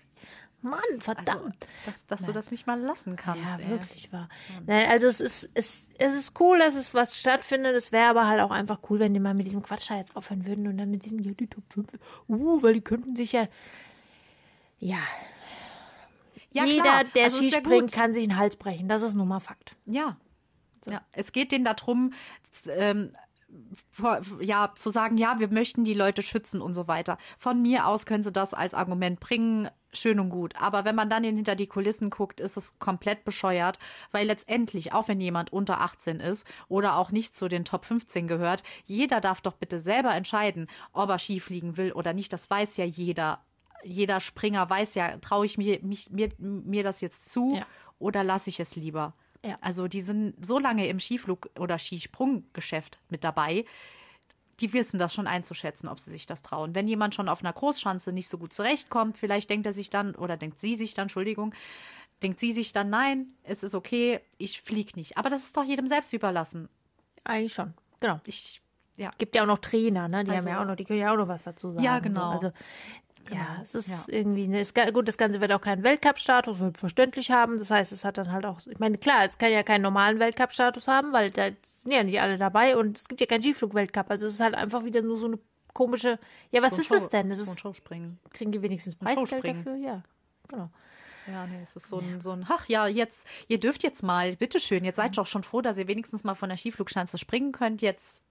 Mann, 0.66 0.82
verdammt. 1.00 1.66
Also, 1.86 1.86
dass, 1.86 2.06
dass 2.08 2.24
du 2.24 2.32
das 2.34 2.52
nicht 2.52 2.68
mal 2.68 2.80
lassen 2.80 3.16
kannst. 3.16 3.44
Ja, 3.44 3.58
ey. 3.58 3.70
wirklich 3.70 4.12
wahr. 4.12 4.28
Nein, 4.66 4.90
also 4.90 5.08
es 5.08 5.22
ist, 5.22 5.50
es, 5.54 5.88
es 5.98 6.14
ist 6.14 6.40
cool, 6.40 6.60
dass 6.60 6.76
es 6.76 6.94
was 6.94 7.18
stattfindet. 7.18 7.76
Es 7.76 7.92
wäre 7.92 8.10
aber 8.10 8.28
halt 8.28 8.42
auch 8.42 8.52
einfach 8.52 8.80
cool, 8.90 9.00
wenn 9.00 9.14
die 9.14 9.20
mal 9.20 9.34
mit 9.34 9.46
diesem 9.46 9.64
Quatsch 9.64 9.90
da 9.90 9.98
jetzt 9.98 10.16
aufhören 10.16 10.46
würden 10.46 10.68
und 10.68 10.78
dann 10.78 10.92
mit 10.92 11.06
diesem, 11.06 11.20
ja, 11.20 11.32
die 11.32 11.48
Top 11.48 11.64
5, 11.72 11.88
uh, 12.28 12.62
weil 12.62 12.74
die 12.74 12.82
könnten 12.82 13.16
sich 13.16 13.32
ja, 13.32 13.48
ja, 14.80 15.00
Ja, 16.52 16.66
jeder, 16.66 16.84
klar. 16.84 17.04
der 17.04 17.24
Also 17.26 17.38
Skispringt, 17.38 17.82
gut. 17.84 17.92
kann 17.92 18.14
sich 18.14 18.28
einen 18.28 18.38
Hals 18.38 18.56
brechen. 18.56 18.88
Das 18.88 19.02
ist 19.02 19.16
nun 19.16 19.28
mal 19.28 19.40
Fakt. 19.40 19.76
Ja. 19.86 20.18
ja. 20.86 21.02
Es 21.12 21.32
geht 21.32 21.52
denen 21.52 21.64
darum, 21.66 22.14
ähm, 22.68 23.12
ja, 24.40 24.72
zu 24.76 24.90
sagen, 24.90 25.18
ja, 25.18 25.40
wir 25.40 25.48
möchten 25.50 25.84
die 25.84 25.94
Leute 25.94 26.22
schützen 26.22 26.62
und 26.62 26.74
so 26.74 26.88
weiter. 26.88 27.18
Von 27.38 27.62
mir 27.62 27.88
aus 27.88 28.06
können 28.06 28.24
sie 28.24 28.32
das 28.32 28.54
als 28.54 28.74
Argument 28.74 29.20
bringen, 29.20 29.70
schön 29.94 30.20
und 30.20 30.30
gut. 30.30 30.56
Aber 30.60 30.86
wenn 30.86 30.96
man 30.96 31.10
dann 31.10 31.24
hinter 31.24 31.56
die 31.56 31.68
Kulissen 31.68 32.10
guckt, 32.10 32.40
ist 32.40 32.58
es 32.58 32.78
komplett 32.80 33.24
bescheuert, 33.24 33.80
weil 34.12 34.28
letztendlich, 34.28 34.94
auch 34.94 35.08
wenn 35.08 35.22
jemand 35.22 35.54
unter 35.54 35.82
18 35.82 36.20
ist 36.20 36.48
oder 36.68 36.98
auch 36.98 37.12
nicht 37.12 37.36
zu 37.36 37.48
den 37.48 37.66
Top 37.66 37.86
15 37.86 38.28
gehört, 38.28 38.64
jeder 38.86 39.22
darf 39.22 39.42
doch 39.42 39.54
bitte 39.54 39.80
selber 39.80 40.14
entscheiden, 40.14 40.68
ob 40.92 41.10
er 41.10 41.20
Skifliegen 41.20 41.78
will 41.78 41.92
oder 41.94 42.14
nicht. 42.14 42.34
Das 42.34 42.50
weiß 42.50 42.78
ja 42.78 42.86
jeder. 42.86 43.40
Jeder 43.84 44.20
Springer 44.20 44.68
weiß 44.68 44.96
ja, 44.96 45.18
traue 45.18 45.46
ich 45.46 45.58
mir, 45.60 45.80
mich, 45.84 46.10
mir, 46.10 46.30
mir 46.40 46.84
das 46.84 47.02
jetzt 47.02 47.30
zu 47.30 47.56
Ja. 47.56 47.68
oder 48.00 48.24
lasse 48.24 48.50
ich 48.50 48.60
es 48.60 48.76
lieber? 48.76 49.14
Ja. 49.46 49.56
Also 49.62 49.88
die 49.88 50.02
sind 50.02 50.44
so 50.46 50.60
lange 50.60 50.88
im 50.88 50.98
Skiflug- 51.00 51.50
oder 51.60 51.78
Skisprunggeschäft 51.78 53.00
mit 53.10 53.24
dabei, 53.24 53.66
die 54.60 54.72
wissen 54.74 54.98
das 54.98 55.14
schon 55.14 55.28
einzuschätzen, 55.28 55.90
ob 55.90 56.00
sie 56.00 56.12
sich 56.12 56.26
das 56.26 56.42
trauen. 56.42 56.76
Wenn 56.76 56.88
jemand 56.88 57.14
schon 57.14 57.28
auf 57.30 57.44
einer 57.44 57.52
Großschanze 57.54 58.12
nicht 58.14 58.30
so 58.30 58.38
gut 58.38 58.54
zurechtkommt, 58.54 59.18
vielleicht 59.18 59.50
denkt 59.50 59.66
er 59.68 59.74
sich 59.74 59.90
dann, 59.90 60.16
oder 60.16 60.38
denkt 60.38 60.60
sie 60.60 60.76
sich 60.76 60.94
dann, 60.94 61.04
Entschuldigung, 61.04 61.54
denkt 62.24 62.40
sie 62.40 62.54
sich 62.54 62.72
dann, 62.72 62.90
nein, 62.90 63.28
es 63.44 63.64
ist 63.64 63.76
okay, 63.76 64.22
ich 64.38 64.62
fliege 64.62 64.94
nicht. 64.96 65.18
Aber 65.18 65.30
das 65.30 65.42
ist 65.44 65.58
doch 65.58 65.64
jedem 65.66 65.88
selbst 65.88 66.14
überlassen. 66.14 66.70
Eigentlich 67.26 67.54
schon. 67.54 67.74
Genau. 68.00 68.22
Ich, 68.26 68.62
ja. 68.96 69.12
Gibt 69.18 69.36
ja 69.36 69.44
auch 69.44 69.48
noch 69.48 69.58
Trainer, 69.58 70.08
ne? 70.08 70.24
Die 70.24 70.32
Also- 70.32 70.46
haben 70.46 70.54
ja 70.56 70.62
auch 70.62 70.66
noch, 70.66 70.76
die 70.78 70.86
können 70.86 71.00
ja 71.00 71.12
auch 71.12 71.18
noch 71.18 71.28
was 71.28 71.44
dazu 71.44 71.72
sagen. 71.74 71.84
Ja, 71.84 72.00
genau. 72.00 72.40
So. 72.40 72.48
Also 72.48 72.52
Genau, 73.26 73.42
ja, 73.42 73.60
es 73.64 73.74
ist 73.76 73.88
ja. 73.90 74.04
irgendwie, 74.08 74.48
ne, 74.48 74.62
ist, 74.62 74.76
gut, 74.94 75.08
das 75.08 75.18
Ganze 75.18 75.42
wird 75.42 75.52
auch 75.52 75.62
keinen 75.62 75.84
Weltcup-Status, 75.84 76.58
selbstverständlich 76.60 77.32
haben. 77.32 77.58
Das 77.58 77.72
heißt, 77.72 77.92
es 77.92 78.06
hat 78.06 78.18
dann 78.18 78.32
halt 78.32 78.46
auch, 78.46 78.60
ich 78.66 78.80
meine, 78.80 78.98
klar, 78.98 79.26
es 79.26 79.38
kann 79.38 79.52
ja 79.52 79.64
keinen 79.64 79.82
normalen 79.82 80.20
Weltcup-Status 80.20 80.88
haben, 80.88 81.12
weil 81.12 81.32
da 81.32 81.50
sind 81.64 81.92
ja 81.92 82.04
nicht 82.04 82.22
alle 82.22 82.38
dabei 82.38 82.78
und 82.78 82.98
es 82.98 83.08
gibt 83.08 83.22
ja 83.22 83.28
keinen 83.28 83.42
Skiflug-Weltcup. 83.42 84.10
Also 84.10 84.26
es 84.28 84.34
ist 84.34 84.40
halt 84.40 84.54
einfach 84.56 84.84
wieder 84.84 85.02
nur 85.02 85.18
so 85.18 85.26
eine 85.28 85.40
komische, 85.74 86.20
ja, 86.52 86.62
was 86.62 86.76
So 86.76 86.82
ist 86.82 86.92
das 86.92 87.04
Show- 87.04 87.10
denn? 87.10 87.30
Das 87.30 87.40
so 87.40 87.46
ein 87.46 87.54
ist, 87.54 87.60
Showspringen. 87.60 88.20
kriegen 88.32 88.52
die 88.52 88.62
wenigstens 88.62 88.96
Preisgeld 88.96 89.46
dafür? 89.46 89.76
Ja, 89.76 90.04
genau. 90.48 90.70
Ja, 91.28 91.48
nee, 91.48 91.60
es 91.64 91.76
ist 91.76 91.88
so 91.90 91.98
ein, 91.98 92.22
so 92.22 92.32
ein, 92.32 92.46
ach 92.48 92.68
ja, 92.70 92.86
jetzt, 92.86 93.26
ihr 93.48 93.60
dürft 93.60 93.82
jetzt 93.82 94.04
mal, 94.04 94.36
bitteschön, 94.36 94.86
jetzt 94.86 94.98
Mhm. 94.98 95.02
seid 95.02 95.18
doch 95.18 95.26
schon 95.26 95.42
froh, 95.42 95.62
dass 95.62 95.80
ihr 95.80 95.88
wenigstens 95.88 96.24
mal 96.24 96.36
von 96.36 96.50
der 96.50 96.58
Skiflugschanze 96.58 97.18
springen 97.18 97.52
könnt. 97.52 97.82
Jetzt 97.82 98.24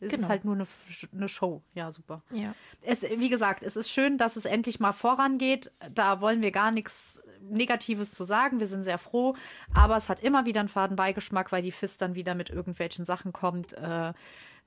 es 0.00 0.12
Genau. 0.12 0.28
halt 0.28 0.44
nur 0.44 0.54
eine, 0.54 0.66
eine 1.12 1.28
Show. 1.28 1.62
Ja, 1.74 1.90
super. 1.90 2.22
Ja. 2.30 2.54
Es, 2.82 3.02
wie 3.02 3.28
gesagt, 3.28 3.62
es 3.62 3.76
ist 3.76 3.90
schön, 3.90 4.18
dass 4.18 4.36
es 4.36 4.44
endlich 4.44 4.80
mal 4.80 4.92
vorangeht. 4.92 5.72
Da 5.92 6.20
wollen 6.20 6.42
wir 6.42 6.50
gar 6.50 6.70
nichts 6.70 7.20
Negatives 7.40 8.12
zu 8.12 8.24
sagen. 8.24 8.60
Wir 8.60 8.66
sind 8.66 8.82
sehr 8.82 8.98
froh. 8.98 9.34
Aber 9.74 9.96
es 9.96 10.08
hat 10.08 10.20
immer 10.20 10.46
wieder 10.46 10.60
einen 10.60 10.68
faden 10.68 10.96
Beigeschmack, 10.96 11.52
weil 11.52 11.62
die 11.62 11.72
FIS 11.72 11.96
dann 11.96 12.14
wieder 12.14 12.34
mit 12.34 12.50
irgendwelchen 12.50 13.04
Sachen 13.04 13.32
kommt. 13.32 13.72
Äh, 13.72 14.12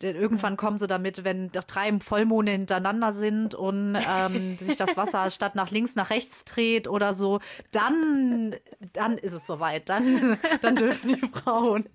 denn 0.01 0.15
irgendwann 0.15 0.57
kommen 0.57 0.79
sie 0.79 0.87
damit, 0.87 1.23
wenn 1.23 1.51
doch 1.51 1.63
drei 1.63 1.99
Vollmonde 1.99 2.51
hintereinander 2.53 3.11
sind 3.11 3.53
und 3.53 3.95
ähm, 3.95 4.57
sich 4.59 4.75
das 4.75 4.97
Wasser 4.97 5.29
statt 5.29 5.55
nach 5.55 5.69
links 5.69 5.95
nach 5.95 6.09
rechts 6.09 6.43
dreht 6.43 6.87
oder 6.87 7.13
so, 7.13 7.39
dann, 7.71 8.55
dann 8.93 9.17
ist 9.17 9.33
es 9.33 9.45
soweit. 9.45 9.89
Dann, 9.89 10.37
dann 10.61 10.75
dürfen 10.75 11.15
die 11.15 11.27
Frauen. 11.27 11.85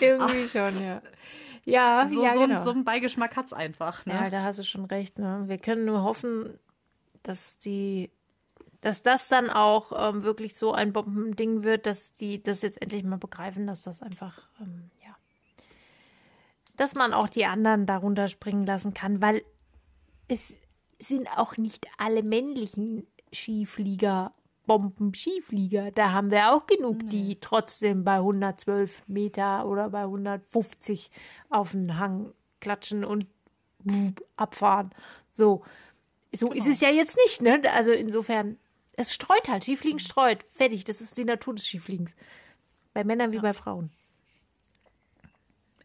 Irgendwie 0.00 0.48
schon, 0.48 0.82
ja. 0.82 1.00
Ja, 1.64 2.08
So, 2.08 2.24
ja, 2.24 2.34
so, 2.34 2.40
genau. 2.40 2.60
so 2.60 2.70
einen 2.70 2.84
Beigeschmack 2.84 3.36
hat 3.36 3.46
es 3.46 3.52
einfach. 3.52 4.04
Ne? 4.06 4.14
Ja, 4.14 4.30
da 4.30 4.42
hast 4.42 4.58
du 4.58 4.64
schon 4.64 4.84
recht. 4.84 5.18
Ne? 5.18 5.44
Wir 5.46 5.58
können 5.58 5.84
nur 5.84 6.02
hoffen, 6.02 6.58
dass 7.22 7.58
die, 7.58 8.10
dass 8.80 9.02
das 9.02 9.28
dann 9.28 9.48
auch 9.48 9.92
ähm, 9.96 10.24
wirklich 10.24 10.56
so 10.56 10.72
ein 10.72 10.92
Bombending 10.92 11.62
wird, 11.62 11.86
dass 11.86 12.14
die 12.16 12.42
das 12.42 12.62
jetzt 12.62 12.82
endlich 12.82 13.04
mal 13.04 13.18
begreifen, 13.18 13.66
dass 13.66 13.82
das 13.82 14.02
einfach, 14.02 14.48
ähm, 14.60 14.90
ja, 15.04 15.16
dass 16.76 16.94
man 16.94 17.12
auch 17.12 17.28
die 17.28 17.44
anderen 17.46 17.86
darunter 17.86 18.28
springen 18.28 18.66
lassen 18.66 18.92
kann, 18.92 19.20
weil 19.22 19.42
es 20.26 20.56
sind 20.98 21.28
auch 21.36 21.56
nicht 21.56 21.86
alle 21.98 22.22
männlichen 22.22 23.06
Skiflieger 23.32 24.32
Bomben-Skiflieger. 24.66 25.90
Da 25.92 26.12
haben 26.12 26.30
wir 26.30 26.52
auch 26.52 26.66
genug, 26.66 27.08
die 27.08 27.38
trotzdem 27.40 28.04
bei 28.04 28.16
112 28.16 29.08
Meter 29.08 29.66
oder 29.66 29.90
bei 29.90 30.02
150 30.02 31.10
auf 31.50 31.72
den 31.72 31.98
Hang 31.98 32.32
klatschen 32.60 33.04
und 33.04 33.26
abfahren. 34.36 34.90
So, 35.30 35.62
so 36.32 36.52
ist 36.52 36.68
es 36.68 36.80
ja 36.80 36.90
jetzt 36.90 37.16
nicht, 37.16 37.42
ne? 37.42 37.60
Also 37.72 37.92
insofern, 37.92 38.56
es 38.96 39.12
streut 39.12 39.48
halt. 39.48 39.64
Skifliegen 39.64 39.98
streut. 39.98 40.44
Fertig. 40.50 40.84
Das 40.84 41.00
ist 41.00 41.16
die 41.18 41.24
Natur 41.24 41.54
des 41.54 41.66
Skifliegens. 41.66 42.14
Bei 42.94 43.04
Männern 43.04 43.32
wie 43.32 43.40
bei 43.40 43.54
Frauen. 43.54 43.90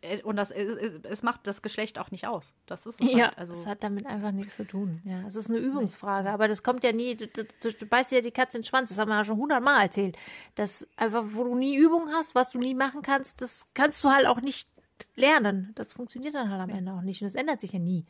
Äh, 0.07 0.21
Und 0.23 0.35
das, 0.37 0.51
es, 0.51 0.77
es 1.03 1.23
macht 1.23 1.45
das 1.47 1.61
Geschlecht 1.61 1.99
auch 1.99 2.11
nicht 2.11 2.27
aus. 2.27 2.53
Das 2.65 2.85
ist 2.85 3.01
es 3.01 3.11
Ja, 3.11 3.25
halt. 3.27 3.37
Also, 3.37 3.53
das 3.55 3.65
hat 3.65 3.83
damit 3.83 4.05
einfach 4.07 4.31
nichts 4.31 4.55
zu 4.55 4.65
tun. 4.65 5.01
Ja, 5.05 5.21
es 5.27 5.35
ist 5.35 5.49
eine 5.49 5.59
Übungsfrage, 5.59 6.29
aber 6.29 6.47
das 6.47 6.63
kommt 6.63 6.83
ja 6.83 6.91
nie, 6.91 7.15
du, 7.15 7.27
du, 7.27 7.45
du 7.73 7.85
beißt 7.85 8.11
ja 8.11 8.21
die 8.21 8.31
Katze 8.31 8.57
in 8.57 8.61
den 8.61 8.67
Schwanz, 8.67 8.89
das 8.89 8.97
haben 8.99 9.09
wir 9.09 9.15
ja 9.15 9.25
schon 9.25 9.37
hundertmal 9.37 9.81
erzählt. 9.83 10.17
Das 10.55 10.87
einfach, 10.95 11.23
wo 11.33 11.43
du 11.43 11.55
nie 11.55 11.75
Übung 11.75 12.09
hast, 12.13 12.35
was 12.35 12.51
du 12.51 12.59
nie 12.59 12.73
machen 12.75 13.01
kannst, 13.01 13.41
das 13.41 13.65
kannst 13.73 14.03
du 14.03 14.09
halt 14.09 14.25
auch 14.27 14.41
nicht 14.41 14.69
lernen. 15.15 15.71
Das 15.75 15.93
funktioniert 15.93 16.33
dann 16.33 16.49
halt 16.49 16.61
am 16.61 16.69
Ende 16.69 16.91
auch 16.93 17.01
nicht 17.01 17.21
und 17.21 17.25
das 17.27 17.35
ändert 17.35 17.61
sich 17.61 17.73
ja 17.73 17.79
nie. 17.79 18.05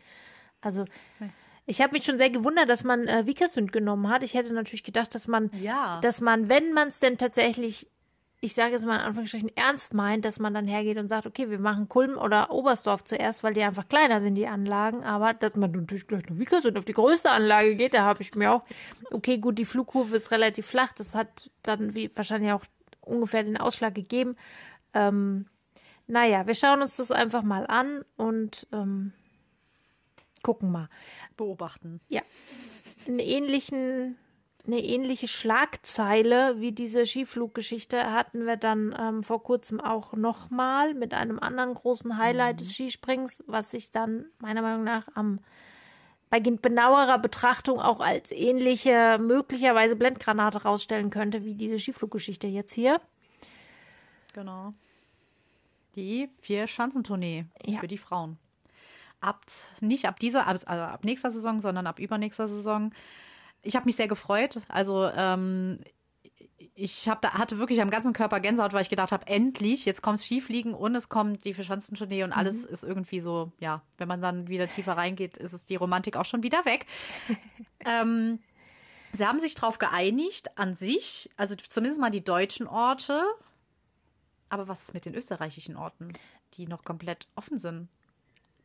Also, 0.62 0.86
ich 1.66 1.82
habe 1.82 1.92
mich 1.94 2.06
schon 2.06 2.18
sehr 2.18 2.30
gewundert, 2.30 2.70
dass 2.70 2.84
man 2.84 3.08
äh, 3.08 3.26
Vikersund 3.26 3.72
genommen 3.74 4.10
hat. 4.10 4.24
Ich 4.24 4.34
hätte 4.36 4.54
natürlich 4.54 4.84
gedacht, 4.84 5.14
dass 5.14 5.28
man, 5.28 5.52
Ja. 5.60 6.00
dass 6.02 6.22
man, 6.22 6.48
wenn 6.48 6.72
man 6.74 6.88
es 6.88 7.00
denn 7.00 7.18
tatsächlich 7.18 7.90
ich 8.40 8.54
sage 8.54 8.74
jetzt 8.74 8.86
mal 8.86 8.96
in 8.96 9.02
Anführungsstrichen, 9.02 9.56
ernst 9.56 9.94
meint, 9.94 10.24
dass 10.24 10.40
man 10.40 10.54
dann 10.54 10.68
hergeht 10.68 10.98
und 10.98 11.08
sagt, 11.08 11.26
okay, 11.26 11.50
wir 11.50 11.60
machen 11.60 11.90
Kulm 11.90 12.18
oder 12.18 12.52
Oberstdorf 12.52 13.04
zuerst, 13.04 13.44
weil 13.44 13.54
die 13.54 13.64
einfach 13.64 13.88
kleiner 13.88 14.22
sind, 14.22 14.36
die 14.36 14.48
Anlagen, 14.48 15.04
aber 15.04 15.34
dass 15.34 15.56
man 15.56 15.72
natürlich 15.72 16.08
gleich 16.08 16.30
nach 16.30 16.38
Wickersund 16.38 16.78
auf 16.78 16.86
die 16.86 16.94
größte 16.94 17.32
Anlage 17.32 17.76
geht, 17.76 17.96
da 17.96 18.04
habe 18.04 18.22
ich 18.22 18.36
mir 18.36 18.52
auch, 18.52 18.64
okay, 19.12 19.40
gut, 19.40 19.58
die 19.58 19.66
Flugkurve 19.66 20.16
ist 20.16 20.32
relativ 20.32 20.68
flach, 20.68 20.94
das 20.94 21.16
hat 21.16 21.50
dann 21.64 21.96
wie 21.96 22.12
wahrscheinlich 22.16 22.52
auch 22.52 22.64
ungefähr 23.02 23.44
den 23.44 23.58
Ausschlag 23.58 23.96
gegeben. 23.96 24.36
Ähm, 24.94 25.48
naja, 26.06 26.46
wir 26.46 26.56
schauen 26.56 26.82
uns 26.82 26.98
das 26.98 27.12
einfach 27.12 27.44
mal 27.44 27.66
an 27.66 28.06
und 28.18 28.68
ähm, 28.72 29.14
gucken 30.44 30.72
mal. 30.72 30.90
beobachten. 31.36 32.00
Ja, 32.08 32.22
einen 33.08 33.20
ähnlichen, 33.20 34.18
eine 34.68 34.84
ähnliche 34.84 35.28
Schlagzeile 35.28 36.60
wie 36.60 36.72
diese 36.72 37.06
Skifluggeschichte 37.06 38.12
hatten 38.12 38.46
wir 38.46 38.58
dann 38.58 38.96
ähm, 39.00 39.24
vor 39.24 39.42
kurzem 39.42 39.80
auch 39.80 40.14
nochmal 40.14 40.94
mit 40.94 41.14
einem 41.14 41.40
anderen 41.40 41.74
großen 41.74 42.18
Highlight 42.18 42.60
des 42.60 42.74
Skisprings, 42.74 43.44
was 43.48 43.72
sich 43.72 43.92
dann 43.92 44.26
meiner 44.40 44.62
Meinung 44.62 44.84
nach 44.84 45.08
am 45.16 45.40
bei 46.30 46.42
genauerer 46.42 47.20
Betrachtung 47.20 47.80
auch 47.80 48.02
als 48.02 48.32
ähnliche, 48.32 49.18
möglicherweise 49.18 49.96
Blendgranate 49.96 50.64
rausstellen 50.64 51.10
könnte, 51.10 51.46
wie 51.46 51.54
diese 51.54 51.80
Skifluggeschichte 51.80 52.48
jetzt 52.48 52.74
hier. 52.74 53.00
Genau. 54.34 54.74
Die 55.96 56.30
Vier-Schanzentournee 56.42 57.46
Ja. 57.66 57.80
für 57.80 57.88
die 57.88 57.98
Frauen. 57.98 58.38
Ab, 59.22 59.46
nicht 59.80 60.06
ab 60.06 60.20
dieser, 60.20 60.48
ab, 60.48 60.60
also 60.66 60.84
ab 60.84 61.06
nächster 61.06 61.32
Saison, 61.32 61.60
sondern 61.60 61.88
ab 61.88 61.98
übernächster 61.98 62.48
Saison. 62.50 62.92
Ich 63.62 63.76
habe 63.76 63.86
mich 63.86 63.96
sehr 63.96 64.08
gefreut. 64.08 64.62
Also 64.70 65.06
ähm, 65.14 65.80
ich 66.80 67.10
hab 67.10 67.22
da, 67.24 67.34
hatte 67.34 67.58
wirklich 67.58 67.82
am 67.82 67.90
ganzen 67.90 68.14
Körper 68.14 68.40
Gänsehaut, 68.40 68.72
weil 68.72 68.84
ich 68.84 68.90
gedacht 68.90 69.12
habe, 69.12 69.26
endlich, 69.26 69.86
jetzt 69.86 70.04
kommt 70.04 70.20
Skifliegen 70.20 70.76
und 70.76 70.94
es 70.94 71.10
kommt 71.10 71.44
die 71.44 71.56
Verschanzentournee 71.56 72.24
und 72.24 72.32
alles 72.32 72.66
ist 72.66 72.84
irgendwie 72.84 73.20
so, 73.20 73.52
ja, 73.60 73.82
wenn 73.98 74.08
man 74.08 74.22
dann 74.22 74.48
wieder 74.48 74.68
tiefer 74.68 74.96
reingeht, 74.96 75.38
ist 75.38 75.54
es 75.54 75.66
die 75.66 75.76
Romantik 75.76 76.16
auch 76.18 76.26
schon 76.26 76.44
wieder 76.44 76.66
weg. 76.66 76.86
ähm, 77.86 78.40
sie 79.12 79.26
haben 79.26 79.40
sich 79.40 79.56
darauf 79.56 79.80
geeinigt, 79.80 80.56
an 80.56 80.76
sich, 80.76 81.32
also 81.36 81.56
zumindest 81.56 82.00
mal 82.00 82.12
die 82.12 82.24
deutschen 82.24 82.68
Orte, 82.68 83.24
aber 84.50 84.68
was 84.68 84.84
ist 84.84 84.94
mit 84.94 85.06
den 85.06 85.16
österreichischen 85.16 85.76
Orten, 85.78 86.14
die 86.54 86.68
noch 86.68 86.84
komplett 86.84 87.28
offen 87.36 87.58
sind? 87.58 87.90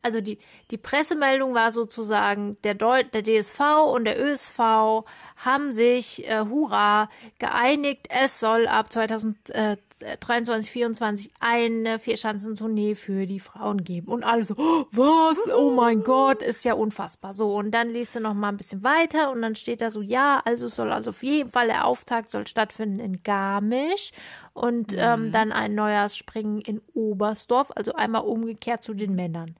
Also 0.03 0.19
die, 0.21 0.37
die 0.69 0.77
Pressemeldung 0.77 1.53
war 1.53 1.71
sozusagen, 1.71 2.57
der, 2.63 2.75
Deu 2.75 3.03
der 3.03 3.23
DSV 3.23 3.59
und 3.93 4.05
der 4.05 4.21
ÖSV 4.21 5.05
haben 5.37 5.71
sich, 5.71 6.27
äh, 6.27 6.45
hurra, 6.47 7.09
geeinigt, 7.39 8.07
es 8.09 8.39
soll 8.39 8.67
ab 8.67 8.91
2023, 8.91 10.19
2024 10.19 11.31
eine 11.39 11.99
Vierschanzentournee 11.99 12.95
für 12.95 13.25
die 13.25 13.39
Frauen 13.39 13.83
geben. 13.83 14.09
Und 14.09 14.23
alle 14.23 14.43
so, 14.43 14.55
oh, 14.57 14.85
was? 14.91 15.49
Oh 15.53 15.71
mein 15.71 16.03
Gott, 16.03 16.41
ist 16.41 16.65
ja 16.65 16.73
unfassbar. 16.73 17.33
So, 17.33 17.55
und 17.55 17.71
dann 17.71 17.89
liest 17.89 18.15
du 18.15 18.19
noch 18.19 18.33
mal 18.33 18.49
ein 18.49 18.57
bisschen 18.57 18.83
weiter 18.83 19.31
und 19.31 19.41
dann 19.41 19.55
steht 19.55 19.81
da 19.81 19.89
so, 19.89 20.01
ja, 20.01 20.41
also 20.43 20.65
es 20.65 20.75
soll 20.75 20.91
also 20.91 21.11
auf 21.11 21.23
jeden 21.23 21.49
Fall 21.49 21.67
der 21.67 21.85
Auftakt 21.85 22.29
soll 22.29 22.45
stattfinden 22.45 22.99
in 22.99 23.23
Garmisch 23.23 24.11
und 24.53 24.93
ähm, 24.97 25.31
dann 25.31 25.51
ein 25.51 25.75
Neujahrsspringen 25.75 26.59
in 26.61 26.81
Oberstdorf, 26.93 27.71
also 27.75 27.93
einmal 27.93 28.23
umgekehrt 28.23 28.83
zu 28.83 28.93
den 28.93 29.15
Männern. 29.15 29.55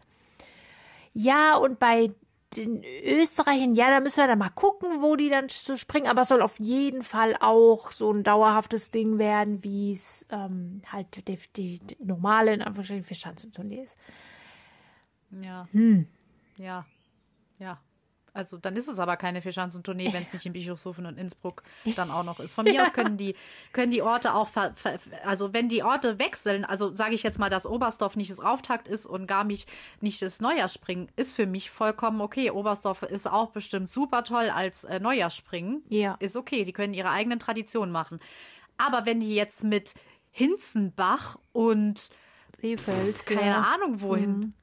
Ja, 1.14 1.56
und 1.58 1.80
bei 1.80 2.12
den 2.58 2.84
Österreichern, 3.04 3.74
ja, 3.74 3.90
da 3.90 4.00
müssen 4.00 4.18
wir 4.18 4.28
dann 4.28 4.40
mal 4.40 4.50
gucken, 4.50 5.02
wo 5.02 5.16
die 5.16 5.30
dann 5.30 5.50
so 5.50 5.76
springen. 5.76 6.08
Aber 6.08 6.22
es 6.22 6.28
soll 6.28 6.42
auf 6.42 6.60
jeden 6.60 7.04
Fall 7.04 7.36
auch 7.40 7.92
so 7.92 8.12
ein 8.12 8.24
dauerhaftes 8.24 8.92
Ding 8.92 9.18
werden, 9.18 9.64
wie 9.64 9.92
es 9.92 10.26
ähm, 10.30 10.82
halt 10.92 11.28
die, 11.28 11.38
die, 11.56 11.80
die 11.80 11.98
normale, 12.00 12.54
in 12.54 12.62
Anführungsstrichen, 12.62 13.04
Vierschanzentournee 13.04 13.84
ist. 13.84 13.98
Ja. 15.42 15.68
Hm. 15.72 16.08
Ja. 16.58 16.86
Ja. 17.60 17.80
Also 18.34 18.58
dann 18.58 18.76
ist 18.76 18.88
es 18.88 19.00
aber 19.00 19.16
keine 19.16 19.42
Vierschanzentournee, 19.42 20.12
wenn 20.12 20.24
es 20.24 20.34
nicht 20.34 20.46
in 20.46 20.54
Bischofshofen 20.54 21.06
und 21.06 21.18
Innsbruck 21.18 21.64
dann 21.96 22.10
auch 22.10 22.24
noch 22.24 22.40
ist. 22.40 22.54
Von 22.56 22.66
mir 22.72 22.82
aus 22.82 22.94
können 22.94 23.18
die, 23.18 23.36
können 23.72 23.92
die 23.92 24.02
Orte 24.02 24.34
auch, 24.34 24.48
ver, 24.48 24.74
ver, 24.76 25.00
also 25.24 25.54
wenn 25.54 25.70
die 25.70 25.84
Orte 25.84 26.20
wechseln, 26.20 26.66
also 26.66 26.96
sage 26.96 27.14
ich 27.14 27.24
jetzt 27.24 27.40
mal, 27.40 27.50
dass 27.50 27.66
Oberstdorf 27.66 28.16
nicht 28.16 28.32
das 28.32 28.40
Auftakt 28.40 28.88
ist 28.88 29.06
und 29.06 29.28
Garmisch 29.28 29.66
nicht 30.02 30.22
das 30.22 30.42
Neujahrsspringen, 30.42 31.10
ist 31.16 31.34
für 31.36 31.46
mich 31.46 31.70
vollkommen 31.70 32.22
okay. 32.22 32.50
Oberstdorf 32.50 33.04
ist 33.04 33.28
auch 33.28 33.52
bestimmt 33.52 33.90
super 33.90 34.24
toll 34.24 34.50
als 34.50 34.84
äh, 34.84 35.00
Neujahrsspringen. 35.00 35.84
Ja. 35.90 36.16
Ist 36.20 36.36
okay, 36.36 36.64
die 36.64 36.74
können 36.74 36.94
ihre 36.94 37.12
eigenen 37.12 37.40
Traditionen 37.40 37.92
machen. 37.92 38.20
Aber 38.78 39.06
wenn 39.06 39.20
die 39.20 39.36
jetzt 39.36 39.64
mit 39.64 39.94
Hinzenbach 40.32 41.38
und 41.52 42.10
Seefeld. 42.60 43.26
keine 43.26 43.48
ja. 43.48 43.62
Ahnung 43.62 44.02
wohin. 44.02 44.54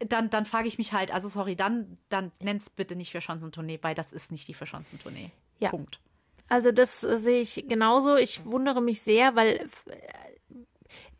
Dann, 0.00 0.30
dann 0.30 0.46
frage 0.46 0.66
ich 0.66 0.78
mich 0.78 0.92
halt, 0.92 1.12
also 1.12 1.28
sorry, 1.28 1.56
dann, 1.56 1.98
dann 2.08 2.32
nenn's 2.40 2.70
bitte 2.70 2.96
nicht 2.96 3.10
Verschanzentournee, 3.10 3.78
weil 3.82 3.94
das 3.94 4.12
ist 4.12 4.32
nicht 4.32 4.48
die 4.48 4.54
Verschanzentournee. 4.54 5.30
Ja. 5.58 5.70
Punkt. 5.70 6.00
Also 6.48 6.72
das 6.72 7.04
äh, 7.04 7.18
sehe 7.18 7.42
ich 7.42 7.64
genauso. 7.68 8.16
Ich 8.16 8.44
wundere 8.44 8.82
mich 8.82 9.02
sehr, 9.02 9.36
weil 9.36 9.68
äh, 9.86 9.98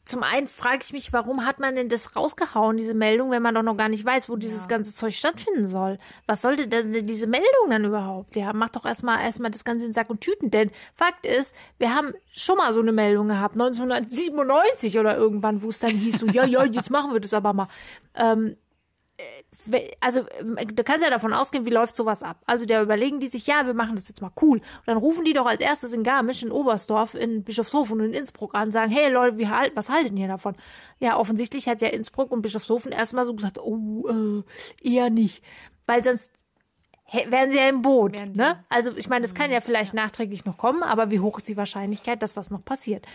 zum 0.05 0.24
einen 0.24 0.49
frage 0.49 0.81
ich 0.83 0.93
mich, 0.93 1.12
warum 1.12 1.47
hat 1.47 1.61
man 1.61 1.76
denn 1.76 1.89
das 1.89 2.16
rausgehauen, 2.16 2.76
diese 2.76 2.95
Meldung, 2.95 3.31
wenn 3.31 3.43
man 3.43 3.55
doch 3.55 3.62
noch 3.62 3.76
gar 3.76 3.89
nicht 3.89 4.05
weiß, 4.05 4.28
wo 4.28 4.35
dieses 4.35 4.62
ja. 4.62 4.68
ganze 4.68 4.93
Zeug 4.93 5.14
stattfinden 5.14 5.68
soll? 5.68 5.99
Was 6.26 6.43
sollte 6.43 6.66
denn 6.66 7.07
diese 7.07 7.28
Meldung 7.28 7.68
dann 7.68 7.85
überhaupt? 7.85 8.35
Ja, 8.35 8.53
mach 8.53 8.70
doch 8.70 8.85
erstmal 8.85 9.22
erstmal 9.22 9.53
das 9.53 9.64
Ganze 9.64 9.87
in 9.87 9.93
Sack 9.93 10.11
und 10.11 10.20
Tüten, 10.20 10.51
denn 10.51 10.70
Fakt 10.95 11.26
ist, 11.26 11.55
wir 11.78 11.95
haben 11.95 12.12
schon 12.33 12.57
mal 12.57 12.72
so 12.72 12.81
eine 12.81 12.93
Meldung 12.93 13.28
gehabt, 13.28 13.55
1997 13.55 14.99
oder 14.99 15.16
irgendwann, 15.16 15.62
wo 15.62 15.68
es 15.68 15.78
dann 15.78 15.91
hieß, 15.91 16.18
so, 16.18 16.26
ja, 16.26 16.45
ja, 16.45 16.64
jetzt 16.64 16.91
machen 16.91 17.12
wir 17.12 17.20
das 17.20 17.33
aber 17.33 17.53
mal. 17.53 17.68
Ähm, 18.14 18.57
also 20.01 20.21
ähm, 20.39 20.57
du 20.75 20.85
kannst 20.85 21.05
ja 21.05 21.11
davon 21.11 21.33
ausgehen, 21.33 21.66
wie 21.66 21.71
läuft 21.71 21.95
sowas 21.95 22.23
ab. 22.23 22.41
Also 22.47 22.66
da 22.66 22.83
überlegen 22.83 23.21
die 23.21 23.29
sich, 23.29 23.47
ja, 23.47 23.66
wir 23.66 23.75
machen 23.75 23.97
das 23.97 24.09
jetzt 24.09 24.23
mal 24.23 24.33
cool. 24.41 24.59
Und 24.59 24.87
dann 24.87 24.97
rufen 24.97 25.25
die 25.25 25.33
doch 25.33 25.47
als 25.47 25.61
erstes 25.61 25.93
in 25.93 26.03
Garmisch, 26.03 26.43
in 26.43 26.51
Oberstdorf, 26.51 27.14
in 27.14 27.45
Bischofshofen 27.45 28.01
und 28.01 28.07
in 28.07 28.14
Innsbruck 28.14 28.55
an, 28.55 28.71
sagen, 28.73 28.91
hey 28.91 29.12
Leute, 29.12 29.39
wie, 29.39 29.49
was 29.75 29.91
halten 29.91 30.16
ihr 30.16 30.29
davon? 30.29 30.55
Ja, 30.99 31.18
offensichtlich 31.18 31.68
hat 31.68 31.83
ja 31.83 31.89
Innsbruck 31.89 32.31
und 32.31 32.43
Bischofshofen 32.43 32.93
erstmal 32.93 33.27
so 33.27 33.35
gesagt, 33.35 33.59
oh, 33.59 34.09
äh, 34.09 34.89
eher 34.89 35.11
nicht. 35.11 35.45
Weil 35.87 36.05
sonst 36.05 36.33
wären 37.12 37.51
sie 37.51 37.59
ja 37.59 37.68
im 37.68 37.83
Boot. 37.83 38.35
Ne? 38.35 38.64
Also 38.68 38.97
ich 38.97 39.09
meine, 39.09 39.23
das 39.23 39.35
kann 39.35 39.51
ja 39.51 39.59
mhm, 39.59 39.64
vielleicht 39.64 39.95
ja. 39.95 40.03
nachträglich 40.03 40.45
noch 40.45 40.57
kommen, 40.57 40.83
aber 40.83 41.11
wie 41.11 41.21
hoch 41.21 41.39
ist 41.39 41.49
die 41.49 41.57
Wahrscheinlichkeit, 41.57 42.23
dass 42.23 42.35
das 42.35 42.51
noch 42.51 42.64
passiert? 42.64 43.07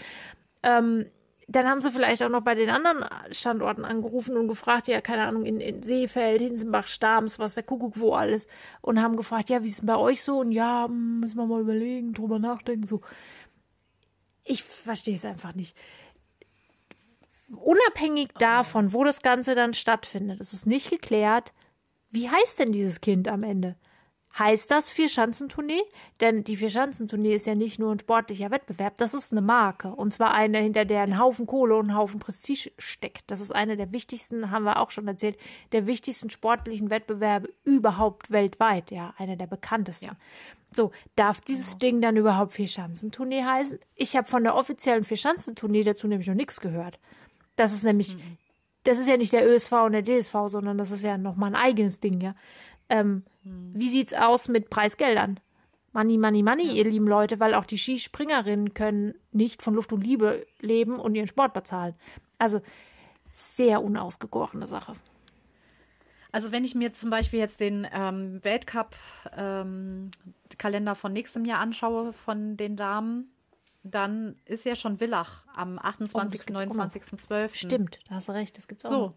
Ähm, 0.63 1.05
dann 1.47 1.67
haben 1.67 1.81
sie 1.81 1.91
vielleicht 1.91 2.23
auch 2.23 2.29
noch 2.29 2.41
bei 2.41 2.55
den 2.55 2.69
anderen 2.69 3.05
Standorten 3.31 3.85
angerufen 3.85 4.35
und 4.35 4.47
gefragt, 4.47 4.87
ja, 4.87 5.01
keine 5.01 5.27
Ahnung, 5.27 5.45
in, 5.45 5.59
in 5.59 5.83
Seefeld, 5.83 6.41
Hinsenbach, 6.41 6.87
Stams, 6.87 7.37
was 7.37 7.53
der 7.53 7.63
Kuckuck, 7.63 7.99
wo 7.99 8.13
alles. 8.13 8.47
Und 8.81 9.01
haben 9.01 9.15
gefragt, 9.15 9.49
ja, 9.49 9.63
wie 9.63 9.67
ist 9.67 9.79
denn 9.79 9.87
bei 9.87 9.97
euch 9.97 10.23
so? 10.23 10.39
Und 10.39 10.51
ja, 10.51 10.87
müssen 10.87 11.37
wir 11.37 11.45
mal 11.45 11.61
überlegen, 11.61 12.13
drüber 12.13 12.39
nachdenken, 12.39 12.85
so. 12.85 13.01
Ich 14.43 14.63
verstehe 14.63 15.15
es 15.15 15.25
einfach 15.25 15.53
nicht. 15.53 15.77
Unabhängig 17.55 18.29
davon, 18.39 18.93
wo 18.93 19.03
das 19.03 19.21
Ganze 19.21 19.53
dann 19.53 19.73
stattfindet, 19.73 20.39
ist 20.39 20.53
es 20.53 20.65
nicht 20.65 20.89
geklärt, 20.89 21.53
wie 22.09 22.29
heißt 22.29 22.59
denn 22.59 22.71
dieses 22.71 23.01
Kind 23.01 23.27
am 23.27 23.43
Ende? 23.43 23.75
Heißt 24.37 24.69
das 24.69 24.89
Vierschanzentournee? 24.89 25.81
Denn 26.19 26.43
die 26.43 26.57
Vierschanzentournee 26.57 27.33
ist 27.33 27.47
ja 27.47 27.55
nicht 27.55 27.79
nur 27.79 27.91
ein 27.91 27.99
sportlicher 27.99 28.51
Wettbewerb, 28.51 28.97
das 28.97 29.13
ist 29.13 29.31
eine 29.31 29.41
Marke. 29.41 29.89
Und 29.89 30.11
zwar 30.11 30.33
eine, 30.33 30.59
hinter 30.59 30.83
der 30.83 31.01
ein 31.01 31.17
Haufen 31.17 31.45
Kohle 31.45 31.77
und 31.77 31.87
ein 31.87 31.95
Haufen 31.95 32.19
Prestige 32.19 32.71
steckt. 32.77 33.31
Das 33.31 33.39
ist 33.39 33.55
eine 33.55 33.77
der 33.77 33.93
wichtigsten, 33.93 34.51
haben 34.51 34.65
wir 34.65 34.81
auch 34.81 34.91
schon 34.91 35.07
erzählt, 35.07 35.37
der 35.71 35.87
wichtigsten 35.87 36.29
sportlichen 36.29 36.89
Wettbewerbe 36.89 37.49
überhaupt 37.63 38.29
weltweit. 38.29 38.91
Ja, 38.91 39.13
einer 39.17 39.37
der 39.37 39.47
bekanntesten. 39.47 40.07
Ja. 40.07 40.17
So, 40.73 40.91
darf 41.15 41.39
dieses 41.39 41.67
genau. 41.67 41.79
Ding 41.79 42.01
dann 42.01 42.17
überhaupt 42.17 42.51
Vierschanzentournee 42.53 43.43
heißen? 43.43 43.79
Ich 43.95 44.17
habe 44.17 44.27
von 44.27 44.43
der 44.43 44.55
offiziellen 44.55 45.05
Vierschanzentournee 45.05 45.83
dazu 45.83 46.07
nämlich 46.07 46.27
noch 46.27 46.35
nichts 46.35 46.59
gehört. 46.59 46.99
Das 47.55 47.71
ist 47.71 47.85
nämlich, 47.85 48.17
mhm. 48.17 48.37
das 48.83 48.99
ist 48.99 49.07
ja 49.07 49.15
nicht 49.15 49.31
der 49.31 49.49
ÖSV 49.49 49.71
und 49.71 49.93
der 49.93 50.03
DSV, 50.03 50.35
sondern 50.47 50.77
das 50.77 50.91
ist 50.91 51.03
ja 51.03 51.17
nochmal 51.17 51.51
ein 51.51 51.55
eigenes 51.55 52.01
Ding, 52.01 52.19
ja. 52.19 52.35
Ähm, 52.89 53.07
hm. 53.07 53.23
Wie 53.45 53.89
sieht's 53.89 54.13
aus 54.13 54.47
mit 54.47 54.69
Preisgeldern? 54.69 55.39
Money, 55.93 56.17
money, 56.17 56.43
money, 56.43 56.67
ja. 56.67 56.73
ihr 56.73 56.85
lieben 56.85 57.07
Leute, 57.07 57.39
weil 57.39 57.53
auch 57.53 57.63
die 57.63 57.77
Skispringerinnen 57.77 58.73
können 58.73 59.13
nicht 59.31 59.61
von 59.61 59.75
Luft 59.75 59.93
und 59.93 60.01
Liebe 60.01 60.45
leben 60.59 60.99
und 60.99 61.15
ihren 61.15 61.27
Sport 61.27 61.53
bezahlen. 61.53 61.95
Also 62.37 62.61
sehr 63.31 63.81
unausgegorene 63.81 64.67
Sache. 64.67 64.93
Also 66.31 66.51
wenn 66.51 66.65
ich 66.65 66.75
mir 66.75 66.91
zum 66.91 67.11
Beispiel 67.11 67.39
jetzt 67.39 67.61
den 67.61 67.87
ähm, 67.93 68.43
Weltcup-Kalender 68.43 70.91
ähm, 70.91 70.95
von 70.95 71.13
nächstem 71.13 71.45
Jahr 71.45 71.59
anschaue 71.59 72.11
von 72.11 72.57
den 72.57 72.75
Damen, 72.75 73.31
dann 73.83 74.35
ist 74.43 74.65
ja 74.65 74.75
schon 74.75 74.97
Villach 74.97 75.45
am 75.55 75.79
28., 75.79 76.41
oh, 76.49 76.53
29., 76.53 77.19
12. 77.19 77.55
Stimmt, 77.55 77.99
da 78.09 78.15
hast 78.15 78.27
du 78.27 78.33
recht, 78.33 78.57
das 78.57 78.67
gibt's 78.67 78.85
auch. 78.85 78.89
So, 78.89 78.97
noch. 78.97 79.13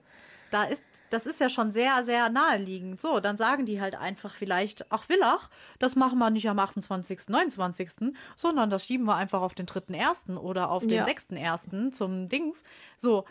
Da 0.51 0.64
ist, 0.64 0.82
das 1.11 1.26
ist 1.26 1.40
ja 1.40 1.49
schon 1.49 1.72
sehr, 1.72 2.05
sehr 2.05 2.28
naheliegend. 2.28 3.01
So, 3.01 3.20
dann 3.20 3.36
sagen 3.36 3.66
die 3.66 3.80
halt 3.80 3.94
einfach 3.94 4.34
vielleicht, 4.34 4.90
ach 4.90 5.05
Villach, 5.05 5.51
das 5.78 5.96
machen 5.96 6.18
wir 6.18 6.30
nicht 6.30 6.49
am 6.49 6.59
28., 6.59 7.28
29., 7.28 7.90
sondern 8.36 8.70
das 8.70 8.86
schieben 8.86 9.07
wir 9.07 9.16
einfach 9.16 9.42
auf 9.42 9.55
den 9.55 9.66
3.1. 9.66 10.36
oder 10.36 10.70
auf 10.70 10.86
den 10.86 10.99
ja. 10.99 11.05
6.1. 11.05 11.92
zum 11.92 12.26
Dings. 12.26 12.64
So, 12.96 13.24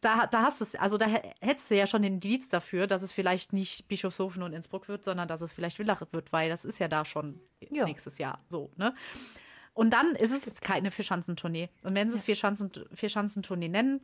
da, 0.00 0.26
da 0.26 0.42
hast 0.42 0.60
du 0.60 0.80
also 0.80 0.96
da 0.96 1.06
hättest 1.40 1.70
du 1.70 1.76
ja 1.76 1.86
schon 1.86 2.02
den 2.02 2.14
Indiz 2.14 2.48
dafür, 2.48 2.86
dass 2.86 3.02
es 3.02 3.12
vielleicht 3.12 3.52
nicht 3.52 3.88
Bischofshofen 3.88 4.42
und 4.42 4.52
Innsbruck 4.52 4.88
wird, 4.88 5.04
sondern 5.04 5.28
dass 5.28 5.40
es 5.40 5.52
vielleicht 5.52 5.76
Villach 5.76 6.02
wird, 6.12 6.32
weil 6.32 6.48
das 6.48 6.64
ist 6.64 6.78
ja 6.78 6.88
da 6.88 7.04
schon 7.04 7.40
ja. 7.70 7.84
nächstes 7.84 8.18
Jahr 8.18 8.38
so, 8.48 8.70
ne? 8.76 8.94
Und 9.74 9.90
dann 9.90 10.16
ist 10.16 10.32
es 10.32 10.60
keine 10.60 10.90
Vierschanzentournee. 10.90 11.68
Und 11.84 11.94
wenn 11.94 12.10
sie 12.10 12.16
es 12.16 12.24
Vierschanzentournee 12.24 13.68
nennen, 13.68 14.00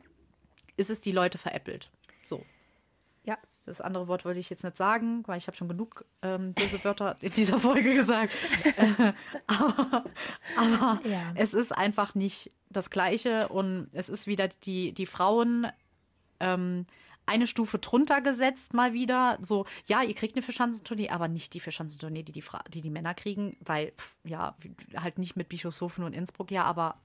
ist 0.77 0.89
es 0.89 1.01
die 1.01 1.11
Leute 1.11 1.37
veräppelt. 1.37 1.91
Das 3.65 3.81
andere 3.81 4.07
Wort 4.07 4.25
wollte 4.25 4.39
ich 4.39 4.49
jetzt 4.49 4.63
nicht 4.63 4.77
sagen, 4.77 5.23
weil 5.25 5.37
ich 5.37 5.47
habe 5.47 5.57
schon 5.57 5.67
genug 5.67 6.05
ähm, 6.21 6.53
böse 6.53 6.83
Wörter 6.83 7.17
in 7.21 7.31
dieser 7.31 7.57
Folge 7.57 7.93
gesagt. 7.93 8.31
äh, 8.63 9.13
aber, 9.47 10.05
aber 10.55 11.01
ja. 11.07 11.31
es 11.35 11.53
ist 11.53 11.71
einfach 11.71 12.13
nicht 12.13 12.51
das 12.69 12.89
Gleiche 12.89 13.47
und 13.49 13.89
es 13.93 14.09
ist 14.09 14.27
wieder 14.27 14.47
die, 14.47 14.93
die 14.93 15.05
Frauen 15.07 15.67
ähm, 16.39 16.85
eine 17.25 17.47
Stufe 17.47 17.79
drunter 17.79 18.21
gesetzt 18.21 18.73
mal 18.73 18.93
wieder. 18.93 19.39
So, 19.41 19.65
ja, 19.87 20.03
ihr 20.03 20.13
kriegt 20.13 20.35
eine 20.35 20.43
Verschanzentournee, 20.43 21.09
aber 21.09 21.27
nicht 21.27 21.53
die 21.53 21.59
Verschanzentournee, 21.59 22.23
die 22.23 22.31
die, 22.31 22.41
Fra 22.41 22.63
die 22.71 22.81
die 22.81 22.91
Männer 22.91 23.13
kriegen, 23.13 23.57
weil, 23.61 23.91
pff, 23.91 24.15
ja, 24.23 24.55
halt 24.95 25.17
nicht 25.17 25.35
mit 25.35 25.49
Bischofshofen 25.49 26.03
und 26.03 26.13
Innsbruck, 26.13 26.51
ja, 26.51 26.63
aber 26.65 26.99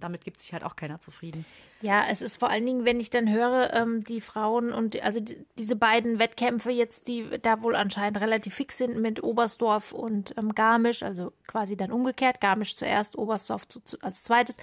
damit 0.00 0.24
gibt 0.24 0.40
sich 0.40 0.52
halt 0.52 0.64
auch 0.64 0.76
keiner 0.76 1.00
zufrieden. 1.00 1.44
Ja, 1.80 2.04
es 2.10 2.22
ist 2.22 2.38
vor 2.38 2.50
allen 2.50 2.66
Dingen, 2.66 2.84
wenn 2.84 3.00
ich 3.00 3.10
dann 3.10 3.30
höre, 3.30 3.72
ähm, 3.72 4.04
die 4.04 4.20
Frauen 4.20 4.72
und 4.72 5.00
also 5.02 5.20
die, 5.20 5.36
diese 5.58 5.76
beiden 5.76 6.18
Wettkämpfe 6.18 6.70
jetzt, 6.70 7.08
die 7.08 7.26
da 7.42 7.62
wohl 7.62 7.76
anscheinend 7.76 8.20
relativ 8.20 8.54
fix 8.54 8.78
sind 8.78 9.00
mit 9.00 9.22
Oberstdorf 9.22 9.92
und 9.92 10.34
ähm, 10.36 10.54
Garmisch, 10.54 11.02
also 11.02 11.32
quasi 11.46 11.76
dann 11.76 11.92
umgekehrt, 11.92 12.40
Garmisch 12.40 12.76
zuerst, 12.76 13.16
Oberstdorf 13.16 13.68
zu, 13.68 13.80
zu, 13.80 13.98
als 14.00 14.22
zweites. 14.24 14.56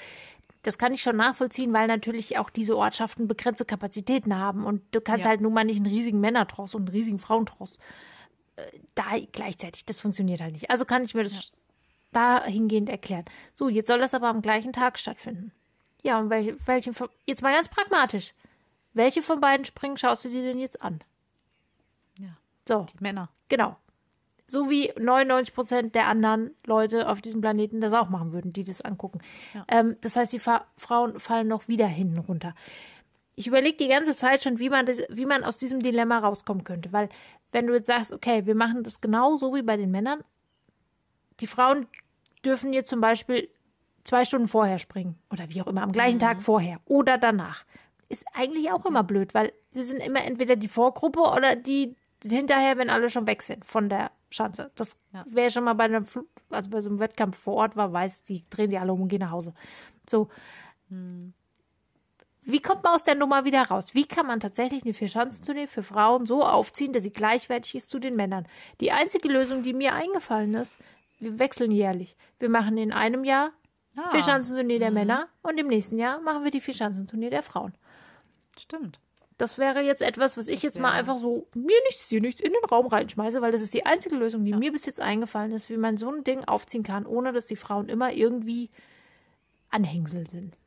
Das 0.64 0.78
kann 0.78 0.94
ich 0.94 1.02
schon 1.02 1.16
nachvollziehen, 1.16 1.74
weil 1.74 1.88
natürlich 1.88 2.38
auch 2.38 2.50
diese 2.50 2.78
Ortschaften 2.78 3.28
begrenzte 3.28 3.66
Kapazitäten 3.66 4.38
haben 4.38 4.66
und 4.66 4.84
du 4.92 5.02
kannst 5.02 5.24
ja. 5.24 5.30
halt 5.30 5.42
nun 5.42 5.54
mal 5.54 5.64
nicht 5.64 5.78
einen 5.78 5.88
riesigen 5.88 6.20
Männertross 6.20 6.76
und 6.76 6.82
einen 6.84 6.96
riesigen 6.96 7.20
Frauentross 7.20 7.78
äh, 8.58 8.64
da 8.94 9.04
gleichzeitig. 9.32 9.86
Das 9.86 10.02
funktioniert 10.02 10.42
halt 10.42 10.54
nicht. 10.54 10.70
Also 10.70 10.86
kann 10.86 11.04
ich 11.04 11.16
mir 11.16 11.24
das 11.24 11.34
ja 11.34 11.61
dahingehend 12.12 12.90
erklären. 12.90 13.26
So, 13.54 13.70
jetzt 13.70 13.88
soll 13.88 14.00
das 14.00 14.14
aber 14.14 14.28
am 14.28 14.42
gleichen 14.42 14.74
Tag 14.74 15.00
stattfinden. 15.00 15.52
Ja, 16.04 16.20
und 16.20 16.30
welche, 16.30 16.58
welche 16.66 16.92
jetzt 17.26 17.42
mal 17.42 17.54
ganz 17.54 17.70
pragmatisch. 17.70 18.34
Welche 18.94 19.22
von 19.22 19.40
beiden 19.40 19.66
Springen 19.66 19.98
schaust 19.98 20.26
du 20.26 20.30
dir 20.30 20.42
denn 20.42 20.60
jetzt 20.60 20.82
an? 20.82 21.02
Ja. 22.20 22.38
So. 22.68 22.86
Die 22.94 23.02
Männer. 23.02 23.30
Genau. 23.50 23.78
So 24.48 24.70
wie 24.70 24.92
99 25.00 25.54
Prozent 25.54 25.96
der 25.96 26.08
anderen 26.08 26.52
Leute 26.66 27.08
auf 27.08 27.22
diesem 27.22 27.40
Planeten 27.40 27.80
das 27.80 27.94
auch 27.94 28.10
machen 28.10 28.34
würden, 28.34 28.52
die 28.52 28.66
das 28.66 28.82
angucken. 28.82 29.22
Ja. 29.54 29.64
Ähm, 29.70 29.96
das 30.02 30.18
heißt, 30.18 30.34
die 30.34 30.40
Fa 30.40 30.66
Frauen 30.76 31.20
fallen 31.20 31.48
noch 31.48 31.70
wieder 31.70 31.88
hinten 31.88 32.18
runter. 32.18 32.54
Ich 33.36 33.48
überlege 33.48 33.78
die 33.78 33.88
ganze 33.88 34.14
Zeit 34.14 34.44
schon, 34.44 34.60
wie 34.60 34.70
man, 34.70 34.86
das, 34.86 35.02
wie 35.10 35.26
man 35.26 35.46
aus 35.46 35.58
diesem 35.58 35.82
Dilemma 35.82 36.20
rauskommen 36.20 36.66
könnte. 36.66 36.92
Weil, 36.92 37.08
wenn 37.54 37.66
du 37.66 37.74
jetzt 37.74 37.88
sagst, 37.88 38.12
okay, 38.12 38.46
wir 38.46 38.56
machen 38.56 38.84
das 38.84 39.00
genau 39.00 39.38
so 39.38 39.56
wie 39.56 39.62
bei 39.62 39.78
den 39.78 39.90
Männern, 39.90 40.22
die 41.42 41.48
Frauen 41.48 41.88
dürfen 42.46 42.74
jetzt 42.74 42.90
zum 42.90 43.02
Beispiel 43.02 43.50
zwei 44.04 44.26
Stunden 44.26 44.48
vorher 44.48 44.80
springen 44.80 45.18
oder 45.32 45.50
wie 45.50 45.62
auch 45.62 45.68
immer, 45.68 45.84
am 45.84 45.92
gleichen 45.92 46.16
mhm. 46.16 46.22
Tag 46.22 46.42
vorher 46.42 46.80
oder 46.86 47.18
danach. 47.18 47.66
Ist 48.10 48.26
eigentlich 48.34 48.72
auch 48.72 48.86
immer 48.86 49.04
blöd, 49.04 49.34
weil 49.34 49.54
sie 49.72 49.84
sind 49.84 50.00
immer 50.00 50.24
entweder 50.24 50.56
die 50.56 50.68
Vorgruppe 50.68 51.22
oder 51.22 51.56
die 51.56 51.96
hinterher, 52.24 52.78
wenn 52.78 52.90
alle 52.90 53.10
schon 53.10 53.26
weg 53.26 53.42
sind 53.42 53.66
von 53.66 53.90
der 53.90 54.12
Schanze. 54.30 54.72
Das 54.76 54.98
ja. 55.14 55.24
wer 55.28 55.50
schon 55.50 55.64
mal 55.64 55.74
bei 55.74 55.86
einem, 55.86 56.06
also 56.50 56.70
bei 56.70 56.82
so 56.82 56.90
einem 56.90 57.00
Wettkampf 57.00 57.38
vor 57.38 57.56
Ort 57.56 57.76
war, 57.76 57.94
weiß, 57.94 58.24
die 58.24 58.44
drehen 58.50 58.70
sich 58.70 58.80
alle 58.80 58.94
um 58.94 59.02
und 59.02 59.08
gehen 59.08 59.20
nach 59.22 59.32
Hause. 59.32 59.54
So. 60.10 60.30
Mhm. 60.90 61.34
Wie 62.44 62.60
kommt 62.60 62.84
man 62.84 62.96
aus 62.96 63.04
der 63.04 63.14
Nummer 63.14 63.46
wieder 63.46 63.62
raus? 63.62 63.94
Wie 63.94 64.06
kann 64.06 64.26
man 64.26 64.40
tatsächlich 64.40 64.84
eine 64.84 64.96
Vierschanzentournee 64.96 65.68
für 65.68 65.84
Frauen 65.84 66.26
so 66.26 66.44
aufziehen, 66.44 66.92
dass 66.92 67.04
sie 67.04 67.12
gleichwertig 67.12 67.76
ist 67.76 67.92
zu 67.92 68.00
den 68.00 68.16
Männern? 68.16 68.48
Die 68.80 68.92
einzige 68.92 69.28
Lösung, 69.28 69.62
die 69.62 69.74
mir 69.74 69.94
eingefallen 69.94 70.56
ist, 70.56 70.80
wir 71.22 71.40
wechseln 71.40 71.72
jährlich. 71.72 72.18
Wir 72.40 72.50
machen 72.50 72.78
in 72.78 72.92
einem 72.92 73.24
Jahr 73.24 73.52
ah. 73.96 74.10
Vierschanzenturnier 74.10 74.80
der 74.80 74.90
mhm. 74.90 74.96
Männer 74.96 75.28
und 75.44 75.58
im 75.58 75.68
nächsten 75.68 75.98
Jahr 75.98 76.20
machen 76.22 76.44
wir 76.44 76.52
die 76.52 76.62
Vierschanzenturnier 76.62 77.30
der 77.30 77.44
Frauen. 77.44 77.74
Stimmt. 78.60 79.00
Das 79.38 79.58
wäre 79.58 79.82
jetzt 79.82 80.02
etwas, 80.02 80.38
was 80.38 80.48
ich 80.48 80.56
das 80.56 80.64
jetzt 80.64 80.80
mal 80.80 80.92
einfach 80.92 81.18
so 81.18 81.48
mir 81.56 81.80
nichts, 81.88 82.10
hier 82.10 82.22
nichts 82.22 82.42
in 82.42 82.52
den 82.52 82.64
Raum 82.70 82.88
reinschmeiße, 82.88 83.42
weil 83.42 83.52
das 83.52 83.62
ist 83.62 83.74
die 83.74 83.86
einzige 83.86 84.16
Lösung, 84.16 84.46
die 84.46 84.52
ja. 84.52 84.58
mir 84.58 84.72
bis 84.72 84.86
jetzt 84.86 85.02
eingefallen 85.02 85.52
ist, 85.52 85.70
wie 85.70 85.78
man 85.78 85.98
so 85.98 86.12
ein 86.12 86.24
Ding 86.24 86.44
aufziehen 86.46 86.84
kann, 86.84 87.08
ohne 87.08 87.34
dass 87.34 87.46
die 87.46 87.56
Frauen 87.56 87.90
immer 87.90 88.12
irgendwie 88.12 88.70
Anhängsel 89.70 90.30
sind. 90.30 90.58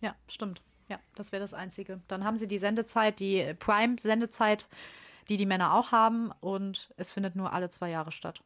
Ja, 0.00 0.14
stimmt. 0.28 0.62
Ja, 0.88 0.98
das 1.14 1.32
wäre 1.32 1.40
das 1.40 1.54
Einzige. 1.54 2.00
Dann 2.06 2.24
haben 2.24 2.36
sie 2.36 2.46
die 2.46 2.58
Sendezeit, 2.58 3.18
die 3.18 3.54
Prime-Sendezeit, 3.58 4.68
die 5.28 5.36
die 5.36 5.46
Männer 5.46 5.74
auch 5.74 5.90
haben 5.90 6.32
und 6.40 6.90
es 6.96 7.10
findet 7.10 7.34
nur 7.34 7.52
alle 7.52 7.70
zwei 7.70 7.90
Jahre 7.90 8.12
statt. 8.12 8.42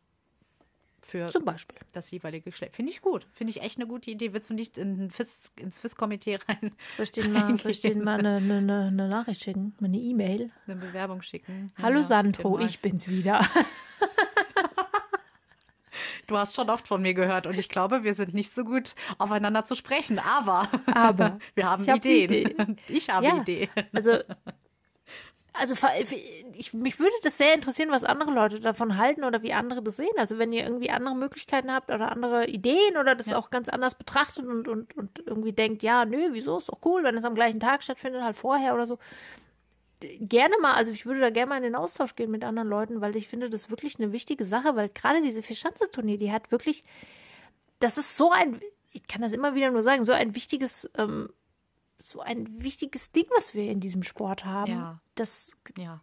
Für 1.06 1.28
Zum 1.28 1.44
Beispiel. 1.44 1.78
das 1.92 2.10
jeweilige 2.10 2.50
Geschlecht. 2.50 2.74
Finde 2.74 2.92
ich 2.92 3.00
gut. 3.02 3.26
Finde 3.32 3.50
ich 3.50 3.62
echt 3.62 3.78
eine 3.78 3.86
gute 3.86 4.10
Idee. 4.10 4.32
Willst 4.32 4.50
du 4.50 4.54
nicht 4.54 4.78
in, 4.78 5.10
FIS, 5.10 5.52
ins 5.60 5.78
FIS-Komitee 5.78 6.38
rein 6.48 6.74
Soll 6.96 7.04
ich 7.04 7.12
denen 7.12 7.32
mal, 7.32 7.58
soll 7.58 7.70
ich 7.70 7.80
denen 7.80 8.04
mal 8.04 8.18
eine, 8.18 8.36
eine, 8.36 8.86
eine, 8.88 9.08
Nachricht 9.08 9.42
schicken? 9.44 9.74
Eine 9.82 9.98
E-Mail? 9.98 10.50
eine 10.66 10.76
Bewerbung 10.76 11.22
schicken? 11.22 11.72
Hallo 11.82 11.98
Ja, 11.98 12.04
Sandro, 12.04 12.58
ich 12.58 12.80
bin's 12.80 13.08
wieder. 13.08 13.40
Du 16.26 16.38
hast 16.38 16.56
schon 16.56 16.70
oft 16.70 16.88
von 16.88 17.02
mir 17.02 17.12
gehört 17.12 17.46
und 17.46 17.58
ich 17.58 17.68
glaube, 17.68 18.02
wir 18.02 18.14
sind 18.14 18.34
nicht 18.34 18.52
so 18.52 18.64
gut 18.64 18.94
aufeinander 19.18 19.66
zu 19.66 19.74
sprechen. 19.74 20.18
Aber, 20.18 20.68
Aber 20.94 21.38
wir 21.54 21.68
haben 21.68 21.82
ich 21.82 21.90
hab 21.90 21.98
Ideen. 21.98 22.76
Ich 22.88 23.10
habe 23.10 23.26
Ja. 23.26 23.36
Ideen. 23.36 23.68
Also, 23.92 24.18
also 25.56 25.76
ver- 25.76 25.92
ich, 26.56 26.74
mich 26.74 26.98
würde 26.98 27.14
das 27.22 27.38
sehr 27.38 27.54
interessieren, 27.54 27.90
was 27.90 28.02
andere 28.04 28.32
Leute 28.32 28.58
davon 28.60 28.98
halten 28.98 29.22
oder 29.24 29.42
wie 29.42 29.52
andere 29.52 29.82
das 29.82 29.96
sehen. 29.96 30.12
Also 30.16 30.36
wenn 30.38 30.52
ihr 30.52 30.64
irgendwie 30.64 30.90
andere 30.90 31.14
Möglichkeiten 31.14 31.72
habt 31.72 31.90
oder 31.90 32.10
andere 32.10 32.46
Ideen 32.48 32.96
oder 32.98 33.14
das 33.14 33.28
Ja. 33.28 33.38
auch 33.38 33.50
ganz 33.50 33.68
anders 33.68 33.94
betrachtet 33.94 34.44
und, 34.46 34.66
und, 34.66 34.96
und 34.96 35.22
irgendwie 35.26 35.52
denkt, 35.52 35.82
ja, 35.84 36.04
nö, 36.04 36.30
wieso, 36.32 36.58
ist 36.58 36.68
doch 36.68 36.80
cool, 36.84 37.04
wenn 37.04 37.16
es 37.16 37.24
am 37.24 37.36
gleichen 37.36 37.60
Tag 37.60 37.82
stattfindet, 37.84 38.22
halt 38.22 38.36
vorher 38.36 38.74
oder 38.74 38.86
so. 38.86 38.98
Gerne 40.00 40.56
mal, 40.60 40.74
also 40.74 40.92
ich 40.92 41.06
würde 41.06 41.20
da 41.20 41.30
gerne 41.30 41.48
mal 41.48 41.56
in 41.56 41.62
den 41.62 41.76
Austausch 41.76 42.14
gehen 42.16 42.30
mit 42.30 42.44
anderen 42.44 42.68
Leuten, 42.68 43.00
weil 43.00 43.16
ich 43.16 43.28
finde 43.28 43.48
das 43.48 43.70
wirklich 43.70 43.98
eine 43.98 44.12
wichtige 44.12 44.44
Sache, 44.44 44.74
weil 44.76 44.88
gerade 44.88 45.22
diese 45.22 45.42
Vierschanzentournee, 45.42 46.18
die 46.18 46.32
hat 46.32 46.50
wirklich, 46.50 46.84
das 47.78 47.96
ist 47.96 48.16
so 48.16 48.30
ein, 48.30 48.60
ich 48.92 49.06
kann 49.06 49.22
das 49.22 49.32
immer 49.32 49.54
wieder 49.54 49.70
nur 49.70 49.82
sagen, 49.82 50.04
so 50.04 50.12
ein 50.12 50.34
wichtiges 50.34 50.90
ähm, 50.98 51.30
so 52.08 52.20
ein 52.20 52.62
wichtiges 52.62 53.12
Ding, 53.12 53.26
was 53.36 53.54
wir 53.54 53.70
in 53.70 53.80
diesem 53.80 54.02
Sport 54.02 54.44
haben. 54.44 54.70
Ja. 54.72 55.00
Das, 55.14 55.52
Ja. 55.76 56.00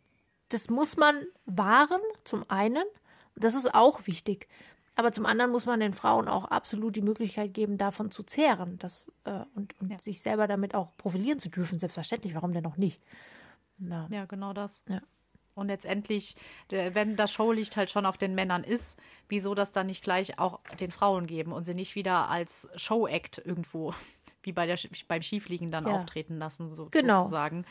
das 0.49 0.70
muss 0.70 0.97
man 0.97 1.24
wahren, 1.45 2.02
zum 2.24 2.43
einen. 2.49 2.84
Das 3.36 3.56
ist 3.56 3.74
auch 3.74 4.08
wichtig. 4.08 4.47
Aber 4.95 5.12
zum 5.14 5.26
anderen 5.26 5.52
muss 5.52 5.66
man 5.66 5.80
den 5.80 5.93
Frauen 5.93 6.28
auch 6.28 6.45
absolut 6.45 6.95
die 6.97 7.02
Möglichkeit 7.02 7.54
geben, 7.54 7.78
davon 7.78 8.12
zu 8.12 8.24
zehren 8.24 8.78
das, 8.78 9.12
äh, 9.24 9.39
und, 9.56 9.80
und 9.80 9.89
Ja. 9.91 9.97
sich 10.02 10.22
selber 10.22 10.47
damit 10.47 10.76
auch 10.76 10.95
profilieren 10.97 11.39
zu 11.39 11.49
dürfen. 11.49 11.80
Selbstverständlich, 11.80 12.36
warum 12.36 12.52
denn 12.52 12.64
noch 12.64 12.78
nicht? 12.78 13.02
Na, 13.78 14.08
Ja, 14.12 14.26
genau 14.26 14.54
das. 14.54 14.84
Ja. 14.89 15.02
Und 15.54 15.68
letztendlich, 15.68 16.36
wenn 16.70 17.16
das 17.18 17.32
Showlicht 17.34 17.76
halt 17.78 17.91
schon 17.91 18.06
auf 18.06 18.18
den 18.18 18.36
Männern 18.36 18.64
ist, 18.64 18.97
wieso 19.28 19.54
das 19.54 19.72
dann 19.74 19.88
nicht 19.88 20.02
gleich 20.04 20.39
auch 20.39 20.60
den 20.80 20.91
Frauen 20.91 21.26
geben 21.28 21.52
und 21.52 21.66
sie 21.66 21.74
nicht 21.74 21.95
wieder 21.95 22.30
als 22.30 22.70
Show-Act 22.76 23.41
irgendwo, 23.43 23.93
wie 24.44 24.52
bei 24.54 24.66
der, 24.66 24.78
beim 25.08 25.22
Skifliegen 25.24 25.72
dann 25.72 25.88
Ja. 25.88 25.96
auftreten 25.96 26.38
lassen, 26.38 26.74
so, 26.74 26.89
Genau. 26.92 27.24
sozusagen. 27.24 27.66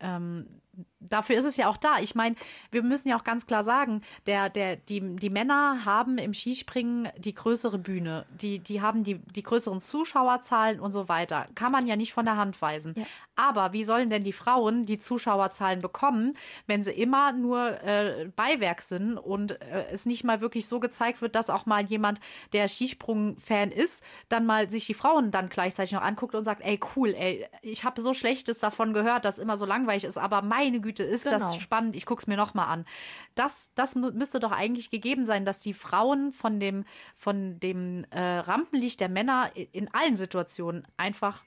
Ähm, 0.00 0.61
dafür 1.00 1.36
ist 1.36 1.44
es 1.44 1.56
ja 1.56 1.68
auch 1.68 1.76
da. 1.76 1.98
Ich 2.00 2.14
meine, 2.14 2.36
wir 2.70 2.82
müssen 2.82 3.08
ja 3.08 3.18
auch 3.18 3.24
ganz 3.24 3.46
klar 3.46 3.64
sagen, 3.64 4.02
der, 4.26 4.48
der, 4.50 4.76
die, 4.76 5.16
die 5.16 5.30
Männer 5.30 5.84
haben 5.84 6.18
im 6.18 6.34
Skispringen 6.34 7.08
die 7.18 7.34
größere 7.34 7.78
Bühne, 7.78 8.26
die, 8.40 8.58
die 8.58 8.80
haben 8.80 9.04
die, 9.04 9.18
die 9.18 9.42
größeren 9.42 9.80
Zuschauerzahlen 9.80 10.80
und 10.80 10.92
so 10.92 11.08
weiter. 11.08 11.46
Kann 11.54 11.72
man 11.72 11.86
ja 11.86 11.96
nicht 11.96 12.12
von 12.12 12.24
der 12.24 12.36
Hand 12.36 12.60
weisen. 12.62 12.94
Ja. 12.96 13.04
Aber 13.34 13.72
wie 13.72 13.84
sollen 13.84 14.10
denn 14.10 14.24
die 14.24 14.32
Frauen 14.32 14.86
die 14.86 14.98
Zuschauerzahlen 14.98 15.80
bekommen, 15.80 16.34
wenn 16.66 16.82
sie 16.82 16.92
immer 16.92 17.32
nur 17.32 17.82
äh, 17.82 18.28
Beiwerk 18.36 18.82
sind 18.82 19.16
und 19.16 19.60
äh, 19.62 19.86
es 19.90 20.06
nicht 20.06 20.22
mal 20.24 20.40
wirklich 20.40 20.66
so 20.66 20.80
gezeigt 20.80 21.22
wird, 21.22 21.34
dass 21.34 21.50
auch 21.50 21.66
mal 21.66 21.82
jemand, 21.84 22.20
der 22.52 22.68
Skisprung-Fan 22.68 23.70
ist, 23.70 24.04
dann 24.28 24.46
mal 24.46 24.70
sich 24.70 24.86
die 24.86 24.94
Frauen 24.94 25.30
dann 25.30 25.48
gleichzeitig 25.48 25.92
noch 25.92 26.02
anguckt 26.02 26.34
und 26.34 26.44
sagt, 26.44 26.62
ey 26.62 26.78
cool, 26.94 27.14
ey, 27.14 27.46
ich 27.62 27.84
habe 27.84 28.00
so 28.00 28.12
Schlechtes 28.14 28.58
davon 28.58 28.92
gehört, 28.92 29.24
dass 29.24 29.38
immer 29.38 29.56
so 29.56 29.64
langweilig 29.64 30.04
ist, 30.04 30.18
aber 30.18 30.42
meine 30.62 30.80
Güte, 30.80 31.02
ist 31.02 31.26
das 31.26 31.42
Genau. 31.42 31.60
spannend, 31.60 31.96
ich 31.96 32.06
guck's 32.06 32.26
mir 32.26 32.36
noch 32.36 32.54
mal 32.54 32.66
an. 32.66 32.84
Das, 33.34 33.70
das 33.74 33.96
mü- 33.96 34.12
müsste 34.12 34.40
doch 34.40 34.52
eigentlich 34.52 34.90
gegeben 34.90 35.26
sein, 35.26 35.44
dass 35.44 35.60
die 35.60 35.74
Frauen 35.74 36.32
von 36.32 36.60
dem, 36.60 36.84
von 37.16 37.58
dem 37.60 38.04
äh, 38.10 38.20
Rampenlicht 38.20 39.00
der 39.00 39.08
Männer 39.08 39.50
in 39.54 39.92
allen 39.92 40.16
Situationen 40.16 40.86
einfach 40.96 41.44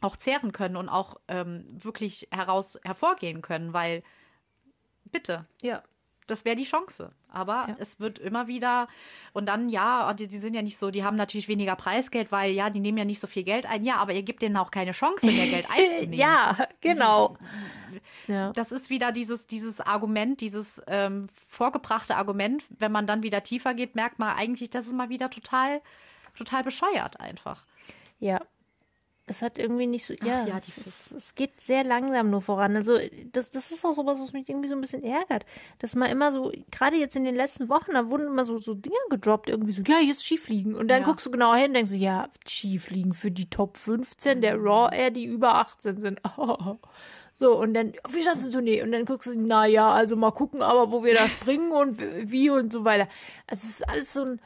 auch 0.00 0.16
zehren 0.16 0.52
können 0.52 0.76
und 0.76 0.88
auch 0.88 1.18
ähm, 1.28 1.64
wirklich 1.82 2.28
heraus 2.30 2.78
hervorgehen 2.84 3.42
können, 3.42 3.72
weil 3.72 4.02
bitte, 5.04 5.46
ja. 5.62 5.82
Das 6.26 6.44
wäre 6.44 6.56
die 6.56 6.64
Chance. 6.64 7.12
Aber 7.28 7.66
Ja. 7.68 7.76
es 7.78 8.00
wird 8.00 8.18
immer 8.18 8.46
wieder 8.46 8.88
und 9.32 9.46
dann 9.46 9.68
ja, 9.68 10.12
die, 10.14 10.26
die 10.26 10.38
sind 10.38 10.54
ja 10.54 10.62
nicht 10.62 10.78
so, 10.78 10.90
die 10.90 11.04
haben 11.04 11.16
natürlich 11.16 11.48
weniger 11.48 11.76
Preisgeld, 11.76 12.32
weil 12.32 12.52
ja, 12.52 12.70
die 12.70 12.80
nehmen 12.80 12.98
ja 12.98 13.04
nicht 13.04 13.20
so 13.20 13.26
viel 13.26 13.42
Geld 13.44 13.66
ein. 13.66 13.84
Ja, 13.84 13.96
aber 13.96 14.12
ihr 14.12 14.22
gebt 14.22 14.42
denen 14.42 14.56
auch 14.56 14.70
keine 14.70 14.92
Chance, 14.92 15.26
mehr 15.26 15.46
Geld 15.46 15.66
einzunehmen. 15.70 16.12
Ja, 16.14 16.56
genau. 16.80 17.36
Ja. 18.26 18.52
Das 18.52 18.72
ist 18.72 18.90
wieder 18.90 19.12
dieses, 19.12 19.46
dieses 19.46 19.80
Argument, 19.80 20.40
dieses 20.40 20.80
ähm, 20.86 21.26
vorgebrachte 21.48 22.16
Argument. 22.16 22.64
Wenn 22.78 22.92
man 22.92 23.06
dann 23.06 23.22
wieder 23.22 23.42
tiefer 23.42 23.74
geht, 23.74 23.94
merkt 23.94 24.18
man 24.18 24.36
eigentlich, 24.36 24.70
das 24.70 24.86
ist 24.86 24.94
mal 24.94 25.08
wieder 25.10 25.30
total, 25.30 25.82
total 26.36 26.62
bescheuert 26.62 27.20
einfach. 27.20 27.64
Ja. 28.20 28.40
Es 29.26 29.40
hat 29.40 29.58
irgendwie 29.58 29.86
nicht 29.86 30.04
so, 30.04 30.12
ja, 30.22 30.46
ja, 30.46 30.58
es, 30.58 30.76
ist, 30.76 31.12
es 31.12 31.34
geht 31.34 31.58
sehr 31.58 31.82
langsam 31.82 32.28
nur 32.28 32.42
voran. 32.42 32.76
Also 32.76 32.98
das, 33.32 33.48
das 33.50 33.70
ist 33.70 33.82
auch 33.84 33.94
sowas, 33.94 34.20
was 34.20 34.34
mich 34.34 34.46
irgendwie 34.48 34.68
so 34.68 34.74
ein 34.74 34.82
bisschen 34.82 35.02
ärgert. 35.02 35.46
Dass 35.78 35.94
man 35.94 36.10
immer 36.10 36.30
so, 36.30 36.52
gerade 36.70 36.96
jetzt 36.96 37.16
in 37.16 37.24
den 37.24 37.34
letzten 37.34 37.70
Wochen, 37.70 37.92
da 37.92 38.10
wurden 38.10 38.26
immer 38.26 38.44
so, 38.44 38.58
so 38.58 38.74
Dinge 38.74 38.96
gedroppt, 39.08 39.48
irgendwie 39.48 39.72
so, 39.72 39.80
ja, 39.86 39.98
jetzt 39.98 40.22
Skifliegen. 40.26 40.74
Und 40.74 40.88
dann 40.88 41.00
Ja. 41.02 41.06
guckst 41.08 41.24
du 41.24 41.30
genauer 41.30 41.56
hin 41.56 41.68
und 41.68 41.74
denkst 41.74 41.92
so, 41.92 41.96
ja, 41.96 42.28
Skifliegen 42.46 43.14
für 43.14 43.30
die 43.30 43.48
Top 43.48 43.78
15 43.78 44.42
der 44.42 44.56
Raw 44.56 44.94
Air, 44.94 45.10
die 45.10 45.24
über 45.24 45.54
18 45.54 46.00
sind. 46.00 46.20
So, 47.36 47.58
und 47.58 47.74
dann, 47.74 47.94
wie 48.10 48.22
stand's 48.22 48.48
Tournee? 48.50 48.80
Und 48.82 48.92
dann 48.92 49.06
guckst 49.06 49.26
du, 49.26 49.34
na 49.36 49.66
ja, 49.66 49.90
also 49.90 50.14
mal 50.14 50.30
gucken, 50.30 50.62
aber 50.62 50.92
wo 50.92 51.02
wir 51.02 51.14
da 51.14 51.28
springen 51.28 51.72
und 51.72 52.00
wie 52.30 52.48
und 52.48 52.72
so 52.72 52.84
weiter. 52.84 53.08
Also 53.48 53.64
es 53.66 53.70
ist 53.80 53.88
alles 53.88 54.12
so 54.12 54.22
ein, 54.22 54.40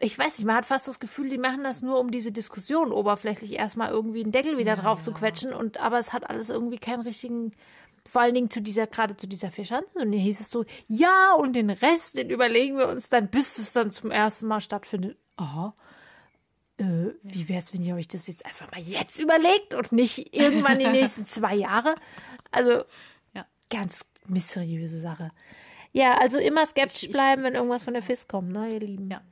ich 0.00 0.16
weiß 0.18 0.38
nicht, 0.38 0.46
man 0.46 0.56
hat 0.56 0.66
fast 0.66 0.86
das 0.88 1.00
Gefühl, 1.00 1.28
die 1.28 1.38
machen 1.38 1.64
das 1.64 1.82
nur, 1.82 1.98
um 1.98 2.10
diese 2.10 2.30
Diskussion 2.32 2.92
oberflächlich 2.92 3.54
erstmal 3.54 3.90
irgendwie 3.90 4.22
einen 4.22 4.32
Deckel 4.32 4.56
wieder 4.58 4.76
drauf 4.76 5.00
zu 5.02 5.12
quetschen. 5.12 5.52
Und 5.52 5.78
aber 5.78 5.98
es 5.98 6.12
hat 6.12 6.28
alles 6.30 6.50
irgendwie 6.50 6.78
keinen 6.78 7.02
richtigen, 7.02 7.50
vor 8.08 8.22
allen 8.22 8.34
Dingen 8.34 8.48
zu 8.50 8.60
dieser, 8.62 8.86
gerade 8.86 9.16
zu 9.16 9.26
dieser 9.26 9.50
Vierschanzen. 9.50 10.00
Und 10.00 10.12
hier 10.12 10.20
hieß 10.22 10.40
es 10.40 10.50
so, 10.50 10.64
ja, 10.86 11.32
und 11.34 11.54
den 11.54 11.70
Rest, 11.70 12.16
den 12.16 12.30
überlegen 12.30 12.78
wir 12.78 12.88
uns 12.88 13.08
dann, 13.10 13.28
bis 13.28 13.58
es 13.58 13.72
dann 13.72 13.90
zum 13.90 14.10
ersten 14.12 14.46
Mal 14.46 14.60
stattfindet. 14.60 15.18
Aha. 15.36 15.74
Äh, 16.78 17.10
wie 17.24 17.48
wäre 17.48 17.58
es, 17.58 17.74
wenn 17.74 17.82
ihr 17.82 17.96
euch 17.96 18.06
das 18.06 18.28
jetzt 18.28 18.46
einfach 18.46 18.70
mal 18.70 18.80
jetzt 18.80 19.18
überlegt 19.18 19.74
und 19.74 19.90
nicht 19.90 20.32
irgendwann 20.36 20.78
die 20.78 20.86
nächsten 20.88 21.26
zwei 21.26 21.56
Jahre? 21.56 21.96
Also, 22.52 22.84
Ja. 23.34 23.44
ganz 23.68 24.06
mysteriöse 24.28 25.00
Sache. 25.00 25.32
Ja, 25.92 26.18
also 26.18 26.38
immer 26.38 26.64
skeptisch 26.66 27.02
Ich- 27.02 27.08
ich- 27.08 27.12
bleiben, 27.12 27.42
wenn 27.42 27.54
irgendwas 27.54 27.82
von 27.82 27.94
der 27.94 28.02
FIS 28.02 28.28
kommt, 28.28 28.52
ne, 28.52 28.72
ihr 28.72 28.78
Lieben? 28.80 29.10
Ja. 29.10 29.22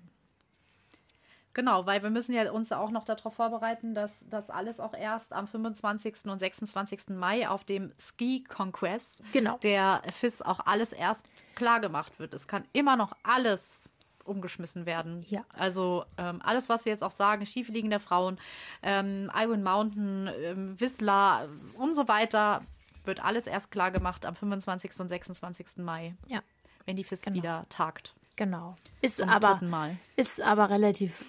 Genau, 1.57 1.87
weil 1.87 2.03
wir 2.03 2.11
müssen 2.11 2.35
ja 2.35 2.51
uns 2.53 2.71
auch 2.71 2.91
noch 2.91 3.05
darauf 3.07 3.33
vorbereiten, 3.33 3.95
dass 3.95 4.23
das 4.29 4.51
alles 4.51 4.79
auch 4.79 4.93
erst 4.93 5.33
am 5.33 5.47
25. 5.47 6.27
und 6.27 6.39
26. 6.39 7.09
Mai 7.17 7.49
auf 7.49 7.65
dem 7.65 7.93
Ski 7.99 8.45
Conquest 8.45 9.23
Genau. 9.33 9.57
der 9.63 10.03
FIS 10.11 10.43
auch 10.43 10.61
alles 10.67 10.93
erst 10.93 11.25
klar 11.55 11.81
gemacht 11.81 12.19
wird. 12.19 12.35
Es 12.35 12.47
kann 12.47 12.65
immer 12.75 12.97
noch 12.97 13.13
alles 13.23 13.91
umgeschmissen 14.25 14.85
werden. 14.85 15.25
Ja. 15.31 15.47
Also 15.57 16.05
ähm, 16.19 16.43
alles, 16.45 16.69
was 16.69 16.85
wir 16.85 16.93
jetzt 16.93 17.03
auch 17.03 17.11
sagen, 17.11 17.47
Skifliegen 17.47 17.89
der 17.89 18.01
Frauen, 18.01 18.39
ähm, 18.83 19.31
Iron 19.35 19.63
Mountain, 19.63 20.29
ähm, 20.43 20.79
Whistler 20.79 21.49
und 21.79 21.95
so 21.95 22.07
weiter, 22.07 22.61
wird 23.07 23.25
alles 23.25 23.47
erst 23.47 23.71
klar 23.71 23.91
gemacht 23.93 24.27
am 24.27 24.35
25. 24.37 25.01
und 25.01 25.09
26. 25.09 25.79
Mai, 25.79 26.17
Ja, 26.27 26.41
wenn 26.85 26.97
die 26.97 27.05
FIS 27.05 27.23
Genau. 27.23 27.37
wieder 27.39 27.65
tagt. 27.71 28.15
genau. 28.37 28.77
Ist 29.01 29.23
aber, 29.23 29.59
Mal. 29.63 29.97
ist 30.17 30.43
aber 30.43 30.69
relativ 30.69 31.25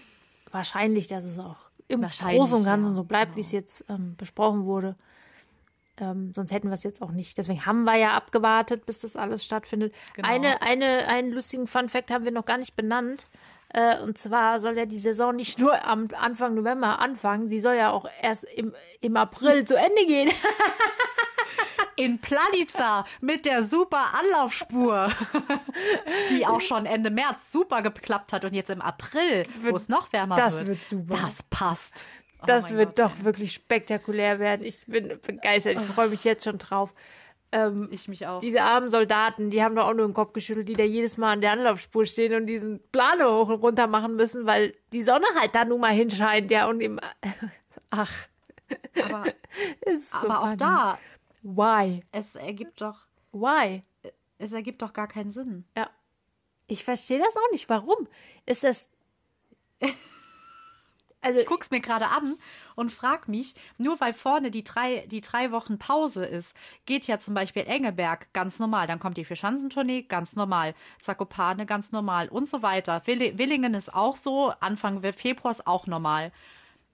wahrscheinlich, 0.52 1.08
dass 1.08 1.26
es 1.26 1.40
auch 1.40 1.58
im 1.88 2.02
Großen 2.02 2.58
und 2.58 2.66
Ganzen 2.66 2.90
ja, 2.92 2.96
so 2.96 3.04
bleibt, 3.04 3.32
genau. 3.32 3.38
wie 3.38 3.42
es 3.42 3.52
jetzt 3.52 3.86
ähm, 3.90 4.16
besprochen 4.18 4.66
wurde. 4.66 4.96
Ähm, 6.00 6.32
sonst 6.34 6.52
hätten 6.52 6.70
wir 6.70 6.74
es 6.74 6.84
jetzt 6.84 7.02
auch 7.02 7.12
nicht. 7.12 7.38
Deswegen 7.38 7.66
haben 7.66 7.84
wir 7.84 7.96
ja 7.96 8.14
abgewartet, 8.14 8.86
bis 8.86 9.00
das 9.00 9.16
alles 9.16 9.44
stattfindet. 9.44 9.94
Genau. 10.14 10.28
Eine, 10.28 10.62
eine, 10.62 11.08
einen 11.08 11.32
lustigen 11.32 11.66
Fun-Fact 11.66 12.12
haben 12.12 12.26
wir 12.26 12.32
noch 12.32 12.46
gar 12.46 12.58
nicht 12.58 12.76
benannt. 12.76 13.28
Äh, 13.70 14.00
und 14.02 14.18
zwar 14.18 14.62
soll 14.62 14.78
ja 14.78 14.86
die 14.86 14.98
Saison 14.98 15.36
nicht 15.36 15.60
nur 15.60 15.84
am 15.86 16.08
Anfang 16.18 16.56
November 16.56 17.00
anfangen, 17.00 17.50
sie 17.50 17.60
soll 17.60 17.76
ja 17.76 17.92
auch 17.92 18.08
erst 18.22 18.46
im, 18.46 18.74
im 19.02 19.18
April 19.18 19.66
zu 19.66 19.76
Ende 19.76 20.06
gehen. 20.06 20.30
in 21.98 22.20
Planica 22.20 23.06
mit 23.22 23.46
der 23.46 23.64
super 23.64 24.14
Anlaufspur, 24.14 25.10
die 26.30 26.46
auch 26.46 26.62
schon 26.62 26.86
Ende 26.86 27.10
März 27.10 27.52
super 27.52 27.82
geklappt 27.82 28.34
hat 28.34 28.46
und 28.46 28.54
jetzt 28.54 28.70
im 28.70 28.82
April, 28.82 29.46
wo 29.62 29.76
es 29.76 29.90
noch 29.90 30.12
wärmer 30.14 30.36
das 30.36 30.58
wird. 30.60 30.68
wird 30.70 30.86
super. 30.86 31.18
Das 31.22 31.44
passt. 31.44 32.06
Oh 32.42 32.46
Das 32.46 32.70
mein 32.70 32.78
wird 32.80 32.96
Gott, 32.96 33.00
doch 33.00 33.24
wirklich 33.24 33.52
spektakulär 33.54 34.40
werden. 34.40 34.66
Ich 34.66 34.86
bin 34.86 35.20
begeistert. 35.26 35.78
Ich 35.78 35.84
freue 35.84 36.10
mich 36.10 36.24
jetzt 36.24 36.44
schon 36.44 36.58
drauf. 36.60 36.94
Ähm, 37.52 37.88
Ich 37.92 38.08
mich 38.10 38.28
auch. 38.28 38.42
diese 38.42 38.62
armen 38.62 38.90
Soldaten, 38.90 39.50
die 39.50 39.64
haben 39.64 39.74
doch 39.76 39.88
auch 39.88 39.94
nur 39.94 40.06
den 40.06 40.14
Kopf 40.14 40.34
geschüttelt, 40.34 40.68
die 40.68 40.76
da 40.76 40.84
jedes 40.84 41.18
Mal 41.18 41.32
an 41.34 41.42
der 41.42 41.54
Anlaufspur 41.54 42.06
stehen 42.06 42.34
und 42.36 42.46
diesen 42.46 42.82
Plane 42.92 43.26
hoch 43.26 43.48
und 43.50 43.62
runter 43.62 43.88
machen 43.88 44.18
müssen, 44.18 44.46
weil 44.46 44.76
die 44.94 45.02
Sonne 45.02 45.26
halt 45.40 45.56
da 45.56 45.64
nun 45.66 45.80
mal 45.80 45.94
hinscheint, 45.94 46.52
ja, 46.52 46.68
und 46.68 46.82
im. 46.82 47.00
Ach, 47.90 48.12
aber 49.02 49.24
ist 49.86 50.12
so 50.12 50.18
aber 50.30 50.40
auch 50.40 50.44
funny. 50.48 50.58
da, 50.58 51.00
Why? 51.56 52.04
es 52.12 52.36
ergibt 52.36 52.82
doch, 52.82 53.06
Why? 53.32 53.84
es 54.38 54.52
ergibt 54.52 54.82
doch 54.82 54.94
gar 54.94 55.08
keinen 55.08 55.32
Sinn. 55.32 55.66
Ja. 55.76 55.90
Ich 56.68 56.84
verstehe 56.84 57.20
das 57.20 57.36
auch 57.36 57.52
nicht. 57.52 57.70
Warum? 57.70 58.08
Ist 58.46 58.64
das. 58.64 58.86
Also, 61.20 61.40
ich 61.40 61.48
gucke 61.48 61.64
es 61.64 61.72
mir 61.72 61.82
gerade 61.82 62.08
an 62.10 62.38
und 62.76 62.92
frage 62.92 63.30
mich, 63.30 63.56
nur 63.78 64.00
weil 64.00 64.14
vorne 64.14 64.52
die 64.52 64.64
drei, 64.64 65.06
die 65.08 65.20
drei 65.20 65.52
Wochen 65.52 65.80
Pause 65.80 66.24
ist, 66.24 66.56
geht 66.86 67.08
ja 67.08 67.18
zum 67.18 67.34
Beispiel 67.34 67.64
Engelberg 67.64 68.32
ganz 68.34 68.60
normal. 68.60 68.86
Dann 68.86 69.00
kommt 69.00 69.18
die 69.18 69.26
Vierschanzentournee 69.26 70.04
ganz 70.04 70.36
normal. 70.36 70.76
Zakopane 71.02 71.66
ganz 71.66 71.92
normal 71.92 72.30
und 72.30 72.48
so 72.48 72.62
weiter. 72.62 73.02
Willingen 73.06 73.74
ist 73.74 73.94
auch 73.94 74.16
so. 74.16 74.54
Anfang 74.60 75.02
Februar 75.02 75.52
ist 75.52 75.66
auch 75.66 75.88
normal. 75.88 76.32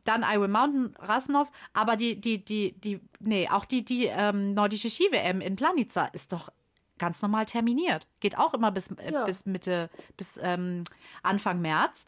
Dann 0.04 0.24
Iowa 0.24 0.48
Mountain, 0.48 0.96
Rasnov, 1.00 1.50
aber 1.74 1.96
die, 1.96 2.20
die, 2.20 2.44
die, 2.44 2.74
die, 2.74 3.00
nee, 3.20 3.48
auch 3.50 3.66
die, 3.66 3.86
die 3.86 4.06
ähm, 4.06 4.54
nordische 4.54 4.90
Ski-WM 4.90 5.40
in 5.40 5.56
Planica 5.56 6.06
ist 6.08 6.34
doch 6.34 6.50
ganz 6.98 7.22
normal 7.22 7.46
terminiert. 7.46 8.08
Geht 8.20 8.38
auch 8.38 8.54
immer 8.54 8.72
bis, 8.72 8.92
äh, 8.92 9.14
ja. 9.14 9.24
bis 9.26 9.46
Mitte, 9.46 9.90
bis 10.18 10.40
ähm, 10.42 10.84
Anfang 11.22 11.62
März. 11.62 12.06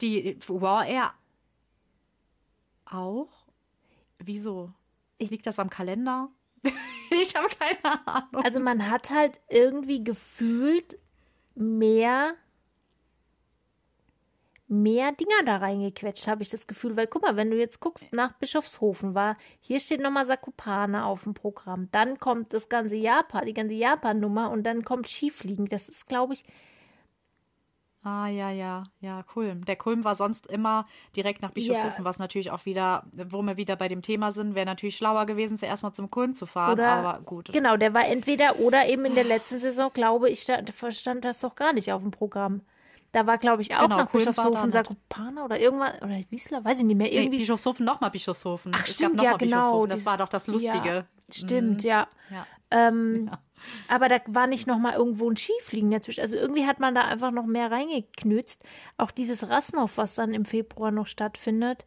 Die 0.00 0.38
War 0.48 0.86
Air 0.86 1.12
auch? 2.86 3.46
Wieso? 4.18 4.72
Liegt 5.18 5.46
das 5.46 5.58
am 5.58 5.70
Kalender? 5.70 6.28
ich 7.10 7.34
habe 7.36 7.48
keine 7.48 8.06
Ahnung. 8.06 8.44
Also 8.44 8.60
man 8.60 8.90
hat 8.90 9.10
halt 9.10 9.40
irgendwie 9.48 10.02
gefühlt 10.02 10.98
mehr 11.54 12.34
mehr 14.72 15.12
Dinger 15.12 15.44
da 15.44 15.58
reingequetscht, 15.58 16.26
habe 16.26 16.42
ich 16.42 16.48
das 16.48 16.66
Gefühl. 16.66 16.96
Weil 16.96 17.06
guck 17.06 17.22
mal, 17.22 17.36
wenn 17.36 17.50
du 17.50 17.58
jetzt 17.58 17.80
guckst 17.80 18.12
nach 18.12 18.32
Bischofshofen 18.32 19.14
war, 19.14 19.36
hier 19.60 19.78
steht 19.78 20.00
nochmal 20.00 20.26
Sakupane 20.26 21.04
auf 21.04 21.24
dem 21.24 21.34
Programm. 21.34 21.88
Dann 21.92 22.18
kommt 22.18 22.52
das 22.54 22.68
ganze 22.68 22.96
Japan, 22.96 23.46
die 23.46 23.54
ganze 23.54 23.74
Japan-Nummer 23.74 24.50
und 24.50 24.64
dann 24.64 24.84
kommt 24.84 25.08
Skifliegen. 25.08 25.66
Das 25.66 25.88
ist, 25.88 26.08
glaube 26.08 26.34
ich. 26.34 26.44
Ah, 28.04 28.26
ja, 28.26 28.50
ja, 28.50 28.82
ja, 29.00 29.22
Kulm. 29.22 29.64
Der 29.64 29.76
Kulm 29.76 30.02
war 30.02 30.16
sonst 30.16 30.48
immer 30.48 30.84
direkt 31.14 31.40
nach 31.40 31.52
Bischofshofen, 31.52 31.98
ja. 31.98 32.04
was 32.04 32.18
natürlich 32.18 32.50
auch 32.50 32.66
wieder, 32.66 33.04
wo 33.12 33.42
wir 33.42 33.56
wieder 33.56 33.76
bei 33.76 33.86
dem 33.86 34.02
Thema 34.02 34.32
sind, 34.32 34.56
wäre 34.56 34.66
natürlich 34.66 34.96
schlauer 34.96 35.24
gewesen, 35.24 35.56
zuerst 35.56 35.84
mal 35.84 35.92
zum 35.92 36.10
Kulm 36.10 36.34
zu 36.34 36.46
fahren, 36.46 36.72
oder, 36.72 36.88
aber 36.88 37.20
gut. 37.20 37.52
Genau, 37.52 37.76
der 37.76 37.94
war 37.94 38.08
entweder 38.08 38.58
oder 38.58 38.88
eben 38.88 39.04
in 39.04 39.14
der 39.14 39.22
letzten 39.22 39.60
Saison, 39.60 39.92
glaube 39.94 40.30
ich, 40.30 40.44
da 40.46 40.58
stand 40.90 41.24
das 41.24 41.40
doch 41.40 41.54
gar 41.54 41.72
nicht 41.72 41.92
auf 41.92 42.02
dem 42.02 42.10
Programm. 42.10 42.62
Da 43.12 43.26
war, 43.26 43.36
glaube 43.36 43.60
ich, 43.60 43.76
auch 43.76 43.82
genau, 43.82 43.98
noch 43.98 44.10
Bischofshofen, 44.10 44.70
Sakopana 44.70 45.44
oder 45.44 45.60
irgendwas, 45.60 46.00
oder 46.00 46.18
Wiesler, 46.30 46.64
weiß 46.64 46.78
ich 46.78 46.84
nicht 46.84 46.96
mehr. 46.96 47.12
Irgendwie. 47.12 47.36
Nee, 47.36 47.38
Bischofshofen, 47.38 47.84
nochmal 47.84 48.10
Bischofshofen. 48.10 48.72
Ach, 48.74 48.84
es 48.84 48.94
stimmt, 48.94 49.20
ja, 49.20 49.36
genau. 49.36 49.86
Das 49.86 50.06
war 50.06 50.16
doch 50.16 50.28
das 50.28 50.46
Lustige. 50.46 50.88
Ja, 50.88 51.04
stimmt, 51.30 51.82
mhm. 51.82 51.88
ja. 51.88 52.08
Ja. 52.30 52.46
Ähm, 52.70 53.26
ja. 53.30 53.38
Aber 53.88 54.08
da 54.08 54.16
war 54.26 54.46
nicht 54.46 54.66
nochmal 54.66 54.94
irgendwo 54.94 55.30
ein 55.30 55.36
Skifliegen 55.36 55.90
dazwischen. 55.90 56.22
Also 56.22 56.36
irgendwie 56.36 56.66
hat 56.66 56.80
man 56.80 56.94
da 56.94 57.02
einfach 57.02 57.30
noch 57.30 57.46
mehr 57.46 57.70
reingeknützt. 57.70 58.62
Auch 58.96 59.10
dieses 59.10 59.48
Rasnov, 59.48 59.98
was 59.98 60.14
dann 60.14 60.32
im 60.32 60.46
Februar 60.46 60.90
noch 60.90 61.06
stattfindet. 61.06 61.84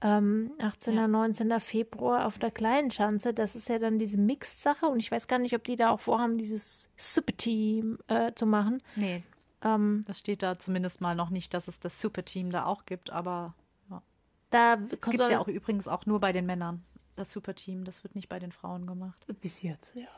Ähm, 0.00 0.52
18. 0.60 0.94
Ja. 0.94 1.06
19. 1.06 1.60
Februar 1.60 2.26
auf 2.26 2.38
der 2.38 2.50
kleinen 2.50 2.90
Schanze. 2.90 3.34
Das 3.34 3.54
ist 3.54 3.68
ja 3.68 3.78
dann 3.78 3.98
diese 3.98 4.18
Mixed-Sache. 4.18 4.86
Und 4.86 4.98
ich 4.98 5.12
weiß 5.12 5.28
gar 5.28 5.38
nicht, 5.38 5.54
ob 5.54 5.62
die 5.64 5.76
da 5.76 5.90
auch 5.90 6.00
vorhaben, 6.00 6.36
dieses 6.36 6.88
Super-Team 6.96 7.98
äh, 8.08 8.32
zu 8.34 8.46
machen. 8.46 8.82
Nee, 8.96 9.22
ähm, 9.62 10.04
das 10.06 10.18
steht 10.18 10.42
da 10.42 10.58
zumindest 10.58 11.00
mal 11.00 11.14
noch 11.14 11.30
nicht, 11.30 11.54
dass 11.54 11.68
es 11.68 11.80
das 11.80 12.00
Superteam 12.00 12.50
da 12.50 12.66
auch 12.66 12.84
gibt, 12.84 13.10
aber 13.10 13.54
ja. 13.90 14.02
Da 14.50 14.76
das 14.76 15.00
gibt 15.10 15.22
es 15.22 15.30
ja 15.30 15.40
auch 15.40 15.48
übrigens 15.48 15.88
auch 15.88 16.06
nur 16.06 16.20
bei 16.20 16.32
den 16.32 16.46
Männern. 16.46 16.84
Das 17.16 17.30
Superteam, 17.30 17.84
das 17.84 18.04
wird 18.04 18.14
nicht 18.14 18.28
bei 18.28 18.38
den 18.38 18.52
Frauen 18.52 18.86
gemacht. 18.86 19.24
Bis 19.40 19.62
jetzt, 19.62 19.94
ja. 19.94 20.08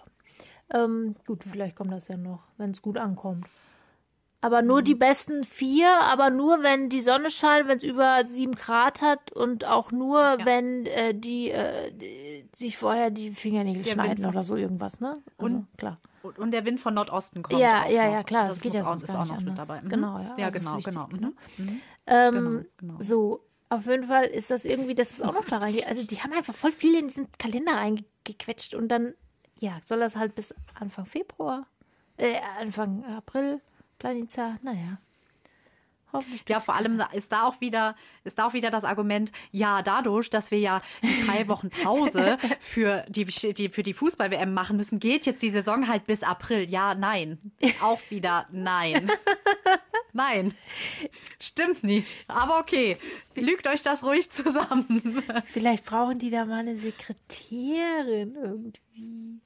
Ähm, 0.70 1.16
gut, 1.26 1.44
vielleicht 1.44 1.76
kommt 1.76 1.92
das 1.92 2.08
ja 2.08 2.16
noch, 2.16 2.48
wenn 2.56 2.70
es 2.70 2.80
gut 2.80 2.96
ankommt. 2.96 3.46
Aber 4.44 4.60
nur 4.60 4.80
mhm. 4.80 4.84
die 4.84 4.94
besten 4.94 5.42
vier, 5.42 5.90
aber 6.02 6.28
nur 6.28 6.62
wenn 6.62 6.90
die 6.90 7.00
Sonne 7.00 7.30
scheint, 7.30 7.66
wenn 7.66 7.78
es 7.78 7.82
über 7.82 8.28
sieben 8.28 8.54
Grad 8.54 9.00
hat 9.00 9.32
und 9.32 9.64
auch 9.64 9.90
nur, 9.90 10.20
ja. 10.20 10.44
wenn 10.44 10.84
äh, 10.84 11.14
die, 11.14 11.50
äh, 11.50 11.90
die, 11.90 12.46
sich 12.54 12.76
vorher 12.76 13.10
die 13.10 13.30
Fingernägel 13.30 13.84
der 13.84 13.92
schneiden 13.92 14.26
oder 14.26 14.42
so 14.42 14.56
irgendwas, 14.56 15.00
ne? 15.00 15.22
Also, 15.38 15.56
und 15.56 15.78
klar. 15.78 15.98
Und 16.36 16.50
der 16.50 16.66
Wind 16.66 16.78
von 16.78 16.92
Nordosten 16.92 17.42
kommt. 17.42 17.58
Ja, 17.58 17.88
ja, 17.88 18.06
ja, 18.06 18.22
klar. 18.22 18.48
Das, 18.48 18.56
das 18.56 18.62
geht 18.62 18.74
ja 18.74 18.84
sonst 18.84 19.04
ist 19.04 19.14
auch 19.14 19.26
noch 19.26 19.40
mit 19.40 19.56
dabei. 19.56 19.80
Mhm. 19.80 19.88
Genau, 19.88 20.18
ja. 20.18 20.34
Ja, 20.36 20.50
genau, 20.50 20.76
wichtig, 20.76 20.92
genau. 20.92 21.06
Ne? 21.06 21.32
Mhm. 21.56 21.80
Ähm, 22.06 22.34
genau, 22.34 22.64
genau. 22.76 22.94
So, 23.00 23.40
auf 23.70 23.86
jeden 23.86 24.04
Fall 24.04 24.24
ist 24.24 24.50
das 24.50 24.66
irgendwie, 24.66 24.94
das 24.94 25.10
ist 25.10 25.24
auch 25.24 25.32
noch 25.32 25.46
da 25.46 25.56
rein. 25.56 25.74
Also 25.86 26.06
die 26.06 26.22
haben 26.22 26.34
einfach 26.34 26.54
voll 26.54 26.72
viel 26.72 26.94
in 26.96 27.08
diesen 27.08 27.32
Kalender 27.38 27.76
reingequetscht 27.76 28.74
und 28.74 28.88
dann, 28.88 29.14
ja, 29.58 29.78
soll 29.86 30.00
das 30.00 30.16
halt 30.16 30.34
bis 30.34 30.54
Anfang 30.78 31.06
Februar, 31.06 31.66
äh, 32.18 32.34
Anfang 32.60 33.06
April, 33.06 33.62
Planica, 34.04 34.58
naja. 34.60 34.98
Ja, 36.46 36.60
vor 36.60 36.74
allem 36.74 37.02
ist 37.14 37.32
da 37.32 37.44
auch 37.44 37.62
wieder, 37.62 37.96
ist 38.22 38.38
da 38.38 38.46
auch 38.46 38.52
wieder 38.52 38.70
das 38.70 38.84
Argument, 38.84 39.32
ja, 39.50 39.80
dadurch, 39.80 40.28
dass 40.28 40.50
wir 40.50 40.58
ja 40.58 40.82
die 41.02 41.26
drei 41.26 41.48
Wochen 41.48 41.70
Pause 41.70 42.36
für 42.60 43.06
die, 43.08 43.24
die 43.24 43.70
für 43.70 43.82
die 43.82 43.94
Fußball-WM 43.94 44.52
machen 44.52 44.76
müssen, 44.76 45.00
geht 45.00 45.24
jetzt 45.24 45.42
die 45.42 45.48
Saison 45.48 45.88
halt 45.88 46.06
bis 46.06 46.22
April. 46.22 46.68
Ja, 46.68 46.94
nein. 46.94 47.38
Auch 47.80 47.98
wieder 48.10 48.46
nein. 48.52 49.10
Nein. 50.16 50.54
Stimmt 51.40 51.82
nicht. 51.82 52.18
Aber 52.28 52.60
okay. 52.60 52.96
Lügt 53.34 53.66
euch 53.66 53.82
das 53.82 54.04
ruhig 54.04 54.30
zusammen. 54.30 55.24
Vielleicht 55.46 55.84
brauchen 55.84 56.20
die 56.20 56.30
da 56.30 56.44
mal 56.44 56.60
eine 56.60 56.76
Sekretärin 56.76 58.36
irgendwie. 58.40 59.40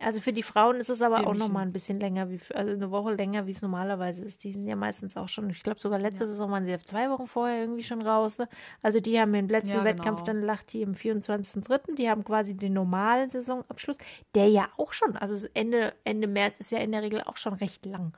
Also 0.00 0.20
für 0.20 0.32
die 0.32 0.44
Frauen 0.44 0.76
ist 0.76 0.90
es 0.90 1.02
aber 1.02 1.26
auch 1.26 1.34
noch 1.34 1.48
mal 1.48 1.62
ein 1.62 1.72
bisschen 1.72 1.98
länger, 1.98 2.30
wie, 2.30 2.38
also 2.54 2.70
eine 2.70 2.90
Woche 2.92 3.14
länger, 3.14 3.46
wie 3.46 3.50
es 3.50 3.62
normalerweise 3.62 4.24
ist. 4.24 4.44
Die 4.44 4.52
sind 4.52 4.66
ja 4.66 4.76
meistens 4.76 5.16
auch 5.16 5.28
schon, 5.28 5.50
ich 5.50 5.62
glaube 5.64 5.80
sogar 5.80 5.98
letzte 5.98 6.22
ja. 6.22 6.28
Saison 6.28 6.52
waren 6.52 6.64
sie 6.64 6.74
auf 6.74 6.84
zwei 6.84 7.10
Wochen 7.10 7.26
vorher 7.26 7.62
irgendwie 7.62 7.82
schon 7.82 8.02
raus. 8.02 8.38
Ne? 8.38 8.48
Also 8.80 9.00
die 9.00 9.18
haben 9.18 9.32
den 9.32 9.48
letzten 9.48 9.78
ja, 9.78 9.84
Wettkampf 9.84 10.22
genau. 10.22 10.38
dann 10.38 10.42
Lachti 10.42 10.84
am 10.84 10.92
24.03. 10.92 11.96
Die 11.96 12.08
haben 12.08 12.22
quasi 12.22 12.54
den 12.54 12.74
normalen 12.74 13.28
Saisonabschluss, 13.28 13.98
der 14.36 14.48
ja 14.48 14.68
auch 14.76 14.92
schon, 14.92 15.16
also 15.16 15.48
Ende, 15.54 15.94
Ende 16.04 16.28
März 16.28 16.60
ist 16.60 16.70
ja 16.70 16.78
in 16.78 16.92
der 16.92 17.02
Regel 17.02 17.22
auch 17.22 17.36
schon 17.36 17.54
recht 17.54 17.84
lang. 17.84 18.12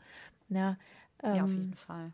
Ja, 0.51 0.77
ähm, 1.23 1.35
ja 1.35 1.45
auf 1.45 1.51
jeden 1.51 1.75
Fall. 1.75 2.13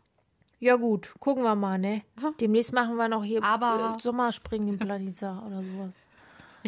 Ja 0.59 0.75
gut, 0.77 1.13
gucken 1.19 1.43
wir 1.43 1.55
mal, 1.55 1.77
ne? 1.77 2.03
Demnächst 2.39 2.71
machen 2.71 2.95
wir 2.95 3.09
noch 3.09 3.23
hier 3.23 3.43
aber, 3.43 3.97
Sommerspringen 3.99 4.69
in 4.69 4.79
Planica 4.79 5.43
oder 5.45 5.61
sowas. 5.61 5.93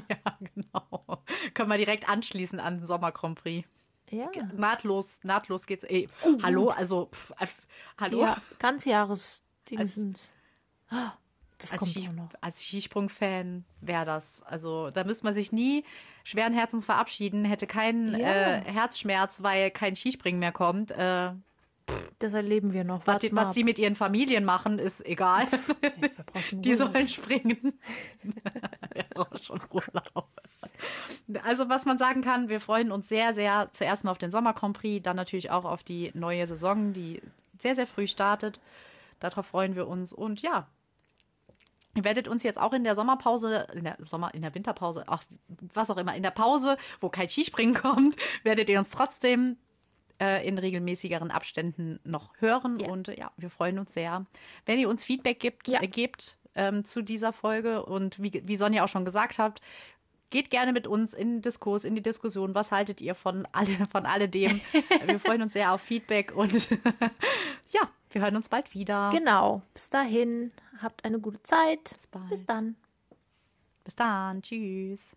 Ja, 0.08 0.38
genau. 0.40 0.89
Können 1.54 1.70
wir 1.70 1.78
direkt 1.78 2.08
anschließen 2.08 2.60
an 2.60 2.80
den 2.80 2.86
Sommer 2.86 3.12
Grand 3.12 3.42
Prix. 3.42 3.68
Ja. 4.12 4.28
Nahtlos, 4.56 5.20
nahtlos 5.24 5.68
geht's. 5.68 5.84
Ey, 5.84 6.08
oh, 6.24 6.38
hallo, 6.42 6.70
also, 6.70 7.10
pf, 7.12 7.34
pf, 7.40 7.68
hallo? 8.00 8.22
Ja, 8.22 8.38
Ganzjahresdingsens. 8.58 10.32
Als, 10.88 11.12
das 11.60 11.74
als, 11.74 11.92
Ski, 11.92 12.10
als 12.42 12.64
Skisprung-Fan 12.64 13.66
wäre 13.82 14.06
das. 14.06 14.42
Also, 14.44 14.90
da 14.90 15.04
müsste 15.04 15.26
man 15.26 15.34
sich 15.34 15.52
nie 15.52 15.84
schweren 16.24 16.54
Herzens 16.54 16.86
verabschieden, 16.86 17.46
hätte 17.46 17.68
keinen 17.68 18.18
ja. 18.18 18.58
äh, 18.58 18.62
Herzschmerz, 18.62 19.44
weil 19.44 19.70
kein 19.70 19.96
Skispringen 19.96 20.40
mehr 20.40 20.52
kommt. 20.52 20.92
Äh, 20.92 21.32
das 22.20 22.34
erleben 22.34 22.74
wir 22.74 22.84
noch. 22.84 23.06
Was, 23.08 23.24
was 23.32 23.54
die 23.54 23.64
mit 23.64 23.80
ihren 23.80 23.96
Familien 23.96 24.46
machen, 24.46 24.80
ist 24.80 25.06
egal. 25.06 25.46
die 26.52 26.76
sollen 26.76 27.08
springen. 27.08 27.80
wir 28.94 29.04
brauchen 29.10 29.38
schon 29.38 29.62
Urlaub. 29.72 30.30
Also 31.44 31.70
was 31.70 31.86
man 31.86 31.98
sagen 31.98 32.22
kann, 32.22 32.50
wir 32.50 32.60
freuen 32.60 32.92
uns 32.92 33.10
sehr, 33.10 33.34
sehr 33.34 33.70
zuerst 33.74 34.04
mal 34.04 34.12
auf 34.12 34.18
den 34.18 34.32
Sommer 34.32 34.54
Grand 34.54 34.78
Prix, 34.78 35.04
dann 35.04 35.16
natürlich 35.16 35.52
auch 35.52 35.66
auf 35.66 35.84
die 35.84 36.12
neue 36.14 36.46
Saison, 36.48 36.94
die 36.94 37.22
sehr, 37.60 37.76
sehr 37.76 37.88
früh 37.88 38.08
startet. 38.08 38.60
Darauf 39.20 39.48
freuen 39.48 39.76
wir 39.76 39.88
uns. 39.88 40.14
Und 40.14 40.42
ja, 40.42 40.68
Ihr 41.96 42.04
werdet 42.04 42.28
uns 42.28 42.44
jetzt 42.44 42.60
auch 42.60 42.74
in 42.74 42.84
der 42.84 42.96
Sommerpause, 42.96 43.68
in 43.74 43.84
der 43.84 43.98
Sommer, 44.00 44.34
in 44.34 44.44
der 44.44 44.54
Winterpause, 44.54 45.04
ach, 45.08 45.24
was 45.74 45.90
auch 45.90 45.98
immer, 45.98 46.16
in 46.16 46.24
der 46.24 46.32
Pause, 46.32 46.78
wo 47.02 47.10
kein 47.10 47.28
Skispringen 47.28 47.74
kommt, 47.74 48.16
werdet 48.44 48.70
ihr 48.70 48.78
uns 48.78 48.92
trotzdem 48.92 49.58
äh, 50.22 50.48
in 50.48 50.58
regelmäßigeren 50.58 51.32
Abständen 51.32 52.00
noch 52.04 52.30
hören. 52.40 52.80
Ja. 52.80 52.90
Und 52.90 53.08
ja, 53.08 53.32
wir 53.38 53.50
freuen 53.50 53.80
uns 53.80 53.94
sehr, 53.94 54.26
wenn 54.66 54.80
ihr 54.80 54.88
uns 54.88 55.04
Feedback 55.04 55.40
gibt, 55.40 55.68
ja. 55.68 55.82
äh, 55.82 55.88
gebt 55.88 56.38
ähm, 56.56 56.86
zu 56.86 57.02
dieser 57.02 57.34
Folge. 57.34 57.84
Und 57.84 58.22
wie, 58.22 58.44
wie 58.46 58.56
Sonja 58.56 58.84
auch 58.84 58.90
schon 58.90 59.06
gesagt 59.06 59.40
hat, 59.40 59.60
geht 60.30 60.50
gerne 60.50 60.74
mit 60.74 60.88
uns 60.88 61.14
in 61.14 61.36
den 61.36 61.42
Diskurs, 61.42 61.84
in 61.84 61.96
die 61.96 62.02
Diskussion. 62.02 62.56
Was 62.56 62.72
haltet 62.72 63.02
ihr 63.02 63.16
von, 63.16 63.48
alle, 63.52 63.72
von 63.92 64.06
alledem? 64.06 64.62
wir 65.06 65.20
freuen 65.20 65.42
uns 65.42 65.54
sehr 65.54 65.74
auf 65.74 65.82
Feedback 65.82 66.36
und 66.36 66.70
ja, 67.70 67.82
wir 68.12 68.22
hören 68.22 68.36
uns 68.36 68.50
bald 68.50 68.74
wieder. 68.74 69.10
Genau. 69.12 69.62
Bis 69.74 69.90
dahin, 69.90 70.52
habt 70.82 71.06
eine 71.06 71.20
gute 71.20 71.42
Zeit. 71.44 71.92
Bis, 71.94 72.08
bald. 72.08 72.30
Bis 72.30 72.46
dann. 72.46 72.76
Bis 73.84 73.96
dann. 73.96 74.42
Tschüss. 74.42 75.16